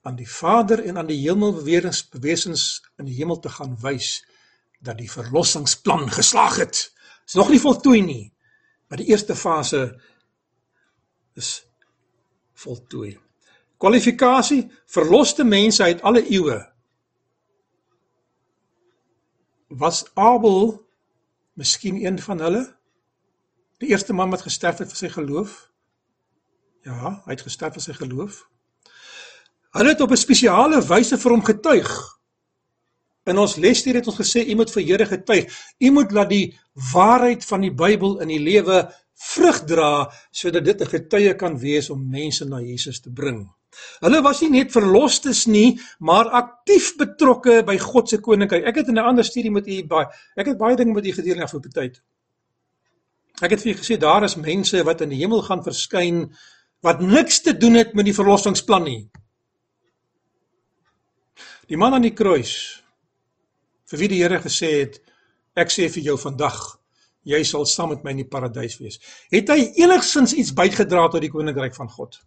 aan 0.02 0.16
die 0.16 0.28
Vader 0.28 0.84
en 0.84 0.98
aan 0.98 1.06
die 1.06 1.20
hemelbewesens 1.28 2.82
in 2.98 3.04
die 3.04 3.14
hemel 3.14 3.38
te 3.38 3.48
gaan 3.48 3.76
wys 3.80 4.24
dat 4.80 4.98
die 4.98 5.10
verlossingsplan 5.10 6.10
geslaag 6.10 6.56
het. 6.56 6.92
Dit 7.24 7.26
is 7.26 7.34
nog 7.34 7.48
nie 7.48 7.60
voltooi 7.60 8.02
nie, 8.02 8.32
maar 8.88 8.98
die 8.98 9.06
eerste 9.06 9.36
fase 9.36 10.00
is 11.34 11.64
voltooi. 12.52 13.18
Kwalifikasie: 13.76 14.70
verloste 14.86 15.44
mense 15.44 15.82
uit 15.82 16.02
alle 16.02 16.30
eeue. 16.30 16.72
Was 19.68 20.04
Abel 20.14 20.83
Miskien 21.54 22.00
een 22.04 22.18
van 22.18 22.40
hulle? 22.40 22.64
Die 23.78 23.88
eerste 23.88 24.12
man 24.12 24.30
wat 24.30 24.42
gesterf 24.42 24.80
het 24.82 24.90
vir 24.90 24.98
sy 24.98 25.10
geloof? 25.14 25.52
Ja, 26.84 27.20
hy 27.24 27.36
het 27.36 27.44
gesterf 27.46 27.78
vir 27.78 27.84
sy 27.84 27.94
geloof. 27.96 28.42
Hulle 29.74 29.94
het 29.94 30.00
op 30.00 30.10
'n 30.10 30.16
spesiale 30.16 30.82
wyse 30.82 31.18
vir 31.18 31.30
hom 31.30 31.44
getuig. 31.44 31.90
In 33.24 33.38
ons 33.38 33.56
les 33.56 33.84
hier 33.84 33.94
het 33.94 34.06
ons 34.06 34.20
gesê 34.20 34.44
u 34.50 34.54
moet 34.54 34.70
vir 34.70 34.82
Here 34.82 35.06
getuig. 35.06 35.44
U 35.80 35.90
moet 35.90 36.12
laat 36.12 36.28
die 36.28 36.58
waarheid 36.92 37.44
van 37.44 37.60
die 37.60 37.72
Bybel 37.72 38.20
in 38.20 38.30
u 38.30 38.38
lewe 38.38 38.92
vrug 39.14 39.64
dra 39.64 40.10
sodat 40.30 40.64
dit 40.64 40.80
'n 40.80 40.86
getuie 40.86 41.34
kan 41.34 41.58
wees 41.58 41.90
om 41.90 42.10
mense 42.10 42.44
na 42.44 42.60
Jesus 42.60 43.00
te 43.00 43.10
bring. 43.10 43.48
Hulle 44.04 44.22
was 44.22 44.40
nie 44.42 44.50
net 44.50 44.72
verlostes 44.72 45.44
nie, 45.46 45.78
maar 45.98 46.30
aktief 46.40 46.94
betrokke 47.00 47.62
by 47.66 47.76
God 47.78 48.08
se 48.08 48.18
koninkryk. 48.18 48.66
Ek 48.68 48.82
het 48.82 48.88
in 48.88 48.98
'n 48.98 49.06
ander 49.10 49.24
studie 49.24 49.50
met 49.50 49.66
u 49.66 49.84
baie 49.86 50.06
ek 50.36 50.46
het 50.46 50.58
baie 50.58 50.76
dinge 50.76 50.92
met 50.92 51.06
u 51.06 51.12
gedeel 51.12 51.36
in 51.36 51.42
afgelope 51.42 51.68
tyd. 51.68 52.02
Ek 53.42 53.50
het 53.50 53.62
vir 53.62 53.72
u 53.72 53.78
gesê 53.78 53.98
daar 53.98 54.24
is 54.24 54.36
mense 54.36 54.84
wat 54.84 55.00
in 55.00 55.08
die 55.08 55.18
hemel 55.18 55.42
gaan 55.42 55.62
verskyn 55.62 56.30
wat 56.82 57.00
niks 57.00 57.40
te 57.40 57.56
doen 57.56 57.74
het 57.74 57.94
met 57.94 58.04
die 58.04 58.14
verlossingsplan 58.14 58.84
nie. 58.84 59.10
Die 61.66 61.76
man 61.76 61.94
aan 61.94 62.02
die 62.02 62.14
kruis 62.14 62.82
vir 63.90 63.98
wie 63.98 64.08
die 64.08 64.22
Here 64.22 64.38
gesê 64.38 64.80
het 64.80 65.00
ek 65.56 65.70
sê 65.72 65.88
vir 65.88 66.02
jou 66.02 66.16
vandag 66.18 66.78
jy 67.24 67.40
sal 67.48 67.64
saam 67.66 67.94
met 67.94 68.04
my 68.04 68.12
in 68.14 68.22
die 68.22 68.28
paradys 68.28 68.76
wees. 68.80 69.00
Het 69.32 69.48
hy 69.48 69.60
enigsins 69.80 70.34
iets 70.36 70.52
bygedra 70.56 71.08
tot 71.08 71.24
die 71.24 71.32
koninkryk 71.32 71.74
van 71.76 71.88
God? 71.88 72.20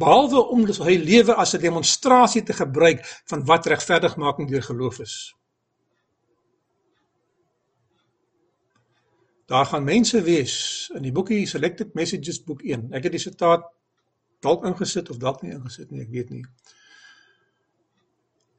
Behalwe 0.00 0.40
om 0.54 0.64
sy 0.72 0.96
lewe 0.96 1.34
as 1.36 1.54
'n 1.54 1.60
demonstrasie 1.60 2.42
te 2.42 2.52
gebruik 2.52 3.04
van 3.30 3.44
wat 3.44 3.66
regverdigmaking 3.66 4.48
deur 4.48 4.62
geloof 4.62 4.98
is. 5.00 5.34
Daar 9.46 9.66
gaan 9.66 9.84
mense 9.84 10.22
wees 10.22 10.90
in 10.94 11.02
die 11.02 11.12
boekie 11.12 11.46
Selected 11.46 11.94
Messages 11.94 12.44
boek 12.44 12.62
1. 12.62 12.92
Ek 12.92 13.02
het 13.02 13.12
die 13.12 13.20
sitaat 13.20 13.64
dalk 14.40 14.64
ingesit 14.64 15.10
of 15.10 15.18
dalk 15.18 15.42
nie 15.42 15.52
ingesit 15.52 15.90
nie, 15.90 16.00
ek 16.00 16.10
weet 16.10 16.30
nie. 16.30 16.44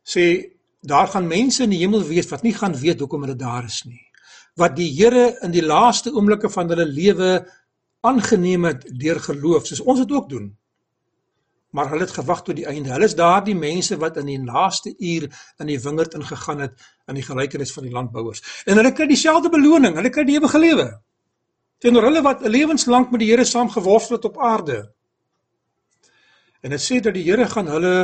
Sê 0.03 0.51
daar 0.81 1.07
gaan 1.07 1.27
mense 1.27 1.63
in 1.63 1.69
die 1.69 1.79
hemel 1.79 2.03
wees 2.03 2.29
wat 2.29 2.43
nie 2.43 2.53
gaan 2.53 2.75
weet 2.75 2.99
hoekom 2.99 3.21
hulle 3.21 3.35
daar 3.35 3.63
is 3.63 3.83
nie 3.85 4.11
wat 4.59 4.75
die 4.75 4.89
Here 4.91 5.31
in 5.45 5.53
die 5.53 5.63
laaste 5.63 6.11
oomblikke 6.11 6.49
van 6.51 6.71
hulle 6.71 6.85
lewe 6.85 7.31
aangeneem 8.01 8.65
het 8.65 8.85
deur 8.99 9.19
geloof, 9.21 9.67
soos 9.67 9.83
ons 9.85 10.01
dit 10.01 10.11
ook 10.11 10.29
doen. 10.29 10.49
Maar 11.72 11.89
hulle 11.89 12.03
het 12.03 12.15
gewag 12.15 12.41
tot 12.43 12.55
die 12.55 12.65
einde. 12.67 12.91
Hulle 12.91 13.07
is 13.07 13.15
daardie 13.15 13.55
mense 13.55 13.97
wat 13.97 14.17
in 14.19 14.28
die 14.28 14.39
laaste 14.43 14.91
uur 14.97 15.28
in 15.63 15.69
die 15.72 15.80
wingerd 15.80 16.17
ingegaan 16.19 16.65
het 16.65 16.89
in 17.07 17.19
die 17.19 17.24
gelykenis 17.24 17.72
van 17.74 17.88
die 17.88 17.93
landbouers. 17.93 18.43
En 18.65 18.80
hulle 18.80 18.91
kry 18.95 19.07
dieselfde 19.07 19.49
beloning, 19.49 19.95
hulle 19.95 20.11
kry 20.11 20.26
die 20.28 20.36
ewige 20.39 20.59
lewe. 20.59 20.88
Teenoor 21.82 22.09
hulle 22.09 22.24
wat 22.26 22.43
lewenslank 22.45 23.11
met 23.11 23.24
die 23.24 23.32
Here 23.32 23.45
saam 23.45 23.72
geworstel 23.72 24.19
het 24.19 24.28
op 24.30 24.41
aarde. 24.41 24.82
En 26.61 26.76
dit 26.76 26.84
sê 26.84 26.99
dat 27.01 27.15
die 27.15 27.24
Here 27.26 27.47
gaan 27.49 27.72
hulle 27.72 27.95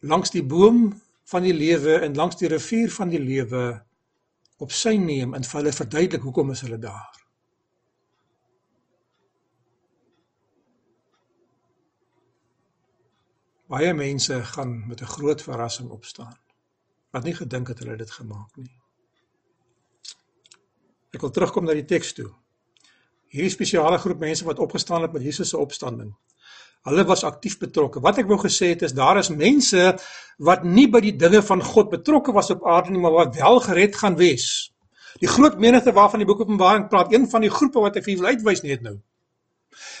langs 0.00 0.30
die 0.30 0.44
boom 0.44 0.92
van 1.32 1.42
die 1.46 1.54
lewe 1.54 1.98
en 2.04 2.14
langs 2.18 2.36
die 2.36 2.50
rivier 2.52 2.90
van 2.92 3.10
die 3.10 3.22
lewe 3.22 3.64
op 4.62 4.74
sy 4.74 4.94
neem 5.00 5.34
en 5.34 5.46
vir 5.46 5.60
hulle 5.60 5.74
verduidelik 5.74 6.22
hoekom 6.22 6.52
is 6.54 6.62
hulle 6.66 6.78
daar. 6.78 7.21
Baie 13.72 13.94
mense 13.96 14.36
gaan 14.44 14.72
met 14.88 15.00
'n 15.00 15.12
groot 15.16 15.42
verrassing 15.42 15.90
opstaan 15.90 16.36
wat 17.10 17.24
nie 17.24 17.34
gedink 17.34 17.68
het 17.68 17.78
hulle 17.78 17.96
dit 17.96 18.10
gemaak 18.10 18.56
nie. 18.56 18.76
Ek 21.12 21.20
wil 21.20 21.30
terugkom 21.30 21.64
na 21.64 21.72
die 21.72 21.84
teks 21.84 22.12
toe. 22.12 22.28
Hierdie 23.28 23.52
spesiale 23.52 23.98
groep 23.98 24.18
mense 24.20 24.44
wat 24.44 24.58
opgestaan 24.58 25.02
het 25.02 25.12
met 25.12 25.22
Jesus 25.22 25.48
se 25.48 25.58
opstanding. 25.58 26.16
Hulle 26.82 27.04
was 27.04 27.24
aktief 27.24 27.58
betrokke. 27.58 28.00
Wat 28.00 28.18
ek 28.18 28.26
wou 28.26 28.38
gesê 28.38 28.72
het 28.72 28.82
is 28.82 28.92
daar 28.92 29.18
is 29.18 29.28
mense 29.28 29.98
wat 30.38 30.64
nie 30.64 30.88
by 30.88 31.00
die 31.00 31.16
dinge 31.16 31.42
van 31.42 31.62
God 31.62 31.90
betrokke 31.90 32.32
was 32.32 32.50
op 32.50 32.66
aarde 32.66 32.90
nie, 32.90 33.00
maar 33.00 33.12
wat 33.12 33.36
wel 33.36 33.60
gered 33.60 33.96
gaan 33.96 34.16
wees. 34.16 34.72
Die 35.20 35.28
groot 35.28 35.58
menigte 35.58 35.92
waarvan 35.92 36.18
die 36.18 36.26
boek 36.26 36.40
Openbaring 36.40 36.88
praat, 36.88 37.12
een 37.12 37.28
van 37.30 37.40
die 37.40 37.50
groepe 37.50 37.80
wat 37.80 37.96
ek 37.96 38.04
vir 38.04 38.14
julle 38.14 38.34
uitwys 38.34 38.62
net 38.62 38.82
nou. 38.82 38.98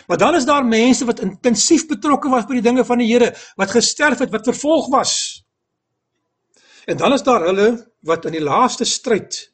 Maar 0.06 0.18
dan 0.18 0.34
is 0.34 0.44
daar 0.44 0.64
mense 0.64 1.04
wat 1.04 1.20
intensief 1.20 1.86
betrokke 1.86 2.28
was 2.28 2.46
by 2.46 2.58
die 2.58 2.68
dinge 2.68 2.84
van 2.84 2.98
die 2.98 3.08
Here, 3.12 3.32
wat 3.56 3.70
gesterf 3.70 4.18
het, 4.18 4.30
wat 4.30 4.48
vervolg 4.50 4.88
was. 4.92 5.14
En 6.84 6.96
dan 6.96 7.12
is 7.12 7.22
daar 7.22 7.44
hulle 7.46 7.68
wat 8.00 8.24
in 8.26 8.36
die 8.36 8.42
laaste 8.42 8.84
stryd 8.84 9.52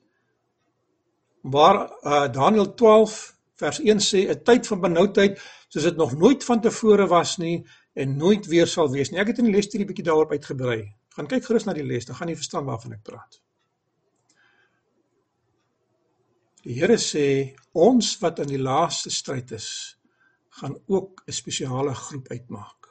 waar 1.49 1.85
uh, 2.03 2.27
Daniël 2.33 2.75
12 2.75 3.19
vers 3.59 3.81
1 3.81 4.01
sê 4.01 4.29
'n 4.29 4.43
tyd 4.45 4.67
van 4.67 4.81
benoudheid 4.81 5.41
soos 5.69 5.83
dit 5.83 5.97
nog 5.97 6.17
nooit 6.17 6.45
vantevore 6.45 7.07
was 7.07 7.37
nie 7.37 7.67
en 7.95 8.17
nooit 8.17 8.47
weer 8.47 8.67
sal 8.67 8.91
wees 8.91 9.11
nie. 9.11 9.21
Ek 9.21 9.27
het 9.33 9.39
in 9.39 9.45
die 9.51 9.55
lesstudie 9.55 9.87
bietjie 9.87 10.05
daarop 10.05 10.33
uitgebrei. 10.33 10.95
Gaan 11.17 11.27
kyk 11.27 11.45
gerus 11.45 11.65
na 11.67 11.75
die 11.75 11.87
les, 11.87 12.07
dan 12.07 12.17
gaan 12.17 12.29
jy 12.29 12.37
verstaan 12.37 12.65
waarvan 12.65 12.93
ek 12.93 13.03
praat. 13.03 13.41
Die 16.63 16.75
Here 16.79 16.99
sê 16.99 17.55
ons 17.73 18.19
wat 18.23 18.39
in 18.39 18.53
die 18.53 18.63
laaste 18.63 19.11
stryd 19.11 19.53
is, 19.53 19.98
gaan 20.61 20.77
ook 20.87 21.23
'n 21.27 21.33
spesiale 21.33 21.95
groep 21.95 22.29
uitmaak. 22.29 22.89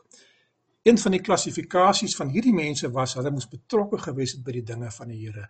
Een 0.84 0.98
van 0.98 1.12
die 1.12 1.22
klassifikasies 1.22 2.16
van 2.16 2.30
hierdie 2.30 2.54
mense 2.54 2.92
was 2.92 3.14
hulle 3.14 3.32
moes 3.32 3.48
betrokke 3.48 3.98
gewees 3.98 4.32
het 4.32 4.44
by 4.44 4.52
die 4.52 4.64
dinge 4.64 4.92
van 4.92 5.08
die 5.08 5.26
Here 5.26 5.50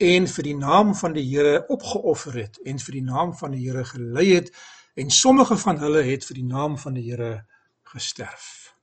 en 0.00 0.26
vir 0.26 0.46
die 0.46 0.56
naam 0.56 0.94
van 0.94 1.12
die 1.12 1.26
Here 1.28 1.66
opgeoffer 1.68 2.38
het 2.40 2.58
en 2.64 2.78
vir 2.78 2.92
die 2.92 3.04
naam 3.04 3.34
van 3.36 3.50
die 3.50 3.66
Here 3.66 3.84
gelei 3.84 4.28
het 4.34 4.48
en 4.94 5.10
sommige 5.10 5.56
van 5.56 5.78
hulle 5.78 6.02
het 6.02 6.24
vir 6.24 6.40
die 6.40 6.46
naam 6.48 6.78
van 6.78 6.96
die 6.96 7.04
Here 7.10 7.44
gesterf. 7.92 8.74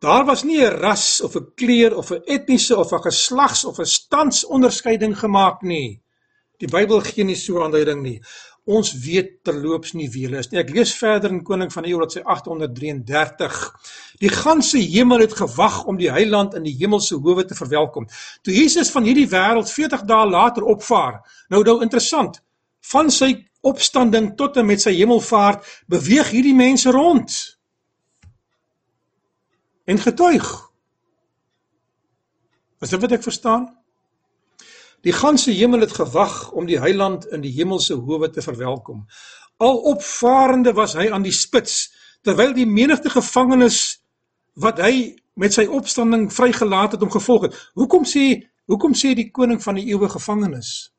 Daar 0.00 0.24
was 0.24 0.44
nie 0.44 0.62
'n 0.62 0.78
ras 0.80 1.20
of 1.20 1.34
'n 1.36 1.52
kleur 1.54 1.96
of 1.96 2.10
'n 2.10 2.22
etniese 2.24 2.76
of 2.76 2.92
'n 2.92 3.02
geslags 3.02 3.64
of 3.64 3.78
'n 3.78 3.84
standsonderskeiding 3.84 5.18
gemaak 5.18 5.62
nie. 5.62 6.00
Die 6.58 6.68
Bybel 6.68 7.00
gee 7.00 7.24
nie 7.24 7.36
so 7.36 7.62
aanduiding 7.62 8.02
nie. 8.02 8.22
Ons 8.70 8.92
weet 9.02 9.40
terloops 9.46 9.94
nie 9.98 10.06
wie 10.12 10.26
hulle 10.28 10.40
is 10.44 10.50
nie. 10.52 10.60
Ek 10.60 10.70
lees 10.74 10.92
verder 10.94 11.32
in 11.34 11.42
Koning 11.46 11.72
van 11.74 11.86
die 11.86 11.90
Eeu 11.90 12.00
dat 12.04 12.14
sy 12.14 12.22
833. 12.22 13.58
Die 14.22 14.30
ganse 14.30 14.78
hemel 14.78 15.24
het 15.24 15.34
gewag 15.38 15.80
om 15.90 15.98
die 15.98 16.10
heiland 16.12 16.54
in 16.58 16.68
die 16.68 16.76
hemelse 16.78 17.18
howe 17.18 17.44
te 17.44 17.58
verwelkom. 17.58 18.06
Toe 18.46 18.54
Jesus 18.54 18.92
van 18.94 19.08
hierdie 19.08 19.26
wêreld 19.30 19.72
40 19.72 20.06
dae 20.06 20.28
later 20.30 20.68
opvaar. 20.70 21.18
Nou 21.50 21.64
nou 21.66 21.80
interessant. 21.82 22.38
Van 22.92 23.10
sy 23.10 23.32
opstanding 23.66 24.34
tot 24.38 24.56
en 24.56 24.68
met 24.70 24.80
sy 24.80 24.94
hemelvaart 24.96 25.66
beweeg 25.90 26.30
hierdie 26.32 26.56
mense 26.56 26.90
rond 26.94 27.34
en 29.90 29.98
getuig. 29.98 30.46
Is 32.80 32.94
dit 32.94 33.02
wat 33.02 33.18
ek 33.18 33.26
verstaan? 33.26 33.66
Die 35.00 35.12
ganse 35.12 35.50
hemel 35.50 35.80
het 35.80 35.92
gewag 35.96 36.50
om 36.52 36.66
die 36.68 36.78
heiland 36.80 37.26
in 37.32 37.40
die 37.40 37.52
hemelse 37.54 37.94
howe 37.94 38.30
te 38.30 38.42
verwelkom. 38.42 39.06
Al 39.56 39.80
opvarende 39.92 40.72
was 40.76 40.94
hy 40.96 41.08
aan 41.10 41.24
die 41.24 41.34
spits 41.34 41.88
terwyl 42.24 42.52
die 42.52 42.68
menigte 42.68 43.10
gevangenes 43.10 44.00
wat 44.60 44.80
hy 44.84 45.16
met 45.40 45.56
sy 45.56 45.64
opstanding 45.64 46.28
vrygelaat 46.32 46.96
het 46.96 47.02
om 47.02 47.12
gevolg 47.12 47.48
het. 47.48 47.56
Hoekom 47.74 48.04
sê 48.04 48.44
hoekom 48.70 48.92
sê 48.94 49.14
die 49.18 49.30
koning 49.34 49.58
van 49.62 49.80
die 49.80 49.88
eeue 49.90 50.08
gevangenes? 50.08 50.92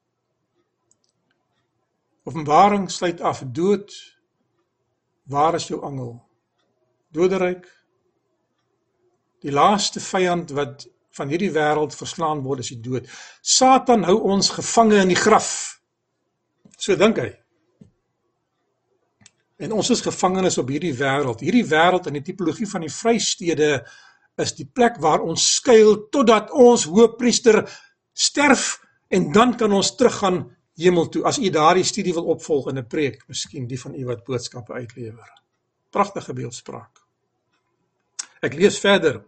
Openbaring 2.27 2.89
sluit 2.91 3.21
af 3.21 3.43
dood. 3.45 3.93
Waar 5.23 5.55
is 5.55 5.67
jou 5.69 5.79
angel? 5.85 6.17
Doderyk. 7.13 7.69
Die 9.41 9.53
laaste 9.53 10.01
vyand 10.03 10.51
wat 10.57 10.85
van 11.17 11.31
hierdie 11.31 11.51
wêreld 11.51 11.95
verslaan 11.95 12.43
word 12.45 12.63
is 12.63 12.71
die 12.73 12.81
dood. 12.83 13.07
Satan 13.41 14.05
hou 14.07 14.17
ons 14.33 14.49
gevange 14.55 15.01
in 15.01 15.11
die 15.11 15.19
graf. 15.19 15.81
So 16.77 16.95
dink 16.95 17.19
hy. 17.21 17.29
En 19.61 19.75
ons 19.77 19.91
is 19.93 20.01
gevangenes 20.01 20.57
op 20.57 20.71
hierdie 20.73 20.95
wêreld. 20.97 21.43
Hierdie 21.43 21.67
wêreld 21.69 22.07
in 22.09 22.17
die 22.17 22.25
tipologie 22.25 22.69
van 22.69 22.85
die 22.87 22.93
vrystede 22.93 23.73
is 24.41 24.55
die 24.57 24.65
plek 24.65 24.97
waar 25.03 25.21
ons 25.21 25.43
skuil 25.57 26.07
totdat 26.13 26.49
ons 26.55 26.87
hoëpriester 26.89 27.61
sterf 28.13 28.79
en 29.11 29.29
dan 29.35 29.53
kan 29.59 29.73
ons 29.75 29.93
teruggaan 29.99 30.45
hemel 30.81 31.09
toe 31.13 31.25
as 31.27 31.37
u 31.37 31.49
daardie 31.53 31.85
studie 31.85 32.13
wil 32.15 32.31
opvolg 32.33 32.71
in 32.71 32.77
'n 32.77 32.87
preek, 32.87 33.21
miskien 33.27 33.67
die 33.67 33.79
van 33.79 33.93
u 33.95 34.05
wat 34.05 34.23
boodskappe 34.23 34.73
uitlewer. 34.73 35.29
Pragtige 35.89 36.33
beeldspraak. 36.33 37.01
Ek 38.41 38.53
lees 38.53 38.79
verder. 38.79 39.21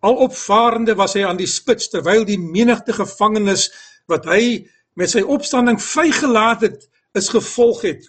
Al 0.00 0.14
opvarende 0.28 0.94
was 0.94 1.16
hy 1.18 1.24
aan 1.26 1.40
die 1.40 1.50
spits 1.50 1.90
terwyl 1.90 2.24
die 2.26 2.38
menigte 2.38 2.94
gevangenes 2.94 3.68
wat 4.10 4.28
hy 4.30 4.68
met 4.98 5.10
sy 5.10 5.24
opstanding 5.26 5.80
vrygelaat 5.82 6.62
het, 6.66 6.86
is 7.18 7.30
gevolg 7.32 7.82
het. 7.86 8.06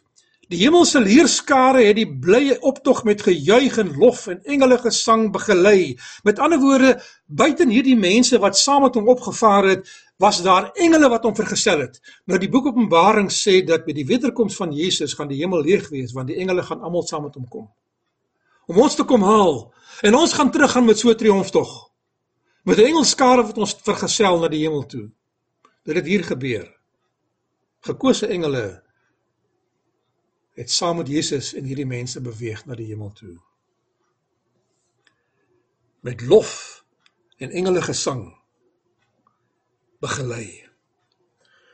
Die 0.50 0.64
hemelse 0.64 0.98
leerskare 0.98 1.84
het 1.86 1.98
die 2.00 2.08
blye 2.10 2.56
optog 2.66 3.04
met 3.06 3.22
gejuig 3.22 3.76
en 3.84 3.92
lof 4.02 4.24
en 4.34 4.40
engele 4.50 4.80
gesang 4.82 5.28
begelei. 5.34 5.94
Met 6.26 6.42
ander 6.42 6.58
woorde, 6.62 6.96
buiten 7.26 7.70
hierdie 7.70 7.98
mense 7.98 8.40
wat 8.42 8.58
saam 8.58 8.88
met 8.88 8.98
hom 8.98 9.12
opgevaar 9.14 9.70
het, 9.70 9.92
was 10.18 10.42
daar 10.42 10.72
engele 10.74 11.10
wat 11.14 11.28
hom 11.30 11.36
vergesel 11.38 11.86
het. 11.86 12.02
Nou 12.26 12.40
die 12.42 12.50
boek 12.50 12.72
Openbaring 12.72 13.30
sê 13.30 13.60
dat 13.66 13.86
met 13.86 14.00
die 14.02 14.08
wederkoms 14.10 14.58
van 14.58 14.74
Jesus 14.74 15.14
gaan 15.14 15.30
die 15.30 15.38
hemel 15.38 15.62
leeg 15.62 15.86
wees 15.94 16.18
want 16.18 16.34
die 16.34 16.42
engele 16.42 16.66
gaan 16.66 16.82
almal 16.82 17.06
saam 17.06 17.30
met 17.30 17.38
hom 17.38 17.46
kom. 17.48 17.70
Om 18.70 18.78
ons 18.86 18.96
te 18.96 19.06
kom 19.08 19.24
haal 19.26 19.64
en 20.06 20.16
ons 20.16 20.34
gaan 20.34 20.52
teruggaan 20.54 20.86
met 20.86 21.00
so 21.00 21.10
'n 21.10 21.18
triomftog. 21.18 21.92
Met 22.64 22.78
'n 22.78 22.90
engelskare 22.92 23.44
wat 23.44 23.58
ons 23.58 23.74
vergesel 23.74 24.40
na 24.40 24.48
die 24.48 24.62
hemel 24.62 24.86
toe. 24.86 25.10
Dit 25.84 25.96
het 25.96 26.06
hier 26.06 26.24
gebeur. 26.24 26.80
Gekose 27.80 28.28
engele 28.28 28.84
het 30.54 30.72
saam 30.72 30.98
met 30.98 31.08
Jesus 31.08 31.54
en 31.54 31.64
hierdie 31.64 31.86
mense 31.86 32.22
beweeg 32.22 32.66
na 32.66 32.76
die 32.76 32.86
hemel 32.86 33.12
toe. 33.12 33.38
Met 36.02 36.22
lof 36.22 36.84
en 37.38 37.50
engele 37.52 37.82
gesang 37.82 38.40
begelei. 40.00 40.68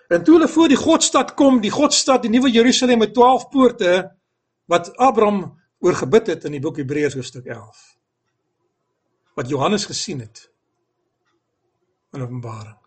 En 0.07 0.23
toe 0.23 0.35
hulle 0.37 0.47
voor 0.47 0.67
die 0.67 0.77
Godstad 0.77 1.33
kom, 1.33 1.61
die 1.61 1.73
Godstad, 1.73 2.21
die 2.21 2.31
nuwe 2.31 2.51
Jerusalem 2.51 2.97
met 2.97 3.13
12 3.13 3.49
poorte 3.49 4.17
wat 4.65 4.97
Abraham 4.97 5.61
oor 5.85 5.93
gebid 5.93 6.31
het 6.33 6.47
in 6.49 6.55
die 6.57 6.61
boek 6.63 6.79
Hebreërs 6.81 7.13
hoofstuk 7.13 7.45
11. 7.45 7.81
Wat 9.37 9.49
Johannes 9.49 9.85
gesien 9.85 10.23
het 10.23 10.49
in 12.15 12.21
Openbaring. 12.21 12.77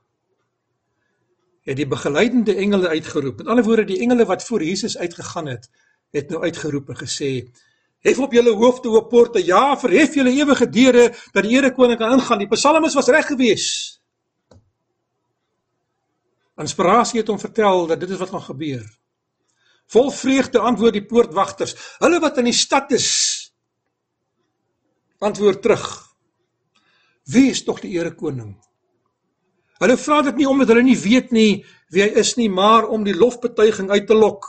het 1.68 1.76
die 1.76 1.86
begeleidende 1.86 2.54
engele 2.54 2.88
uitgeroep. 2.88 3.36
Met 3.36 3.46
ander 3.46 3.64
woorde, 3.64 3.84
die 3.84 3.98
engele 4.00 4.24
wat 4.24 4.44
voor 4.44 4.62
Jesus 4.64 4.96
uitgegaan 4.98 5.46
het, 5.46 5.68
het 6.16 6.30
nou 6.32 6.42
uitgeroep 6.42 6.88
en 6.88 6.96
gesê: 6.96 7.50
"Hef 7.98 8.18
op 8.18 8.32
julle 8.32 8.54
hoofde 8.56 8.88
o 8.88 9.02
poorte, 9.04 9.44
ja, 9.44 9.76
verhef 9.76 10.14
julle 10.14 10.30
ewige 10.30 10.68
deure 10.68 11.14
dat 11.32 11.42
die 11.44 11.52
Here 11.54 11.72
koning 11.74 11.98
kan 11.98 12.12
ingaan." 12.12 12.38
Die 12.38 12.48
psalmis 12.48 12.94
was 12.94 13.06
reg 13.06 13.26
geweest. 13.26 14.00
Inspirasie 16.56 17.20
het 17.20 17.28
hom 17.28 17.38
vertel 17.38 17.86
dat 17.86 18.00
dit 18.00 18.10
is 18.10 18.18
wat 18.18 18.30
gaan 18.30 18.42
gebeur. 18.42 18.98
Vol 19.88 20.10
vreugde 20.12 20.60
antwoord 20.60 20.98
die 20.98 21.06
poortwagters: 21.06 21.74
"Hulle 22.02 22.20
wat 22.20 22.38
in 22.38 22.50
die 22.50 22.56
stad 22.56 22.92
is, 22.92 23.08
antwoord 25.18 25.62
terug: 25.62 25.86
Wie 27.24 27.50
is 27.50 27.64
tog 27.64 27.80
die 27.80 27.96
Here 27.96 28.14
koning?" 28.14 28.56
Hulle 29.78 29.96
vra 29.96 30.22
dit 30.26 30.36
nie 30.36 30.48
omdat 30.48 30.72
hulle 30.72 30.82
nie 30.82 30.98
weet 30.98 31.30
nie 31.32 31.64
wie 31.94 32.02
hy 32.02 32.08
is 32.20 32.34
nie, 32.36 32.50
maar 32.52 32.88
om 32.92 33.04
die 33.06 33.16
lofbetuiging 33.16 33.90
uit 33.90 34.06
te 34.06 34.14
lok. 34.14 34.44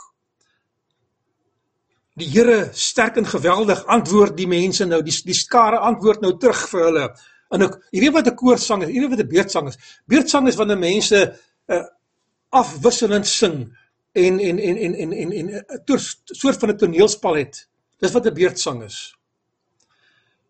Die 2.20 2.28
Here 2.28 2.68
sterk 2.76 3.16
en 3.16 3.28
geweldig 3.28 3.84
antwoord 3.86 4.36
die 4.36 4.48
mense 4.50 4.84
nou, 4.84 5.00
die 5.02 5.14
die 5.24 5.36
skare 5.36 5.78
antwoord 5.78 6.20
nou 6.20 6.34
terug 6.36 6.66
vir 6.68 6.84
hulle. 6.84 7.06
En 7.50 7.64
ek, 7.64 7.78
jy 7.94 8.02
weet 8.04 8.16
wat 8.18 8.28
'n 8.28 8.36
koorsang 8.36 8.82
is, 8.82 8.90
jy 8.90 9.00
weet 9.00 9.14
wat 9.16 9.24
'n 9.24 9.32
beurtsang 9.32 9.68
is. 9.68 9.78
Beurtsang 10.06 10.48
is 10.48 10.56
wanneer 10.56 10.78
mense 10.78 11.38
uh, 11.68 11.84
afwisselend 12.50 13.26
sing 13.26 13.70
en 14.12 14.38
en 14.40 14.58
en 14.58 14.76
en 14.76 14.94
en 14.94 15.12
en 15.12 15.32
en 15.32 15.48
'n 15.48 15.98
soort 16.24 16.58
van 16.58 16.70
'n 16.70 16.76
toneelspel 16.76 17.34
het. 17.34 17.68
Dis 17.98 18.12
wat 18.12 18.26
'n 18.26 18.34
beurtsang 18.34 18.82
is. 18.82 19.16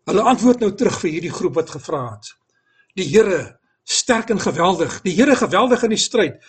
Hulle 0.05 0.21
antwoord 0.21 0.59
nou 0.59 0.73
terug 0.75 0.99
vir 0.99 1.09
hierdie 1.09 1.33
groep 1.33 1.53
wat 1.53 1.69
gevra 1.69 2.11
het. 2.15 2.35
Die 2.93 3.05
Here 3.05 3.59
sterk 3.83 4.29
en 4.29 4.39
geweldig, 4.39 5.01
die 5.01 5.13
Here 5.13 5.35
geweldig 5.35 5.83
in 5.83 5.89
die 5.89 5.97
stryd. 5.97 6.41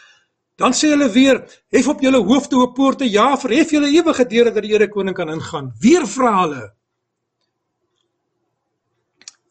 Dan 0.57 0.73
sê 0.73 0.89
hulle 0.89 1.11
weer: 1.11 1.65
"Hef 1.69 1.89
op 1.89 2.01
julle 2.01 2.23
hoofde 2.23 2.57
o 2.57 2.73
poorte, 2.73 3.11
ja, 3.11 3.37
verhef 3.37 3.71
julle 3.71 3.91
ewige 3.91 4.27
deure 4.27 4.53
dat 4.53 4.63
die 4.63 4.73
Here 4.73 4.89
koning 4.89 5.17
kan 5.17 5.31
ingaan." 5.31 5.73
Weer 5.81 6.07
vra 6.07 6.41
hulle: 6.41 6.75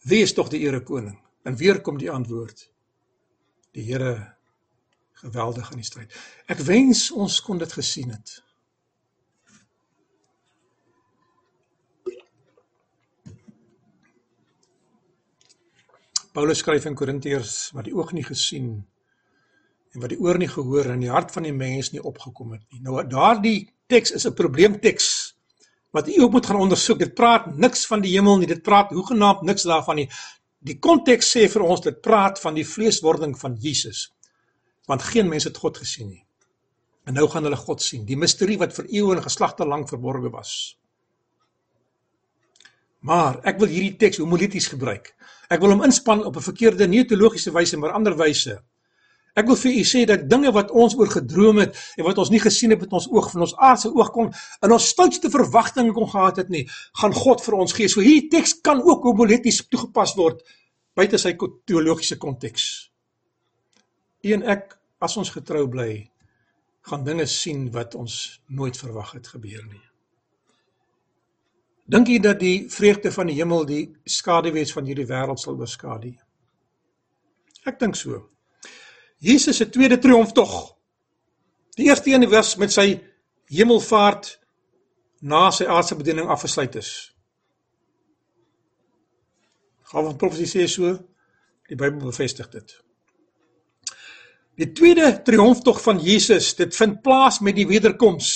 "Wie 0.03 0.21
is 0.21 0.33
tog 0.33 0.49
die 0.49 0.59
Here 0.59 0.83
koning?" 0.83 1.19
En 1.43 1.55
weer 1.55 1.81
kom 1.81 1.97
die 1.97 2.11
antwoord: 2.11 2.69
"Die 3.71 3.83
Here 3.83 4.35
geweldig 5.21 5.71
in 5.71 5.81
die 5.81 5.87
stryd." 5.87 6.15
Ek 6.47 6.63
wens 6.67 7.09
ons 7.11 7.41
kon 7.41 7.57
dit 7.57 7.73
gesien 7.73 8.11
het. 8.11 8.41
Paulus 16.31 16.61
skryf 16.63 16.85
in 16.87 16.95
Korintiërs 16.95 17.71
wat 17.75 17.89
die 17.89 17.95
oog 17.95 18.13
nie 18.15 18.23
gesien 18.23 18.71
en 19.91 20.03
wat 20.03 20.13
die 20.13 20.19
oor 20.23 20.37
nie 20.39 20.47
gehoor 20.47 20.93
en 20.93 21.01
die 21.03 21.11
hart 21.11 21.33
van 21.35 21.43
die 21.43 21.55
mens 21.55 21.91
nie 21.91 22.03
opgekom 22.03 22.53
het 22.55 22.63
nie. 22.71 22.79
Nou 22.85 23.01
daardie 23.03 23.67
teks 23.91 24.13
is 24.15 24.25
'n 24.25 24.33
probleemteks 24.33 25.07
wat 25.91 26.07
u 26.07 26.21
ook 26.21 26.31
moet 26.31 26.45
gaan 26.45 26.55
ondersoek. 26.63 26.99
Dit 26.99 27.13
praat 27.13 27.57
niks 27.57 27.85
van 27.87 28.01
die 28.01 28.13
hemel 28.15 28.37
nie. 28.37 28.47
Dit 28.47 28.63
praat 28.63 28.91
hoegenaamd 28.95 29.41
niks 29.41 29.63
daarvan 29.63 29.95
nie. 29.95 30.09
Die 30.59 30.79
konteks 30.79 31.31
sê 31.35 31.49
vir 31.49 31.61
ons 31.61 31.81
dit 31.81 32.01
praat 32.01 32.39
van 32.39 32.53
die 32.53 32.65
vleeswording 32.67 33.39
van 33.39 33.57
Jesus. 33.59 34.11
Want 34.91 35.07
geen 35.07 35.29
mens 35.31 35.47
het 35.47 35.57
God 35.57 35.79
gesien 35.79 36.09
nie. 36.11 36.23
En 37.07 37.15
nou 37.17 37.27
gaan 37.31 37.47
hulle 37.47 37.57
God 37.57 37.81
sien, 37.81 38.03
die 38.05 38.19
misterie 38.19 38.59
wat 38.61 38.75
vir 38.75 38.89
eeue 38.91 39.15
en 39.15 39.23
geslagte 39.23 39.65
lank 39.65 39.89
verborge 39.89 40.29
was. 40.33 40.75
Maar 43.07 43.39
ek 43.49 43.61
wil 43.61 43.71
hierdie 43.71 43.95
teks 43.97 44.19
homilities 44.21 44.67
gebruik. 44.69 45.13
Ek 45.49 45.63
wil 45.63 45.73
hom 45.73 45.87
inspann 45.87 46.25
op 46.27 46.35
'n 46.37 46.45
verkeerde 46.45 46.87
neotologiese 46.87 47.51
wyse, 47.51 47.77
maar 47.77 47.95
ander 47.97 48.17
wyse. 48.17 48.59
Ek 49.35 49.47
wil 49.47 49.55
vir 49.55 49.71
u 49.71 49.83
sê 49.87 50.03
dat 50.05 50.25
dinge 50.29 50.51
wat 50.51 50.71
ons 50.71 50.95
oor 50.99 51.07
gedroom 51.07 51.61
het 51.63 51.77
en 51.97 52.03
wat 52.03 52.17
ons 52.17 52.29
nie 52.29 52.39
gesien 52.39 52.69
het 52.69 52.81
met 52.83 52.91
ons 52.91 53.07
oog 53.09 53.31
van 53.31 53.41
ons 53.41 53.55
aardse 53.55 53.91
oog 53.93 54.11
kon 54.11 54.27
in 54.61 54.71
ons 54.71 54.87
stoutste 54.87 55.29
verwagtinge 55.31 55.93
kon 55.95 56.09
gehad 56.09 56.37
het 56.37 56.49
nie, 56.49 56.65
gaan 56.99 57.13
God 57.13 57.43
vir 57.43 57.53
ons 57.53 57.73
gee. 57.73 57.87
So 57.87 58.03
hierdie 58.03 58.27
teks 58.29 58.57
kan 58.61 58.81
ook 58.83 59.03
homileties 59.07 59.63
toegepas 59.69 60.15
word 60.15 60.43
buite 60.95 61.17
sy 61.17 61.37
teologiese 61.65 62.17
konteks. 62.17 62.91
U 64.23 64.33
en 64.33 64.43
ek, 64.43 64.75
as 65.01 65.17
ons 65.17 65.33
getrou 65.33 65.65
bly, 65.71 65.93
gaan 66.89 67.05
dinge 67.05 67.25
sien 67.29 67.67
wat 67.73 67.95
ons 67.97 68.41
nooit 68.49 68.77
verwag 68.77 69.15
het 69.17 69.29
gebeur 69.33 69.63
nie. 69.69 69.83
Dink 71.91 72.07
jy 72.07 72.19
dat 72.23 72.39
die 72.39 72.69
vreugde 72.71 73.11
van 73.11 73.29
die 73.29 73.35
hemel 73.35 73.65
die 73.67 73.83
skaduwees 74.07 74.71
van 74.73 74.87
hierdie 74.87 75.07
wêreld 75.09 75.41
sal 75.41 75.57
oorskadu? 75.59 76.13
Ek 77.67 77.79
dink 77.81 77.97
so. 77.99 78.21
Jesus 79.21 79.59
se 79.59 79.67
tweede 79.69 79.99
triomftog. 80.01 80.53
Die 81.77 81.89
eerste 81.89 82.13
een 82.13 82.25
was 82.29 82.55
met 82.57 82.73
sy 82.73 82.95
hemelvaart 83.51 84.37
na 85.21 85.49
sy 85.53 85.67
aardse 85.69 85.97
bediening 85.99 86.29
afgesluit 86.31 86.77
is. 86.79 86.91
Gaan 89.91 90.07
van 90.07 90.17
profesie 90.17 90.49
sê 90.49 90.65
so, 90.71 90.95
die 91.69 91.77
Bybel 91.77 92.07
bevestig 92.07 92.49
dit. 92.53 92.73
Die 94.61 94.71
tweede 94.77 95.13
triomftog 95.25 95.81
van 95.81 95.99
Jesus, 95.99 96.53
dit 96.55 96.75
vind 96.77 97.01
plaas 97.01 97.39
met 97.41 97.57
die 97.57 97.65
wederkoms 97.65 98.29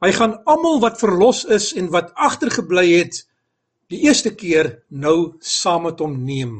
Hy 0.00 0.14
gaan 0.16 0.38
almal 0.48 0.78
wat 0.80 0.96
verlos 1.00 1.42
is 1.44 1.74
en 1.76 1.90
wat 1.92 2.14
agtergebly 2.16 2.86
het 2.88 3.18
die 3.92 4.00
eerste 4.06 4.32
keer 4.32 4.78
nou 4.88 5.34
saam 5.44 5.84
met 5.84 6.00
hom 6.00 6.14
neem. 6.24 6.54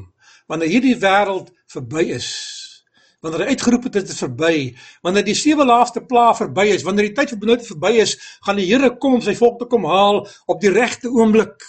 Wanneer 0.51 0.69
hierdie 0.75 0.97
wêreld 1.01 1.49
verby 1.73 2.05
is, 2.19 2.29
wanneer 3.25 3.47
hy 3.47 3.55
uitgeroep 3.55 3.89
het 3.89 3.97
dit 3.97 4.13
is 4.13 4.21
verby, 4.21 4.55
wanneer 5.07 5.25
die 5.25 5.39
sewe 5.39 5.65
laaste 5.65 6.03
plaag 6.05 6.37
verby 6.43 6.67
is, 6.75 6.85
wanneer 6.85 7.09
die 7.09 7.17
tyd 7.17 7.33
vir 7.33 7.41
benoud 7.47 7.65
verby 7.65 7.95
is, 8.03 8.17
gaan 8.45 8.61
die 8.61 8.69
Here 8.69 8.93
kom 9.01 9.17
om 9.17 9.25
sy 9.25 9.33
volk 9.39 9.57
te 9.63 9.71
kom 9.73 9.89
haal 9.89 10.27
op 10.45 10.61
die 10.61 10.75
regte 10.75 11.09
oomblik. 11.09 11.65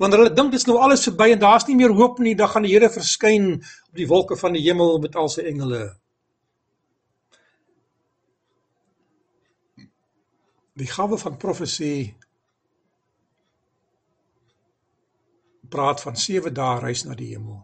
Wanneer 0.00 0.24
hulle 0.24 0.36
dink 0.38 0.54
dit 0.54 0.62
is 0.62 0.68
nou 0.70 0.78
alles 0.80 1.04
verby 1.10 1.34
en 1.34 1.44
daar's 1.44 1.68
nie 1.68 1.76
meer 1.76 1.92
hoop 1.98 2.22
nie, 2.24 2.32
dan 2.38 2.48
gaan 2.54 2.64
die 2.64 2.72
Here 2.72 2.88
verskyn 2.94 3.58
op 3.60 4.00
die 4.00 4.08
wolke 4.08 4.40
van 4.40 4.56
die 4.56 4.64
hemel 4.64 4.96
met 5.02 5.18
al 5.20 5.28
sy 5.28 5.44
engele. 5.52 5.90
Die 10.78 10.88
gawe 10.88 11.18
van 11.18 11.36
profesie 11.36 12.14
praat 15.72 16.00
van 16.04 16.16
7 16.16 16.52
dae 16.54 16.80
reis 16.80 17.04
na 17.04 17.16
die 17.16 17.32
hemel. 17.32 17.60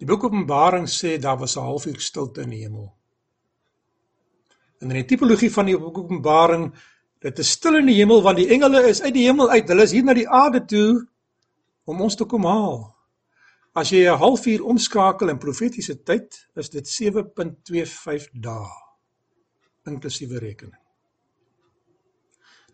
Die 0.00 0.08
boek 0.08 0.24
Openbaring 0.26 0.88
sê 0.90 1.18
daar 1.20 1.38
was 1.38 1.56
'n 1.56 1.68
halfuur 1.68 2.00
stilte 2.00 2.42
in 2.42 2.50
die 2.50 2.62
hemel. 2.64 2.92
En 4.80 4.90
in 4.90 4.96
die 4.96 5.04
tipologie 5.04 5.52
van 5.52 5.66
die 5.66 5.78
boek 5.78 5.98
Openbaring, 5.98 6.72
dit 7.20 7.38
is 7.38 7.50
stil 7.50 7.76
in 7.76 7.86
die 7.86 7.94
hemel 7.94 8.22
want 8.22 8.36
die 8.36 8.48
engele 8.48 8.88
is 8.88 9.02
uit 9.02 9.14
die 9.14 9.26
hemel 9.26 9.50
uit. 9.50 9.68
Hulle 9.68 9.82
is 9.82 9.92
hier 9.92 10.04
na 10.04 10.14
die 10.14 10.28
aarde 10.28 10.64
toe 10.64 11.08
om 11.84 12.00
ons 12.00 12.16
te 12.16 12.24
kom 12.24 12.44
haal. 12.44 12.96
As 13.74 13.90
jy 13.90 14.08
'n 14.10 14.18
halfuur 14.18 14.64
omskakel 14.64 15.28
in 15.28 15.38
profetiese 15.38 16.02
tyd, 16.02 16.48
is 16.56 16.68
dit 16.68 16.88
7.25 16.88 18.28
dae 18.32 18.70
inklusiewe 19.86 20.38
rekening. 20.38 20.81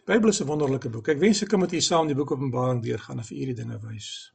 Bybel 0.09 0.31
is 0.31 0.41
'n 0.41 0.47
wonderlike 0.47 0.89
boek. 0.89 1.09
Ek 1.09 1.19
wens 1.21 1.43
ek 1.43 1.49
kan 1.49 1.61
met 1.61 1.73
u 1.73 1.81
saam 1.81 2.07
die 2.07 2.15
boek 2.17 2.31
Openbaring 2.33 2.81
deurgaan 2.83 3.19
en 3.19 3.25
vir 3.25 3.37
u 3.37 3.45
die 3.45 3.55
dinge 3.55 3.79
wys. 3.83 4.33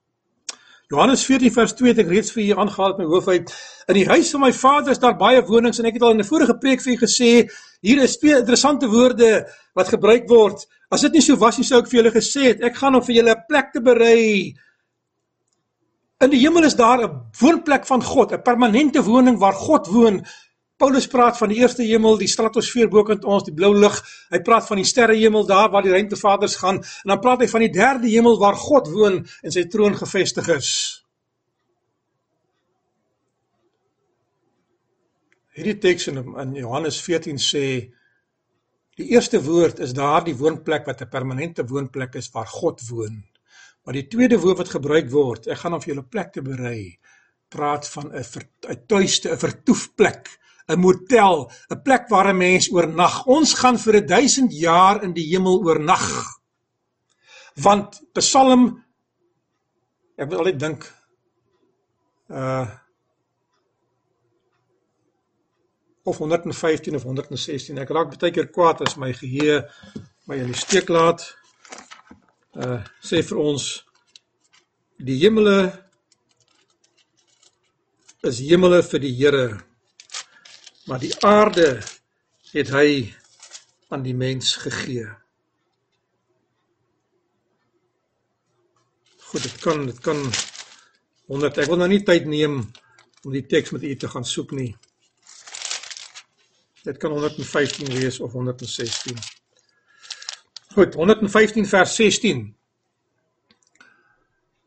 Johannes 0.88 1.26
14 1.26 1.52
vers 1.52 1.74
2 1.74 1.88
het 1.90 2.02
ek 2.04 2.12
reeds 2.12 2.32
vir 2.32 2.44
u 2.44 2.60
aangehaal 2.62 2.90
met 2.90 2.98
my 2.98 3.06
hoof 3.06 3.28
uit. 3.28 3.54
In 3.88 3.98
die 3.98 4.06
huis 4.06 4.30
van 4.32 4.42
my 4.42 4.52
Vader 4.54 4.92
is 4.92 5.00
daar 5.00 5.18
baie 5.18 5.42
wonings 5.42 5.80
en 5.80 5.86
ek 5.86 5.94
het 5.94 6.04
al 6.04 6.12
in 6.12 6.20
'n 6.20 6.30
vorige 6.30 6.58
preek 6.58 6.82
vir 6.82 6.94
u 6.94 6.98
gesê, 6.98 7.50
hier 7.82 8.04
is 8.04 8.18
twee 8.18 8.38
interessante 8.38 8.88
woorde 8.88 9.50
wat 9.74 9.88
gebruik 9.88 10.30
word. 10.30 10.68
As 10.92 11.02
dit 11.02 11.14
nie 11.14 11.22
so 11.22 11.36
was 11.36 11.58
nie 11.58 11.66
sou 11.66 11.80
ek 11.80 11.90
vir 11.90 12.04
julle 12.04 12.12
gesê 12.12 12.44
het, 12.50 12.62
ek 12.62 12.76
gaan 12.76 12.96
om 12.96 13.02
vir 13.02 13.16
julle 13.16 13.32
'n 13.32 13.46
plek 13.48 13.74
te 13.74 13.82
berei. 13.82 14.54
In 16.22 16.30
die 16.30 16.40
hemel 16.40 16.64
is 16.66 16.76
daar 16.76 17.02
'n 17.02 17.32
woonplek 17.42 17.88
van 17.88 18.04
God, 18.04 18.32
'n 18.32 18.44
permanente 18.44 19.02
woning 19.02 19.40
waar 19.40 19.54
God 19.54 19.88
woon. 19.88 20.24
Paulus 20.78 21.06
praat 21.08 21.38
van 21.38 21.52
die 21.52 21.60
eerste 21.62 21.86
hemel, 21.86 22.18
die 22.18 22.28
stratosfeer 22.28 22.90
bokant 22.92 23.26
ons, 23.30 23.46
die 23.46 23.54
blou 23.54 23.72
lug. 23.78 24.00
Hy 24.34 24.42
praat 24.46 24.66
van 24.68 24.82
die 24.82 24.88
sterrehemel 24.90 25.46
daar 25.48 25.70
waar 25.72 25.86
die 25.86 25.94
ruimtevaders 25.94 26.58
gaan 26.62 26.82
en 26.82 27.14
dan 27.14 27.22
praat 27.22 27.46
hy 27.46 27.50
van 27.52 27.66
die 27.66 27.74
derde 27.74 28.10
hemel 28.10 28.40
waar 28.42 28.58
God 28.58 28.90
woon 28.92 29.22
en 29.22 29.54
sy 29.54 29.68
troon 29.70 29.96
gevestig 30.00 30.50
is. 30.56 30.72
Hierdie 35.54 35.78
teks 35.78 36.10
in, 36.10 36.18
in 36.42 36.56
Johannes 36.58 36.98
14 37.06 37.38
sê 37.38 37.66
die 38.98 39.12
eerste 39.14 39.42
woord 39.46 39.84
is 39.86 39.94
daardie 39.94 40.36
woonplek 40.38 40.88
wat 40.90 41.02
'n 41.02 41.14
permanente 41.14 41.66
woonplek 41.70 42.18
is 42.18 42.32
waar 42.34 42.50
God 42.50 42.82
woon. 42.90 43.22
Maar 43.86 43.94
die 43.94 44.08
tweede 44.08 44.40
woord 44.40 44.58
wat 44.58 44.74
gebruik 44.74 45.10
word, 45.12 45.48
ek 45.48 45.60
gaan 45.62 45.74
om 45.74 45.82
vir 45.82 45.94
julle 45.94 46.10
plek 46.10 46.32
te 46.34 46.42
berei, 46.42 46.98
praat 47.50 47.88
van 47.88 48.10
'n 48.10 48.24
'n 48.24 48.86
tuiste, 48.88 49.30
'n 49.30 49.38
vertoefplek 49.38 50.40
'n 50.68 50.80
motel, 50.80 51.52
'n 51.70 51.82
plek 51.82 52.08
waar 52.10 52.30
'n 52.32 52.38
mens 52.38 52.72
oornag. 52.72 53.26
Ons 53.26 53.54
gaan 53.54 53.78
vir 53.78 54.06
1000 54.06 54.54
jaar 54.54 55.04
in 55.04 55.14
die 55.14 55.28
hemel 55.34 55.64
oornag. 55.64 56.08
Want 57.56 58.02
Psalm 58.14 58.84
ek 60.18 60.30
wil 60.30 60.44
altyd 60.44 60.60
dink 60.60 60.88
uh 62.30 62.70
of 66.06 66.18
115 66.18 66.96
of 66.96 67.04
116. 67.04 67.78
Ek 67.80 67.90
raak 67.96 68.18
baie 68.20 68.32
keer 68.36 68.50
kwaad 68.52 68.82
as 68.84 68.98
my 69.00 69.14
geheue 69.16 69.62
my 70.28 70.36
in 70.36 70.52
die 70.52 70.60
steek 70.60 70.90
laat. 70.92 71.24
Uh 72.56 72.82
sê 73.02 73.24
vir 73.24 73.40
ons 73.40 73.84
die 75.00 75.20
hemele 75.24 75.72
is 78.24 78.40
hemele 78.40 78.82
vir 78.84 79.04
die 79.04 79.16
Here. 79.16 79.48
Maar 80.86 81.00
die 81.00 81.14
aarde 81.24 81.82
het 82.52 82.70
hy 82.70 83.14
aan 83.88 84.02
die 84.04 84.16
mens 84.16 84.56
gegee. 84.56 85.08
Goed, 89.18 89.44
dit 89.44 89.60
kan 89.64 89.86
dit 89.86 90.00
kan 90.00 90.20
100 91.32 91.62
ek 91.64 91.70
wil 91.72 91.80
nou 91.80 91.88
nie 91.90 92.04
tyd 92.04 92.28
neem 92.28 92.58
om 93.24 93.32
die 93.32 93.46
teks 93.48 93.72
met 93.72 93.86
u 93.88 93.96
te 93.96 94.10
gaan 94.12 94.28
soek 94.28 94.52
nie. 94.52 94.74
Dit 96.84 97.00
kan 97.00 97.16
115 97.16 97.88
wees 97.96 98.20
of 98.20 98.36
116. 98.36 99.18
Goed, 100.76 100.94
115 101.00 101.66
vers 101.70 101.96
16. 101.96 102.44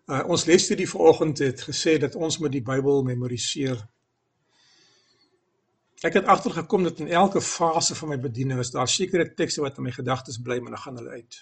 Uh, 0.07 0.23
ons 0.31 0.45
lesstudie 0.49 0.89
vanoggend 0.89 1.39
het 1.45 1.67
gesê 1.67 1.99
dat 2.01 2.15
ons 2.15 2.39
moet 2.39 2.53
die 2.55 2.65
Bybel 2.65 3.03
memoriseer. 3.05 3.85
Ek 6.07 6.19
het 6.21 6.31
agtergekom 6.31 6.87
dat 6.87 7.01
in 7.03 7.11
elke 7.11 7.41
fase 7.43 7.97
van 7.99 8.13
my 8.15 8.19
bediening 8.23 8.61
is 8.63 8.71
daar 8.71 8.89
sekere 8.89 9.27
tekste 9.35 9.65
wat 9.65 9.79
in 9.81 9.89
my 9.89 9.95
gedagtes 9.95 10.39
bly, 10.43 10.59
maar 10.63 10.77
dan 10.77 10.85
gaan 10.85 10.99
hulle 11.01 11.21
uit. 11.21 11.39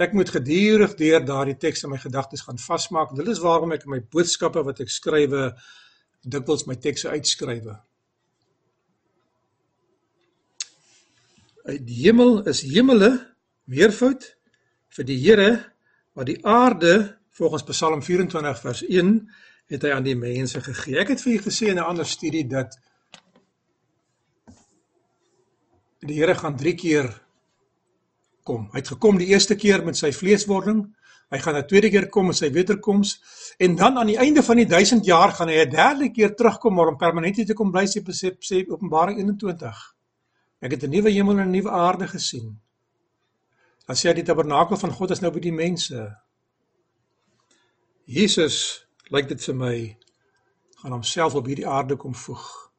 Ek 0.00 0.16
moet 0.16 0.32
gedurig 0.32 0.96
deur 0.98 1.24
daardie 1.24 1.56
tekste 1.60 1.86
in 1.88 1.94
my 1.94 2.00
gedagtes 2.00 2.44
gaan 2.46 2.60
vasmaak. 2.60 3.14
Dit 3.16 3.28
is 3.28 3.40
waarom 3.44 3.72
ek 3.76 3.86
in 3.88 3.94
my 3.96 4.00
boodskappe 4.12 4.64
wat 4.64 4.82
ek 4.84 4.92
skrywe 4.92 5.54
dikwels 6.20 6.66
my 6.68 6.76
tekste 6.76 7.12
uitskrywe. 7.16 7.80
die 11.78 12.02
hemel 12.06 12.40
is 12.50 12.62
hemele 12.66 13.10
meervoud 13.70 14.24
vir 14.96 15.06
die 15.06 15.18
Here 15.20 15.50
wat 16.18 16.26
die 16.30 16.38
aarde 16.46 17.16
volgens 17.38 17.66
Psalm 17.68 18.02
24 18.02 18.62
vers 18.64 18.82
1 18.88 19.12
het 19.70 19.84
hy 19.86 19.92
aan 19.94 20.06
die 20.06 20.16
mense 20.18 20.60
gegee. 20.64 20.98
Ek 20.98 21.12
het 21.14 21.22
vir 21.22 21.36
julle 21.36 21.46
gesê 21.46 21.70
in 21.70 21.78
'n 21.78 21.90
ander 21.92 22.06
studie 22.06 22.46
dat 22.48 22.74
die 26.06 26.16
Here 26.16 26.34
gaan 26.34 26.56
3 26.56 26.74
keer 26.74 27.10
kom. 28.44 28.68
Hy 28.72 28.80
het 28.80 28.88
gekom 28.94 29.18
die 29.20 29.30
eerste 29.34 29.56
keer 29.56 29.84
met 29.84 29.98
sy 29.98 30.12
vleeswording. 30.16 30.86
Hy 31.30 31.38
gaan 31.38 31.56
'n 31.56 31.66
tweede 31.66 31.90
keer 31.90 32.08
kom 32.08 32.26
met 32.26 32.36
sy 32.36 32.50
wederkoms 32.50 33.20
en 33.58 33.76
dan 33.76 33.98
aan 33.98 34.06
die 34.06 34.18
einde 34.18 34.42
van 34.42 34.56
die 34.56 34.66
1000 34.66 35.04
jaar 35.04 35.32
gaan 35.32 35.48
hy 35.48 35.60
'n 35.62 35.70
derde 35.70 36.10
keer 36.10 36.34
terugkom 36.34 36.78
om 36.78 36.96
permanent 36.96 37.46
te 37.46 37.54
kom 37.54 37.70
bly 37.70 37.84
sê 37.86 38.02
sê 38.40 38.66
Openbaring 38.68 39.18
21. 39.18 39.94
Ek 40.60 40.70
het 40.70 40.82
'n 40.82 40.90
nuwe 40.90 41.10
hemel 41.10 41.38
en 41.38 41.48
'n 41.48 41.50
nuwe 41.50 41.70
aarde 41.70 42.08
gesien. 42.08 42.58
Dan 43.86 43.96
sê 43.96 44.08
hy 44.08 44.14
die 44.14 44.24
tabernakel 44.24 44.76
van 44.76 44.92
God 44.92 45.10
is 45.10 45.20
nou 45.20 45.30
by 45.32 45.40
die 45.40 45.52
mense. 45.52 46.16
Jesus, 48.04 48.86
lyk 49.10 49.28
dit 49.28 49.44
vir 49.44 49.54
my, 49.54 49.96
gaan 50.82 50.92
homself 50.92 51.34
op 51.34 51.46
hierdie 51.46 51.66
aarde 51.66 51.96
kom 51.96 52.14
voeg. 52.14 52.70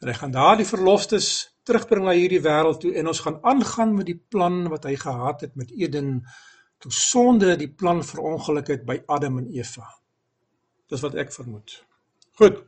En 0.00 0.08
hy 0.08 0.14
gaan 0.14 0.30
daardie 0.30 0.66
verlosters 0.66 1.51
terugbring 1.66 2.06
na 2.06 2.14
hierdie 2.16 2.42
wêreld 2.42 2.80
toe 2.82 2.92
en 2.98 3.10
ons 3.12 3.22
gaan 3.24 3.38
aangaan 3.46 3.94
met 3.94 4.08
die 4.08 4.18
plan 4.34 4.64
wat 4.72 4.86
hy 4.88 4.96
gehad 4.98 5.44
het 5.46 5.54
met 5.58 5.70
Eden 5.70 6.20
toe 6.82 6.92
sonde 6.92 7.54
die 7.56 7.70
plan 7.70 8.02
verongeluk 8.04 8.72
het 8.74 8.86
by 8.86 8.98
Adam 9.06 9.38
en 9.38 9.50
Eva. 9.54 9.86
Dis 10.90 11.02
wat 11.04 11.14
ek 11.14 11.30
vermoed. 11.32 11.76
Goed. 12.40 12.64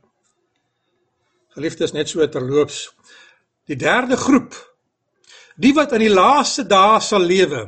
Geliefdes, 1.55 1.93
net 1.95 2.09
so 2.09 2.23
terloops. 2.27 2.87
Die 3.67 3.77
derde 3.79 4.17
groep, 4.19 4.55
die 5.57 5.73
wat 5.73 5.95
in 5.97 6.05
die 6.05 6.13
laaste 6.13 6.65
dae 6.69 6.99
sal 7.01 7.23
lewe. 7.25 7.63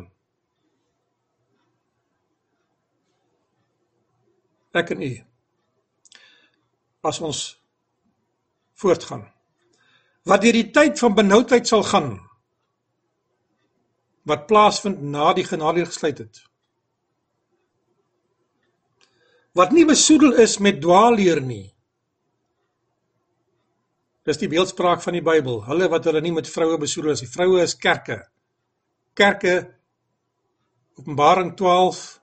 Ek 4.78 4.92
en 4.94 5.02
u. 5.02 5.14
As 7.08 7.20
ons 7.24 7.42
voortgaan. 8.78 9.26
Wat 10.28 10.44
deur 10.44 10.58
die 10.58 10.70
tyd 10.76 11.00
van 11.00 11.16
benoudheid 11.16 11.68
sal 11.68 11.86
gaan. 11.88 12.12
Wat 14.28 14.48
plaasvind 14.50 15.02
na 15.02 15.32
die 15.34 15.46
genade 15.48 15.86
gesluit 15.88 16.20
het. 16.26 16.42
Wat 19.56 19.72
nie 19.74 19.86
besoedel 19.88 20.36
is 20.44 20.58
met 20.62 20.82
dwaalleer 20.84 21.40
nie. 21.42 21.66
Dis 24.28 24.40
die 24.42 24.52
beeldspraak 24.52 25.00
van 25.02 25.16
die 25.16 25.24
Bybel. 25.24 25.62
Hulle 25.70 25.88
wat 25.90 26.10
hulle 26.10 26.22
nie 26.22 26.36
met 26.36 26.50
vroue 26.52 26.76
besoedel 26.82 27.16
is. 27.16 27.24
Die 27.24 27.32
vroue 27.32 27.64
is 27.64 27.78
kerke. 27.80 28.20
Kerke 29.18 29.56
Openbaring 30.98 31.54
12, 31.56 32.20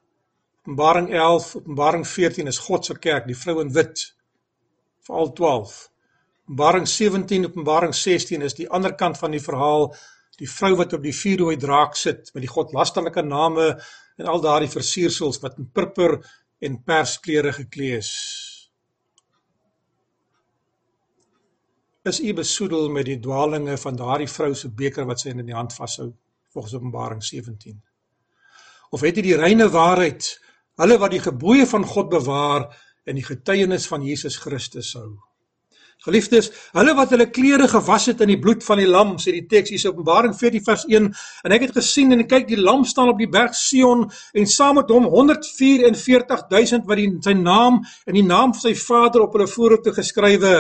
Openbaring 0.67 1.09
11, 1.15 1.57
Openbaring 1.57 2.07
14 2.07 2.47
is 2.47 2.59
God 2.59 2.85
se 2.85 2.99
kerk, 2.99 3.27
die 3.31 3.39
vrou 3.39 3.61
in 3.63 3.71
wit. 3.73 4.03
Veral 5.07 5.31
12. 5.33 5.75
Openbaring 6.45 6.87
17, 6.89 7.47
Openbaring 7.49 7.95
16 7.95 8.43
is 8.43 8.55
die 8.55 8.69
ander 8.69 8.93
kant 8.95 9.17
van 9.17 9.33
die 9.33 9.41
verhaal, 9.41 9.89
die 10.37 10.49
vrou 10.51 10.75
wat 10.77 10.93
op 10.93 11.03
die 11.03 11.15
vuurrooi 11.17 11.57
draak 11.57 11.97
sit 11.97 12.29
met 12.35 12.45
die 12.45 12.51
godlasterlike 12.53 13.23
name 13.25 13.71
en 14.21 14.29
al 14.29 14.43
daardie 14.45 14.69
versiersels 14.69 15.41
wat 15.41 15.57
in 15.59 15.71
purper 15.73 16.19
en 16.61 16.83
persklere 16.85 17.53
geklee 17.53 17.97
is. 17.97 18.13
is 22.05 22.21
u 22.21 22.35
besoedel 22.37 22.91
met 22.93 23.07
die 23.09 23.21
dwaalinge 23.21 23.79
van 23.81 23.97
daardie 23.97 24.29
vrou 24.29 24.51
se 24.55 24.69
beker 24.69 25.07
wat 25.09 25.23
sy 25.23 25.31
in 25.33 25.47
die 25.47 25.57
hand 25.57 25.73
vashou 25.73 26.11
volgens 26.53 26.75
Openbaring 26.77 27.23
17 27.25 27.79
of 28.93 29.01
het 29.01 29.19
u 29.19 29.23
die 29.25 29.39
reine 29.41 29.71
waarheid 29.73 30.29
hulle 30.83 30.99
wat 31.01 31.15
die 31.17 31.23
gebooie 31.25 31.65
van 31.67 31.87
God 31.89 32.11
bewaar 32.13 32.67
en 33.09 33.17
die 33.17 33.25
getuienis 33.25 33.89
van 33.89 34.05
Jesus 34.05 34.37
Christus 34.43 34.93
hou 35.01 35.15
Geliefdes, 36.05 36.51
hulle 36.77 36.93
wat 36.99 37.15
hulle 37.15 37.31
klere 37.33 37.69
gewas 37.71 38.11
het 38.11 38.21
in 38.21 38.29
die 38.35 38.39
bloed 38.41 38.65
van 38.67 38.81
die 38.83 38.89
lam, 38.89 39.15
sê 39.17 39.33
die 39.33 39.47
teks 39.49 39.73
hier 39.73 39.89
Openbaring 39.89 40.35
14 40.37 40.65
vers 40.67 40.85
1, 40.91 41.07
en 41.45 41.55
ek 41.57 41.69
het 41.69 41.79
gesien 41.79 42.13
en 42.13 42.27
kyk 42.29 42.49
die 42.51 42.61
lam 42.61 42.85
staan 42.85 43.13
op 43.15 43.21
die 43.23 43.31
berg 43.31 43.57
Sion 43.57 44.05
en 44.37 44.47
saam 44.51 44.77
met 44.81 44.93
hom 44.93 45.09
144000 45.09 46.85
wat 46.91 47.01
die, 47.01 47.09
sy 47.25 47.37
naam 47.39 47.81
en 48.05 48.19
die 48.19 48.27
naam 48.27 48.53
van 48.53 48.67
sy 48.67 48.75
Vader 48.77 49.25
op 49.25 49.39
hulle 49.39 49.49
voorhoofde 49.49 49.95
geskrywe 49.97 50.55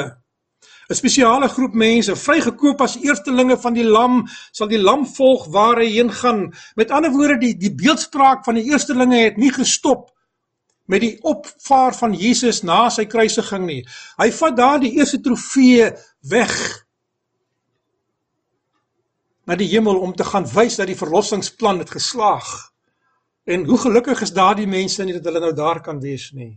'n 0.90 0.94
spesiale 0.94 1.48
groep 1.48 1.74
mense, 1.74 2.12
vrygekoop 2.16 2.80
as 2.84 2.98
eerstelinge 3.00 3.56
van 3.56 3.72
die 3.72 3.86
lam, 3.88 4.26
sal 4.52 4.68
die 4.68 4.80
lam 4.80 5.06
volg 5.06 5.46
waar 5.48 5.80
hy 5.80 5.88
heen 5.94 6.12
gaan. 6.12 6.52
Met 6.76 6.90
ander 6.90 7.10
woorde, 7.10 7.38
die 7.40 7.54
die 7.56 7.72
beeldspraak 7.72 8.44
van 8.44 8.54
die 8.60 8.66
eerstelinge 8.68 9.22
het 9.22 9.36
nie 9.40 9.52
gestop 9.52 10.13
met 10.86 11.00
die 11.00 11.16
opvaar 11.24 11.94
van 11.96 12.12
Jesus 12.12 12.62
na 12.62 12.90
sy 12.92 13.06
kruisiging 13.08 13.64
nie. 13.66 13.82
Hy 14.20 14.28
vat 14.36 14.56
daar 14.56 14.82
die 14.82 14.92
eerste 14.98 15.20
trofee 15.24 15.90
weg 16.28 16.52
na 19.44 19.56
die 19.60 19.68
hemel 19.72 20.00
om 20.00 20.12
te 20.16 20.24
gaan 20.24 20.46
wys 20.48 20.76
dat 20.80 20.88
die 20.88 20.98
verlossingsplan 20.98 21.80
het 21.84 21.90
geslaag. 21.90 22.50
En 23.44 23.64
hoe 23.68 23.78
gelukkig 23.78 24.20
is 24.24 24.32
daardie 24.32 24.68
mense 24.68 25.04
nie 25.04 25.16
dat 25.16 25.24
hulle 25.28 25.40
nou 25.40 25.52
daar 25.56 25.80
kan 25.84 26.00
wees 26.00 26.30
nie. 26.32 26.54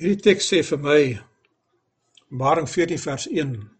Hierdie 0.00 0.22
teks 0.24 0.48
sê 0.48 0.62
vir 0.64 0.80
my 0.80 1.02
Openbaring 2.30 2.68
14 2.70 2.98
vers 2.98 3.26
1 3.28 3.70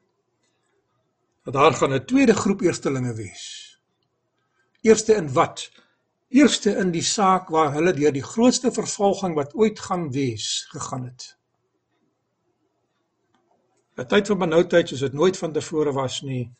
dat 1.45 1.55
daar 1.55 1.73
gaan 1.73 1.93
'n 1.95 2.05
tweede 2.05 2.35
groep 2.35 2.61
eerstelinge 2.61 3.15
wees. 3.15 3.79
Eerste 4.83 5.15
in 5.15 5.33
wat? 5.33 5.71
Eerste 6.31 6.77
in 6.79 6.93
die 6.95 7.03
saak 7.03 7.49
waar 7.51 7.73
hulle 7.75 7.93
deur 7.93 8.13
die 8.15 8.23
grootste 8.23 8.71
vervolging 8.71 9.35
wat 9.35 9.55
ooit 9.59 9.81
gaan 9.83 10.11
wees 10.15 10.67
gegaan 10.71 11.05
het. 11.05 11.37
'n 13.99 14.07
Tyd 14.07 14.27
van 14.27 14.39
benoudheid 14.39 14.89
soos 14.89 15.01
dit 15.01 15.13
nooit 15.13 15.37
vantevore 15.37 15.93
was 15.93 16.21
nie 16.23 16.51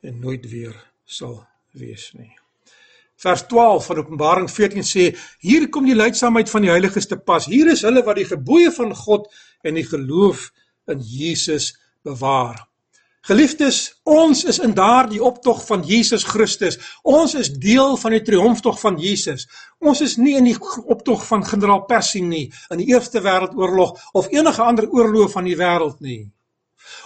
en 0.00 0.20
nooit 0.20 0.46
weer 0.50 0.76
sal 1.04 1.42
wees 1.72 2.12
nie. 2.14 2.38
Vers 3.18 3.42
12 3.50 3.86
van 3.86 3.98
Openbaring 3.98 4.50
14 4.50 4.86
sê: 4.86 5.16
Hier 5.38 5.68
kom 5.68 5.84
die 5.84 5.98
leidsaamheid 5.98 6.50
van 6.50 6.62
die 6.62 6.70
heiliges 6.70 7.06
te 7.06 7.18
pas. 7.18 7.46
Hier 7.46 7.66
is 7.72 7.82
hulle 7.82 8.04
wat 8.06 8.16
die 8.16 8.28
gebooie 8.30 8.70
van 8.72 8.94
God 8.94 9.26
en 9.62 9.74
die 9.74 9.86
geloof 9.86 10.52
in 10.86 11.00
Jesus 11.02 11.74
bewaar. 12.02 12.67
Geliefdes, 13.28 13.78
ons 14.08 14.40
is 14.48 14.56
in 14.64 14.72
daardie 14.72 15.18
optog 15.20 15.58
van 15.66 15.82
Jesus 15.84 16.22
Christus. 16.24 16.78
Ons 17.04 17.34
is 17.36 17.50
deel 17.60 17.98
van 18.00 18.14
die 18.14 18.22
triomftog 18.24 18.78
van 18.80 18.96
Jesus. 18.96 19.44
Ons 19.84 20.00
is 20.06 20.14
nie 20.16 20.38
in 20.38 20.46
die 20.48 20.54
optog 20.88 21.26
van 21.28 21.44
generaal 21.44 21.82
Persing 21.90 22.30
nie, 22.30 22.46
in 22.72 22.80
die 22.80 22.86
Eerste 22.88 23.20
Wêreldoorlog 23.20 23.98
of 24.16 24.30
enige 24.32 24.64
ander 24.64 24.88
oorloë 24.88 25.28
van 25.34 25.44
die 25.44 25.58
wêreld 25.60 26.00
nie. 26.00 26.22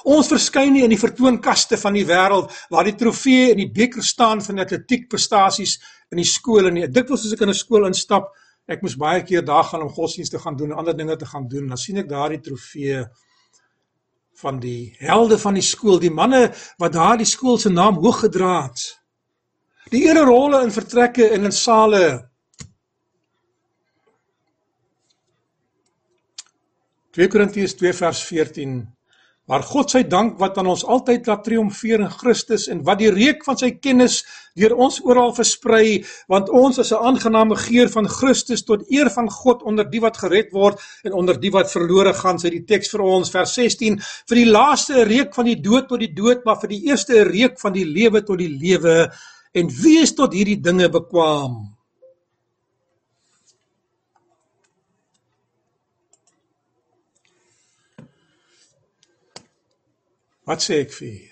Ons 0.06 0.30
verskyn 0.30 0.70
nie 0.76 0.84
in 0.86 0.94
die 0.94 1.00
vertoonkaste 1.00 1.80
van 1.80 1.98
die 1.98 2.06
wêreld 2.06 2.54
waar 2.70 2.86
die 2.86 2.94
trofee 3.00 3.50
en 3.50 3.58
die 3.58 3.72
beker 3.74 4.06
staan 4.06 4.44
van 4.46 4.62
atletiek 4.62 5.08
prestasies 5.10 5.80
in 6.14 6.22
die 6.22 6.28
skole 6.28 6.70
nie. 6.70 6.86
Dikwels 6.86 7.26
as 7.26 7.34
ek 7.34 7.42
in 7.42 7.50
'n 7.50 7.62
skool 7.64 7.90
instap, 7.90 8.30
ek 8.68 8.82
moes 8.82 8.94
baie 8.94 9.26
keer 9.26 9.42
daar 9.42 9.64
gaan 9.64 9.82
om 9.82 9.90
godsdienste 9.90 10.36
te 10.36 10.42
gaan 10.42 10.56
doen 10.56 10.70
en 10.70 10.78
ander 10.78 10.96
dinge 10.96 11.16
te 11.16 11.26
gaan 11.26 11.48
doen. 11.48 11.66
Dan 11.66 11.76
sien 11.76 11.98
ek 11.98 12.08
daardie 12.08 12.40
trofee 12.40 13.02
van 14.42 14.58
die 14.62 14.94
helde 14.98 15.38
van 15.38 15.54
die 15.54 15.64
skool, 15.64 16.00
die 16.02 16.12
manne 16.12 16.48
wat 16.82 16.96
daardie 16.96 17.28
skool 17.28 17.58
se 17.58 17.70
naam 17.70 18.00
hoog 18.02 18.24
gedra 18.24 18.56
het. 18.66 18.84
Die 19.92 20.04
ere 20.08 20.24
rolle 20.26 20.62
in 20.64 20.74
vertrekke 20.74 21.28
en 21.34 21.46
in 21.48 21.54
sale. 21.54 22.04
Twee 27.12 27.28
Korintiërs 27.28 27.76
2 27.76 27.92
vers 27.92 28.22
14 28.24 28.78
Maar 29.52 29.66
God 29.68 29.92
sy 29.92 30.00
dank 30.08 30.38
wat 30.40 30.56
aan 30.56 30.70
ons 30.72 30.82
altyd 30.88 31.26
laat 31.28 31.42
triomfeer 31.44 32.00
in 32.00 32.08
Christus 32.08 32.70
en 32.72 32.78
wat 32.86 33.02
die 33.02 33.10
reuk 33.12 33.42
van 33.44 33.58
sy 33.60 33.68
kennis 33.84 34.22
deur 34.56 34.72
ons 34.80 34.96
oral 35.04 35.34
versprei, 35.36 35.98
want 36.32 36.48
ons 36.48 36.80
is 36.80 36.92
'n 36.92 37.04
aangename 37.08 37.56
geur 37.56 37.90
van 37.92 38.08
Christus 38.08 38.64
tot 38.64 38.86
eer 38.88 39.10
van 39.10 39.28
God 39.28 39.62
onder 39.62 39.84
die 39.84 40.00
wat 40.00 40.16
gered 40.16 40.52
word 40.52 40.80
en 41.04 41.12
onder 41.12 41.36
die 41.40 41.52
wat 41.52 41.68
verlore 41.70 42.14
gaan, 42.14 42.38
sê 42.38 42.48
die 42.48 42.64
teks 42.64 42.88
vir 42.92 43.02
ons 43.02 43.30
vers 43.30 43.54
16, 43.54 44.00
vir 44.28 44.36
die 44.36 44.48
laaste 44.48 45.04
reuk 45.04 45.34
van 45.34 45.44
die 45.44 45.60
dood 45.60 45.88
tot 45.88 46.00
die 46.00 46.14
dood, 46.14 46.44
maar 46.44 46.56
vir 46.56 46.68
die 46.68 46.88
eerste 46.88 47.22
reuk 47.24 47.60
van 47.60 47.72
die 47.72 47.84
lewe 47.84 48.24
tot 48.24 48.38
die 48.38 48.56
lewe. 48.56 49.12
En 49.52 49.68
wie 49.68 50.00
is 50.00 50.14
tot 50.14 50.32
hierdie 50.32 50.60
dinge 50.62 50.88
bekwam? 50.88 51.71
Wat 60.48 60.62
sê 60.62 60.80
ek 60.82 60.94
vir 60.96 61.08
u? 61.08 61.28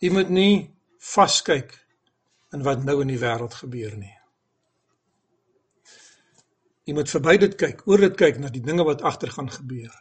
Jy 0.00 0.10
moet 0.16 0.32
nie 0.32 0.54
vaskyk 1.00 1.74
in 2.56 2.64
wat 2.64 2.84
nou 2.84 3.00
in 3.04 3.12
die 3.12 3.20
wêreld 3.20 3.54
gebeur 3.62 3.96
nie. 3.96 4.14
Jy 6.88 6.96
moet 6.96 7.12
verby 7.12 7.36
dit 7.40 7.56
kyk, 7.60 7.84
oor 7.88 8.00
dit 8.02 8.16
kyk 8.18 8.40
na 8.40 8.48
die 8.52 8.64
dinge 8.64 8.84
wat 8.88 9.04
agter 9.06 9.32
gaan 9.32 9.50
gebeur. 9.52 9.92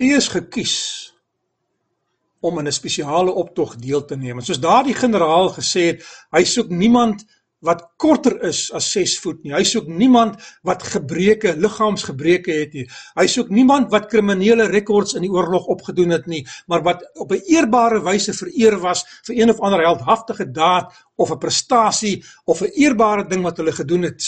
U 0.00 0.10
is 0.16 0.28
gekies 0.32 0.76
om 2.40 2.58
in 2.58 2.68
'n 2.68 2.72
spesiale 2.72 3.32
optog 3.32 3.76
deel 3.76 4.04
te 4.04 4.16
neem. 4.16 4.38
En 4.38 4.44
soos 4.44 4.60
daardie 4.60 4.94
generaal 4.94 5.50
gesê 5.52 5.82
het, 5.92 6.04
hy 6.30 6.44
soek 6.44 6.68
niemand 6.68 7.24
wat 7.60 7.82
korter 8.00 8.38
is 8.48 8.68
as 8.76 8.88
6 8.94 9.18
voet 9.20 9.42
nie. 9.44 9.52
Hy 9.52 9.62
soek 9.68 9.88
niemand 9.88 10.40
wat 10.66 10.84
gebreke, 10.94 11.52
liggaamsgebreke 11.60 12.56
het 12.56 12.76
nie. 12.76 12.86
Hy 13.18 13.26
soek 13.28 13.52
niemand 13.52 13.90
wat 13.92 14.08
kriminele 14.12 14.68
rekords 14.70 15.16
in 15.18 15.26
die 15.26 15.32
oorlog 15.32 15.68
opgedoen 15.72 16.16
het 16.16 16.28
nie, 16.30 16.42
maar 16.72 16.84
wat 16.86 17.04
op 17.20 17.32
'n 17.32 17.42
eerbare 17.46 18.00
wyse 18.02 18.32
vereer 18.32 18.78
was 18.80 19.04
vir 19.26 19.36
een 19.36 19.50
of 19.50 19.60
ander 19.60 19.80
heldhaftige 19.80 20.50
daad 20.50 20.92
of 21.16 21.30
'n 21.30 21.38
prestasie 21.38 22.24
of 22.44 22.62
'n 22.62 22.72
eerbare 22.74 23.28
ding 23.28 23.42
wat 23.42 23.56
hulle 23.56 23.72
gedoen 23.72 24.02
het. 24.02 24.22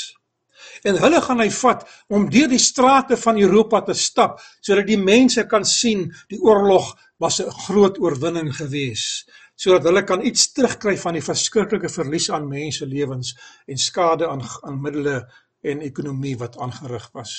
En 0.82 0.96
hulle 0.98 1.20
gaan 1.20 1.40
hy 1.40 1.50
vat 1.50 1.84
om 2.08 2.30
deur 2.30 2.48
die 2.48 2.58
strate 2.58 3.16
van 3.16 3.38
Europa 3.38 3.82
te 3.82 3.94
stap 3.94 4.40
sodat 4.60 4.86
die 4.86 4.98
mense 4.98 5.46
kan 5.46 5.64
sien 5.64 6.12
die 6.28 6.40
oorlog 6.40 6.96
was 7.18 7.40
'n 7.40 7.50
groot 7.66 7.98
oorwinning 7.98 8.56
geweest 8.56 9.30
sodat 9.62 9.86
hulle 9.86 10.02
kan 10.02 10.24
iets 10.26 10.48
terugkry 10.56 10.96
van 10.98 11.14
die 11.14 11.22
verskriklike 11.22 11.90
verlies 11.92 12.30
aan 12.34 12.48
menselewens 12.50 13.36
en 13.70 13.78
skade 13.78 14.26
aan 14.28 14.42
aan 14.66 14.80
middele 14.82 15.20
en 15.62 15.84
ekonomie 15.86 16.34
wat 16.40 16.58
aangerig 16.58 17.06
was. 17.14 17.34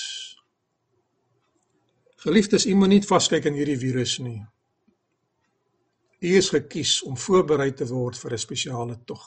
Geliefdes, 2.24 2.64
u 2.66 2.74
moet 2.80 2.94
nie 2.94 3.02
vaskyk 3.04 3.44
in 3.50 3.58
hierdie 3.58 3.76
virus 3.76 4.16
nie. 4.24 4.38
U 6.24 6.30
is 6.38 6.48
gekies 6.54 7.02
om 7.04 7.18
voorberei 7.20 7.74
te 7.76 7.84
word 7.90 8.16
vir 8.16 8.32
'n 8.32 8.44
spesiale 8.46 8.96
tog. 9.04 9.26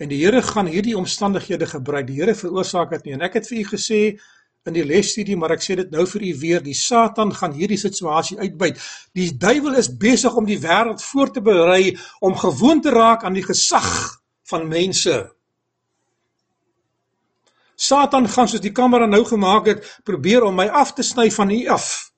En 0.00 0.08
die 0.08 0.24
Here 0.24 0.40
gaan 0.42 0.66
hierdie 0.66 0.96
omstandighede 0.96 1.66
gebruik. 1.66 2.06
Die 2.06 2.16
Here 2.16 2.34
veroorsaak 2.34 2.90
dit 2.90 3.04
nie. 3.04 3.12
En 3.12 3.20
ek 3.20 3.34
het 3.34 3.46
vir 3.46 3.58
u 3.58 3.64
gesê 3.76 4.20
in 4.68 4.76
die 4.76 4.84
lesstudie, 4.84 5.36
maar 5.40 5.54
ek 5.54 5.64
sê 5.64 5.76
dit 5.78 5.92
nou 5.92 6.04
vir 6.08 6.26
u 6.28 6.30
weer, 6.42 6.62
die 6.64 6.76
Satan 6.76 7.32
gaan 7.36 7.54
hierdie 7.56 7.80
situasie 7.80 8.38
uitbuit. 8.40 8.80
Die 9.16 9.30
duiwel 9.32 9.78
is 9.80 9.88
besig 9.88 10.36
om 10.36 10.48
die 10.48 10.60
wêreld 10.60 11.00
voor 11.02 11.32
te 11.32 11.40
berei 11.44 11.96
om 12.20 12.36
gewoon 12.36 12.82
te 12.84 12.92
raak 12.92 13.24
aan 13.24 13.38
die 13.38 13.46
gesag 13.46 14.20
van 14.50 14.68
mense. 14.68 15.30
Satan 17.80 18.28
gaan 18.28 18.48
soos 18.48 18.60
die 18.60 18.76
kamera 18.76 19.06
nou 19.08 19.24
gemaak 19.24 19.70
het, 19.70 19.86
probeer 20.04 20.44
om 20.44 20.58
my 20.60 20.68
af 20.68 20.92
te 20.92 21.06
sny 21.06 21.30
van 21.32 21.50
u 21.50 21.64
af 21.72 22.09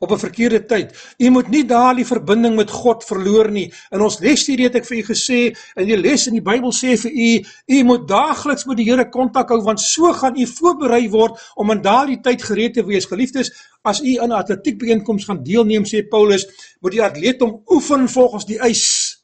op 0.00 0.12
'n 0.12 0.18
verkeerde 0.18 0.64
tyd. 0.64 1.14
U 1.18 1.30
moet 1.30 1.48
nie 1.48 1.64
daardie 1.64 2.06
verbinding 2.06 2.56
met 2.56 2.70
God 2.70 3.04
verloor 3.04 3.50
nie. 3.50 3.72
In 3.90 4.00
ons 4.00 4.18
lesstudie 4.18 4.64
het 4.64 4.74
ek 4.74 4.86
vir 4.86 4.96
u 4.96 5.02
gesê, 5.02 5.40
in 5.76 5.86
die 5.86 5.96
les 5.96 6.26
in 6.26 6.32
die 6.32 6.42
Bybel 6.42 6.72
sê 6.72 6.96
vir 6.96 7.12
u, 7.12 7.44
u 7.66 7.82
moet 7.84 8.08
daagliks 8.08 8.64
met 8.64 8.76
die 8.76 8.88
Here 8.90 9.08
kontak 9.08 9.48
hou 9.48 9.62
want 9.62 9.80
so 9.80 10.12
gaan 10.12 10.38
u 10.38 10.46
voorberei 10.46 11.10
word 11.10 11.52
om 11.54 11.70
in 11.70 11.82
daardie 11.82 12.20
tyd 12.20 12.42
gereed 12.42 12.74
te 12.74 12.84
wees. 12.84 13.04
Geliefdes, 13.04 13.52
as 13.82 14.00
u 14.00 14.16
in 14.22 14.28
'n 14.28 14.32
atletiekbyeenkoms 14.32 15.24
gaan 15.24 15.42
deelneem, 15.42 15.84
sê 15.84 16.08
Paulus, 16.08 16.46
moet 16.80 16.92
die 16.92 17.02
atleet 17.02 17.40
hom 17.40 17.62
oefen 17.66 18.08
volgens 18.08 18.44
die 18.46 18.58
eis. 18.58 19.16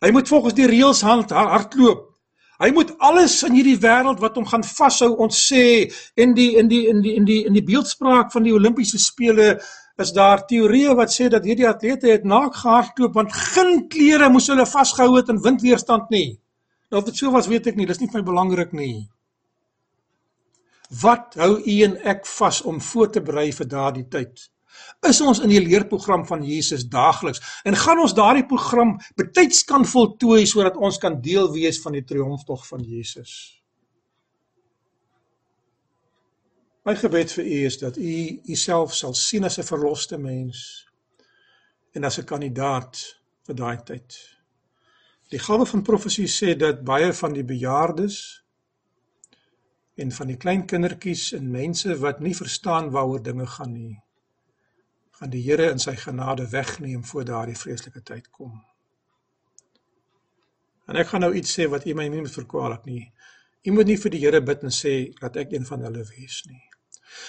Hy 0.00 0.10
moet 0.10 0.28
volgens 0.28 0.54
die 0.54 0.66
reëls 0.66 1.00
hardloop. 1.00 2.12
Hy 2.62 2.70
moet 2.70 2.92
alles 2.98 3.40
in 3.42 3.56
hierdie 3.58 3.78
wêreld 3.82 4.20
wat 4.22 4.36
hom 4.38 4.46
gaan 4.46 4.62
vashou 4.62 5.16
ons 5.16 5.34
sê 5.48 5.90
in 6.14 6.34
die 6.34 6.52
in 6.60 6.68
die 6.68 6.84
in 6.86 7.00
die 7.02 7.14
in 7.18 7.24
die 7.24 7.44
in 7.48 7.52
die 7.52 7.64
beeldspraak 7.66 8.30
van 8.32 8.42
die 8.46 8.52
Olimpiese 8.54 9.00
spele 9.02 9.56
is 10.02 10.12
daar 10.14 10.44
teorieë 10.48 10.94
wat 10.98 11.14
sê 11.14 11.28
dat 11.32 11.46
hierdie 11.46 11.68
atlete 11.68 12.10
het 12.10 12.26
naak 12.28 12.56
gehardloop 12.60 13.16
want 13.18 13.32
geen 13.32 13.86
klere 13.92 14.28
moes 14.32 14.50
hulle 14.50 14.66
vasgehou 14.68 15.16
het 15.16 15.30
in 15.32 15.40
windweerstand 15.42 16.10
nie. 16.14 16.38
Nou 16.90 17.00
of 17.00 17.08
dit 17.08 17.16
so 17.16 17.32
was, 17.32 17.48
weet 17.48 17.70
ek 17.70 17.78
nie, 17.78 17.88
dis 17.88 18.02
nie 18.02 18.10
vir 18.10 18.20
my 18.20 18.26
belangrik 18.26 18.74
nie. 18.76 19.06
Wat 21.02 21.38
hou 21.40 21.54
u 21.56 21.76
en 21.86 21.96
ek 22.12 22.26
vas 22.28 22.60
om 22.68 22.80
voor 22.84 23.12
te 23.14 23.22
berei 23.24 23.48
vir 23.56 23.70
daardie 23.70 24.08
tyd? 24.12 24.48
Is 25.08 25.20
ons 25.24 25.40
in 25.42 25.50
die 25.52 25.62
leerprogram 25.62 26.26
van 26.28 26.44
Jesus 26.46 26.84
daagliks 26.90 27.40
en 27.68 27.78
gaan 27.78 28.02
ons 28.02 28.14
daardie 28.16 28.44
program 28.48 28.98
betyds 29.18 29.64
kan 29.68 29.86
voltooi 29.88 30.44
sodat 30.46 30.76
ons 30.76 31.00
kan 31.00 31.20
deel 31.24 31.50
wees 31.54 31.80
van 31.82 31.96
die 31.96 32.04
triomftog 32.04 32.66
van 32.68 32.84
Jesus? 32.84 33.61
My 36.82 36.96
gebed 36.98 37.30
vir 37.30 37.46
u 37.46 37.58
is 37.64 37.76
dat 37.78 37.96
u 37.96 38.12
uself 38.50 38.94
sal 38.94 39.14
sien 39.14 39.44
as 39.44 39.58
'n 39.58 39.68
verloste 39.68 40.18
mens 40.18 40.86
en 41.94 42.04
as 42.04 42.18
'n 42.18 42.24
kandidaat 42.24 42.98
vir 43.46 43.54
daai 43.54 43.76
tyd. 43.84 44.16
Die 45.30 45.38
gawe 45.38 45.66
van 45.66 45.82
profesie 45.82 46.26
sê 46.26 46.56
dat 46.56 46.84
baie 46.84 47.12
van 47.12 47.32
die 47.32 47.44
bejaardes 47.44 48.16
en 49.94 50.12
van 50.12 50.26
die 50.26 50.36
klein 50.36 50.66
kindertjies 50.66 51.32
en 51.32 51.50
mense 51.50 51.98
wat 51.98 52.20
nie 52.20 52.34
verstaan 52.36 52.90
waaroor 52.90 53.22
dinge 53.22 53.46
gaan 53.46 53.72
nie, 53.72 54.02
gaan 55.10 55.30
die 55.30 55.42
Here 55.42 55.70
in 55.70 55.78
sy 55.78 55.96
genade 55.96 56.48
wegneem 56.48 57.04
voor 57.04 57.24
daardie 57.24 57.56
vreeslike 57.56 58.02
tyd 58.02 58.30
kom. 58.30 58.64
En 60.86 60.96
ek 60.96 61.06
gaan 61.06 61.20
nou 61.20 61.34
iets 61.34 61.58
sê 61.58 61.68
wat 61.68 61.86
u 61.86 61.94
my 61.94 62.08
nie 62.08 62.20
moet 62.20 62.40
verkwalik 62.40 62.84
nie. 62.84 63.12
U 63.64 63.70
moet 63.70 63.86
nie 63.86 63.98
vir 63.98 64.10
die 64.10 64.24
Here 64.26 64.42
bid 64.42 64.62
en 64.62 64.70
sê 64.70 65.14
dat 65.20 65.36
ek 65.36 65.52
een 65.52 65.66
van 65.66 65.80
hulle 65.80 66.04
wees 66.10 66.42
nie. 66.50 66.71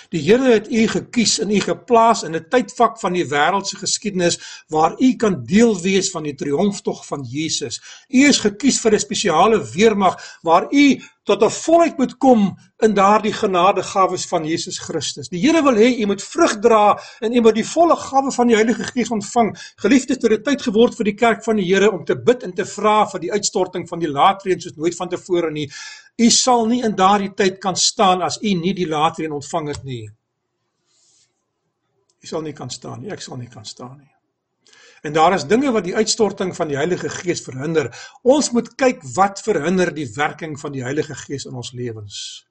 Die 0.10 0.22
Here 0.22 0.54
het 0.54 0.72
u 0.72 0.88
gekies 0.88 1.40
en 1.40 1.50
u 1.50 1.60
geplaas 1.60 2.24
in 2.24 2.36
'n 2.36 2.46
tydvak 2.50 3.00
van 3.00 3.14
die 3.14 3.26
wêreldse 3.26 3.78
geskiedenis 3.78 4.40
waar 4.68 4.96
u 5.00 5.16
kan 5.16 5.44
deel 5.46 5.82
wees 5.82 6.12
van 6.12 6.24
die 6.24 6.36
triomftog 6.36 7.06
van 7.06 7.24
Jesus. 7.24 7.82
U 8.10 8.28
is 8.28 8.40
gekies 8.40 8.80
vir 8.80 8.94
'n 8.94 9.00
spesiale 9.00 9.60
weermag 9.74 10.40
waar 10.42 10.68
u 10.72 11.02
tot 11.24 11.44
'n 11.44 11.50
volheid 11.50 11.98
moet 11.98 12.18
kom 12.18 12.58
in 12.78 12.94
daardie 12.94 13.34
genadegawes 13.34 14.26
van 14.28 14.46
Jesus 14.46 14.80
Christus. 14.80 15.30
Die 15.30 15.40
Here 15.40 15.64
wil 15.64 15.76
hê 15.76 16.00
u 16.02 16.06
moet 16.06 16.24
vrug 16.24 16.60
dra 16.60 17.00
en 17.20 17.34
u 17.34 17.42
moet 17.42 17.56
die 17.56 17.68
volle 17.68 17.96
gawe 17.96 18.32
van 18.32 18.48
die 18.48 18.56
Heilige 18.56 18.84
Gees 18.84 19.10
ontvang. 19.10 19.74
Geliefdes, 19.76 20.18
dit 20.18 20.32
het 20.32 20.44
tyd 20.44 20.62
geword 20.62 20.96
vir 20.96 21.04
die 21.04 21.16
kerk 21.16 21.44
van 21.44 21.56
die 21.56 21.66
Here 21.66 21.92
om 21.92 22.06
te 22.06 22.16
bid 22.16 22.44
en 22.44 22.54
te 22.54 22.66
vra 22.66 23.06
vir 23.06 23.20
die 23.20 23.32
uitstorting 23.32 23.88
van 23.90 24.00
die 24.00 24.10
laatreën 24.10 24.62
soos 24.62 24.76
nooit 24.76 24.96
vantevore 24.96 25.52
nie. 25.52 25.70
U 26.18 26.30
sal 26.30 26.66
nie 26.66 26.84
in 26.84 26.96
daardie 26.96 27.34
tyd 27.34 27.60
kan 27.60 27.76
staan 27.76 28.22
as 28.22 28.38
u 28.42 28.54
nie 28.54 28.74
die 28.74 28.88
laatreën 28.88 29.32
ontvang 29.32 29.68
het 29.68 29.84
nie. 29.84 30.10
U 32.24 32.28
sal 32.28 32.42
nie 32.42 32.54
kan 32.54 32.70
staan 32.70 33.02
nie. 33.02 33.12
Ek 33.12 33.22
sal 33.22 33.38
nie 33.38 33.50
kan 33.50 33.66
staan 33.66 33.98
nie. 33.98 34.13
En 35.04 35.14
daar 35.14 35.34
is 35.36 35.44
dinge 35.48 35.72
wat 35.76 35.84
die 35.84 35.96
uitstorting 35.96 36.54
van 36.56 36.70
die 36.72 36.78
Heilige 36.80 37.10
Gees 37.12 37.42
verhinder. 37.44 37.90
Ons 38.24 38.54
moet 38.56 38.70
kyk 38.80 39.02
wat 39.18 39.42
verhinder 39.44 39.90
die 39.92 40.08
werking 40.16 40.56
van 40.60 40.72
die 40.72 40.84
Heilige 40.86 41.16
Gees 41.26 41.44
in 41.50 41.58
ons 41.60 41.74
lewens. 41.76 42.46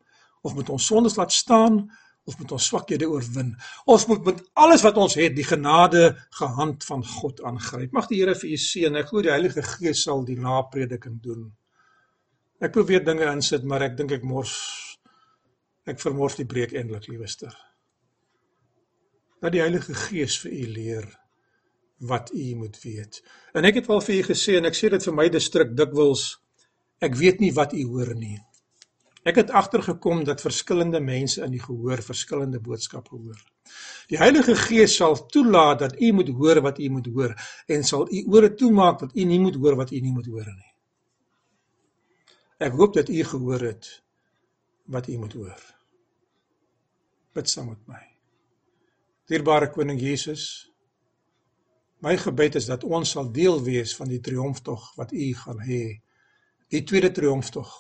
Of 0.45 0.53
moet 0.55 0.69
ons 0.69 0.87
sondes 0.87 1.17
laat 1.17 1.33
staan 1.33 1.87
of 2.29 2.37
moet 2.39 2.53
ons 2.53 2.67
swakhede 2.69 3.09
oorwin? 3.09 3.55
Ons 3.89 4.05
moet 4.11 4.29
met 4.29 4.43
alles 4.53 4.85
wat 4.85 5.01
ons 5.01 5.17
het 5.17 5.33
die 5.37 5.47
genade 5.49 6.11
gehand 6.43 6.85
van 6.85 7.07
God 7.15 7.41
aangryp. 7.41 7.97
Mag 7.97 8.11
die 8.13 8.21
Here 8.21 8.37
vir 8.37 8.53
u 8.53 8.61
seën. 8.61 9.01
Ek 9.01 9.09
glo 9.09 9.25
die 9.25 9.33
Heilige 9.33 9.65
Gees 9.71 10.05
sal 10.05 10.21
die 10.29 10.37
naprediking 10.37 11.23
doen. 11.25 11.49
Ek 12.61 12.77
probeer 12.77 13.01
dinge 13.01 13.33
insit, 13.33 13.65
maar 13.65 13.89
ek 13.89 13.97
dink 13.97 14.13
ek 14.13 14.29
mors 14.29 14.53
ek 15.89 16.05
vermors 16.05 16.37
die 16.37 16.47
breek 16.47 16.77
eintlik, 16.77 17.09
liewester. 17.09 17.57
Dat 19.41 19.57
die 19.57 19.65
Heilige 19.65 19.97
Gees 20.05 20.37
vir 20.45 20.53
u 20.53 20.65
leer 20.77 21.11
wat 22.09 22.31
u 22.35 22.55
moet 22.59 22.79
weet. 22.83 23.23
En 23.55 23.65
ek 23.65 23.81
het 23.81 23.89
al 23.89 24.01
vir 24.05 24.19
u 24.19 24.23
gesê 24.33 24.59
en 24.59 24.69
ek 24.69 24.79
sê 24.79 24.91
dit 24.91 25.05
vir 25.09 25.15
my 25.15 25.29
distrik 25.33 25.77
dikwels 25.79 26.43
Ek 27.03 27.17
weet 27.19 27.41
nie 27.43 27.51
wat 27.55 27.75
u 27.75 27.83
hoor 27.91 28.15
nie. 28.15 28.39
Ek 29.27 29.39
het 29.39 29.51
agtergekom 29.51 30.23
dat 30.27 30.43
verskillende 30.43 31.01
mense 31.03 31.43
in 31.43 31.55
die 31.55 31.63
gehoor 31.63 32.03
verskillende 32.03 32.61
boodskappe 32.63 33.17
hoor. 33.17 33.39
Die 34.11 34.19
Heilige 34.19 34.55
Gees 34.59 34.97
sal 34.99 35.17
toelaat 35.31 35.83
dat 35.83 35.99
u 36.01 36.13
moet 36.13 36.31
hoor 36.39 36.61
wat 36.63 36.79
u 36.79 36.89
moet 36.91 37.09
hoor 37.15 37.35
en 37.67 37.85
sal 37.87 38.07
u 38.11 38.23
ore 38.31 38.53
toemaak 38.55 39.01
dat 39.01 39.17
u 39.17 39.25
nie 39.25 39.41
moet 39.41 39.59
hoor 39.59 39.79
wat 39.79 39.91
u 39.91 40.01
nie 40.01 40.13
moet 40.13 40.27
hoor 40.27 40.51
nie. 40.51 40.73
Ek 42.63 42.75
hoop 42.79 42.95
dat 42.95 43.09
u 43.11 43.23
gehoor 43.25 43.67
het 43.67 43.91
wat 44.87 45.09
u 45.09 45.19
moet 45.19 45.35
hoor. 45.39 45.63
Bid 47.35 47.49
saam 47.51 47.73
met 47.73 47.87
my. 47.87 48.03
Dierbare 49.27 49.71
koning 49.71 49.99
Jesus, 50.01 50.72
my 52.03 52.17
gebed 52.19 52.59
is 52.59 52.67
dat 52.67 52.85
ons 52.85 53.15
sal 53.15 53.31
deel 53.33 53.61
wees 53.63 53.95
van 53.97 54.11
die 54.11 54.21
triomftog 54.21 54.91
wat 54.99 55.13
u 55.15 55.29
gaan 55.39 55.61
hê. 55.63 55.85
Die 56.73 56.83
tweede 56.83 57.13
triomftog 57.15 57.71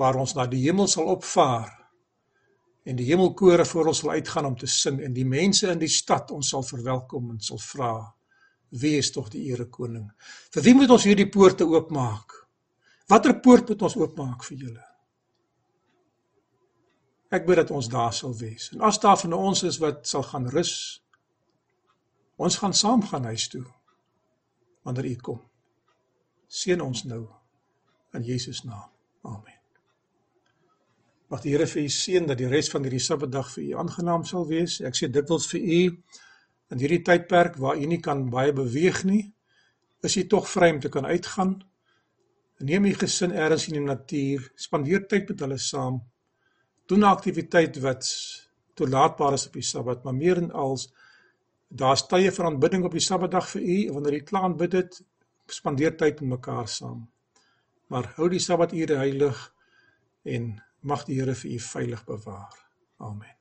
waar 0.00 0.16
ons 0.20 0.34
na 0.36 0.46
die 0.48 0.62
hemel 0.66 0.88
sal 0.88 1.08
opvaar 1.12 1.70
en 2.88 2.96
die 2.96 3.08
hemelkore 3.10 3.64
voor 3.68 3.90
ons 3.92 4.02
sal 4.02 4.14
uitgaan 4.16 4.48
om 4.48 4.56
te 4.56 4.68
sing 4.68 5.00
en 5.04 5.12
die 5.16 5.26
mense 5.28 5.68
in 5.68 5.80
die 5.80 5.90
stad 5.92 6.30
ons 6.32 6.52
sal 6.52 6.64
verwelkom 6.64 7.34
en 7.34 7.40
sal 7.44 7.60
vra 7.60 7.92
wie 8.80 8.94
is 9.00 9.10
tog 9.12 9.28
die 9.32 9.48
ere 9.50 9.66
koning 9.68 10.06
vir 10.54 10.64
wie 10.64 10.76
moet 10.78 10.92
ons 10.94 11.04
hierdie 11.08 11.28
poorte 11.28 11.66
oopmaak? 11.66 12.36
Watter 13.10 13.34
poort 13.42 13.68
moet 13.72 13.82
ons 13.82 13.98
oopmaak 13.98 14.44
vir 14.46 14.64
julle? 14.64 14.86
Ek 17.30 17.46
bid 17.46 17.60
dat 17.60 17.70
ons 17.74 17.88
daar 17.90 18.14
sal 18.14 18.32
wees. 18.38 18.70
En 18.74 18.82
as 18.86 18.98
daar 19.02 19.18
van 19.18 19.34
ons 19.34 19.62
is 19.66 19.78
wat 19.82 20.06
sal 20.06 20.24
gaan 20.26 20.48
rus 20.50 20.99
ons 22.40 22.58
gaan 22.62 22.76
saam 22.82 23.04
gaan 23.12 23.28
huis 23.32 23.48
toe 23.52 23.64
wanneer 24.82 25.12
u 25.12 25.16
kom 25.28 25.40
seën 26.60 26.80
ons 26.90 27.06
nou 27.12 27.24
in 28.16 28.28
Jesus 28.32 28.64
naam 28.64 28.90
amen 29.22 29.60
Mag 31.30 31.44
die 31.44 31.52
Here 31.54 31.66
vir 31.70 31.84
u 31.86 31.90
seën 31.94 32.24
dat 32.26 32.40
die 32.40 32.48
res 32.50 32.68
van 32.72 32.82
hierdie 32.82 33.02
Sabbatdag 33.04 33.52
vir 33.54 33.62
u 33.62 33.74
aangenaam 33.78 34.24
sal 34.26 34.48
wees. 34.48 34.80
Ek 34.82 34.96
sê 34.98 35.06
dikwels 35.06 35.44
vir 35.52 35.60
u 35.62 35.82
in 36.74 36.80
hierdie 36.82 37.04
tydperk 37.06 37.58
waar 37.62 37.78
u 37.78 37.86
nie 37.86 38.00
kan 38.02 38.24
baie 38.32 38.50
beweeg 38.54 39.04
nie, 39.06 39.22
is 40.02 40.16
u 40.18 40.24
tog 40.32 40.48
vry 40.50 40.72
om 40.74 40.80
te 40.82 40.90
kan 40.90 41.06
uitgaan. 41.06 41.52
Neem 42.66 42.88
u 42.90 42.94
gesin 42.98 43.30
elders 43.30 43.68
in 43.70 43.78
die 43.78 43.84
natuur, 43.84 44.48
spandeer 44.58 45.06
tyd 45.06 45.30
met 45.30 45.44
hulle 45.46 45.58
saam. 45.62 46.00
Doen 46.90 47.06
'n 47.06 47.12
aktiwiteit 47.14 47.78
wat 47.86 48.10
toelaatbaar 48.74 49.38
is 49.38 49.46
op 49.46 49.54
die 49.54 49.62
Sabbat, 49.62 50.02
maar 50.04 50.14
meer 50.14 50.36
en 50.42 50.50
als 50.50 50.88
daar's 51.70 52.02
tye 52.10 52.32
van 52.34 52.50
aanbidding 52.50 52.84
op 52.84 52.92
die 52.92 53.04
Sabbatdag 53.04 53.48
vir 53.54 53.62
u 53.62 53.78
wanneer 53.94 54.18
u 54.18 54.22
klaar 54.26 54.48
aanbid 54.50 54.72
het, 54.72 55.00
spandeer 55.46 55.96
tyd 55.96 56.20
met 56.20 56.36
mekaar 56.36 56.68
saam. 56.68 57.06
Maar 57.90 58.12
hou 58.16 58.28
die 58.30 58.42
Sabbature 58.42 58.98
heilig 59.00 59.46
en 60.22 60.52
Mag 60.80 61.04
die 61.04 61.18
Here 61.20 61.34
vir 61.36 61.50
u 61.52 61.58
veilig 61.60 62.04
bewaar. 62.08 62.56
Amen. 63.04 63.39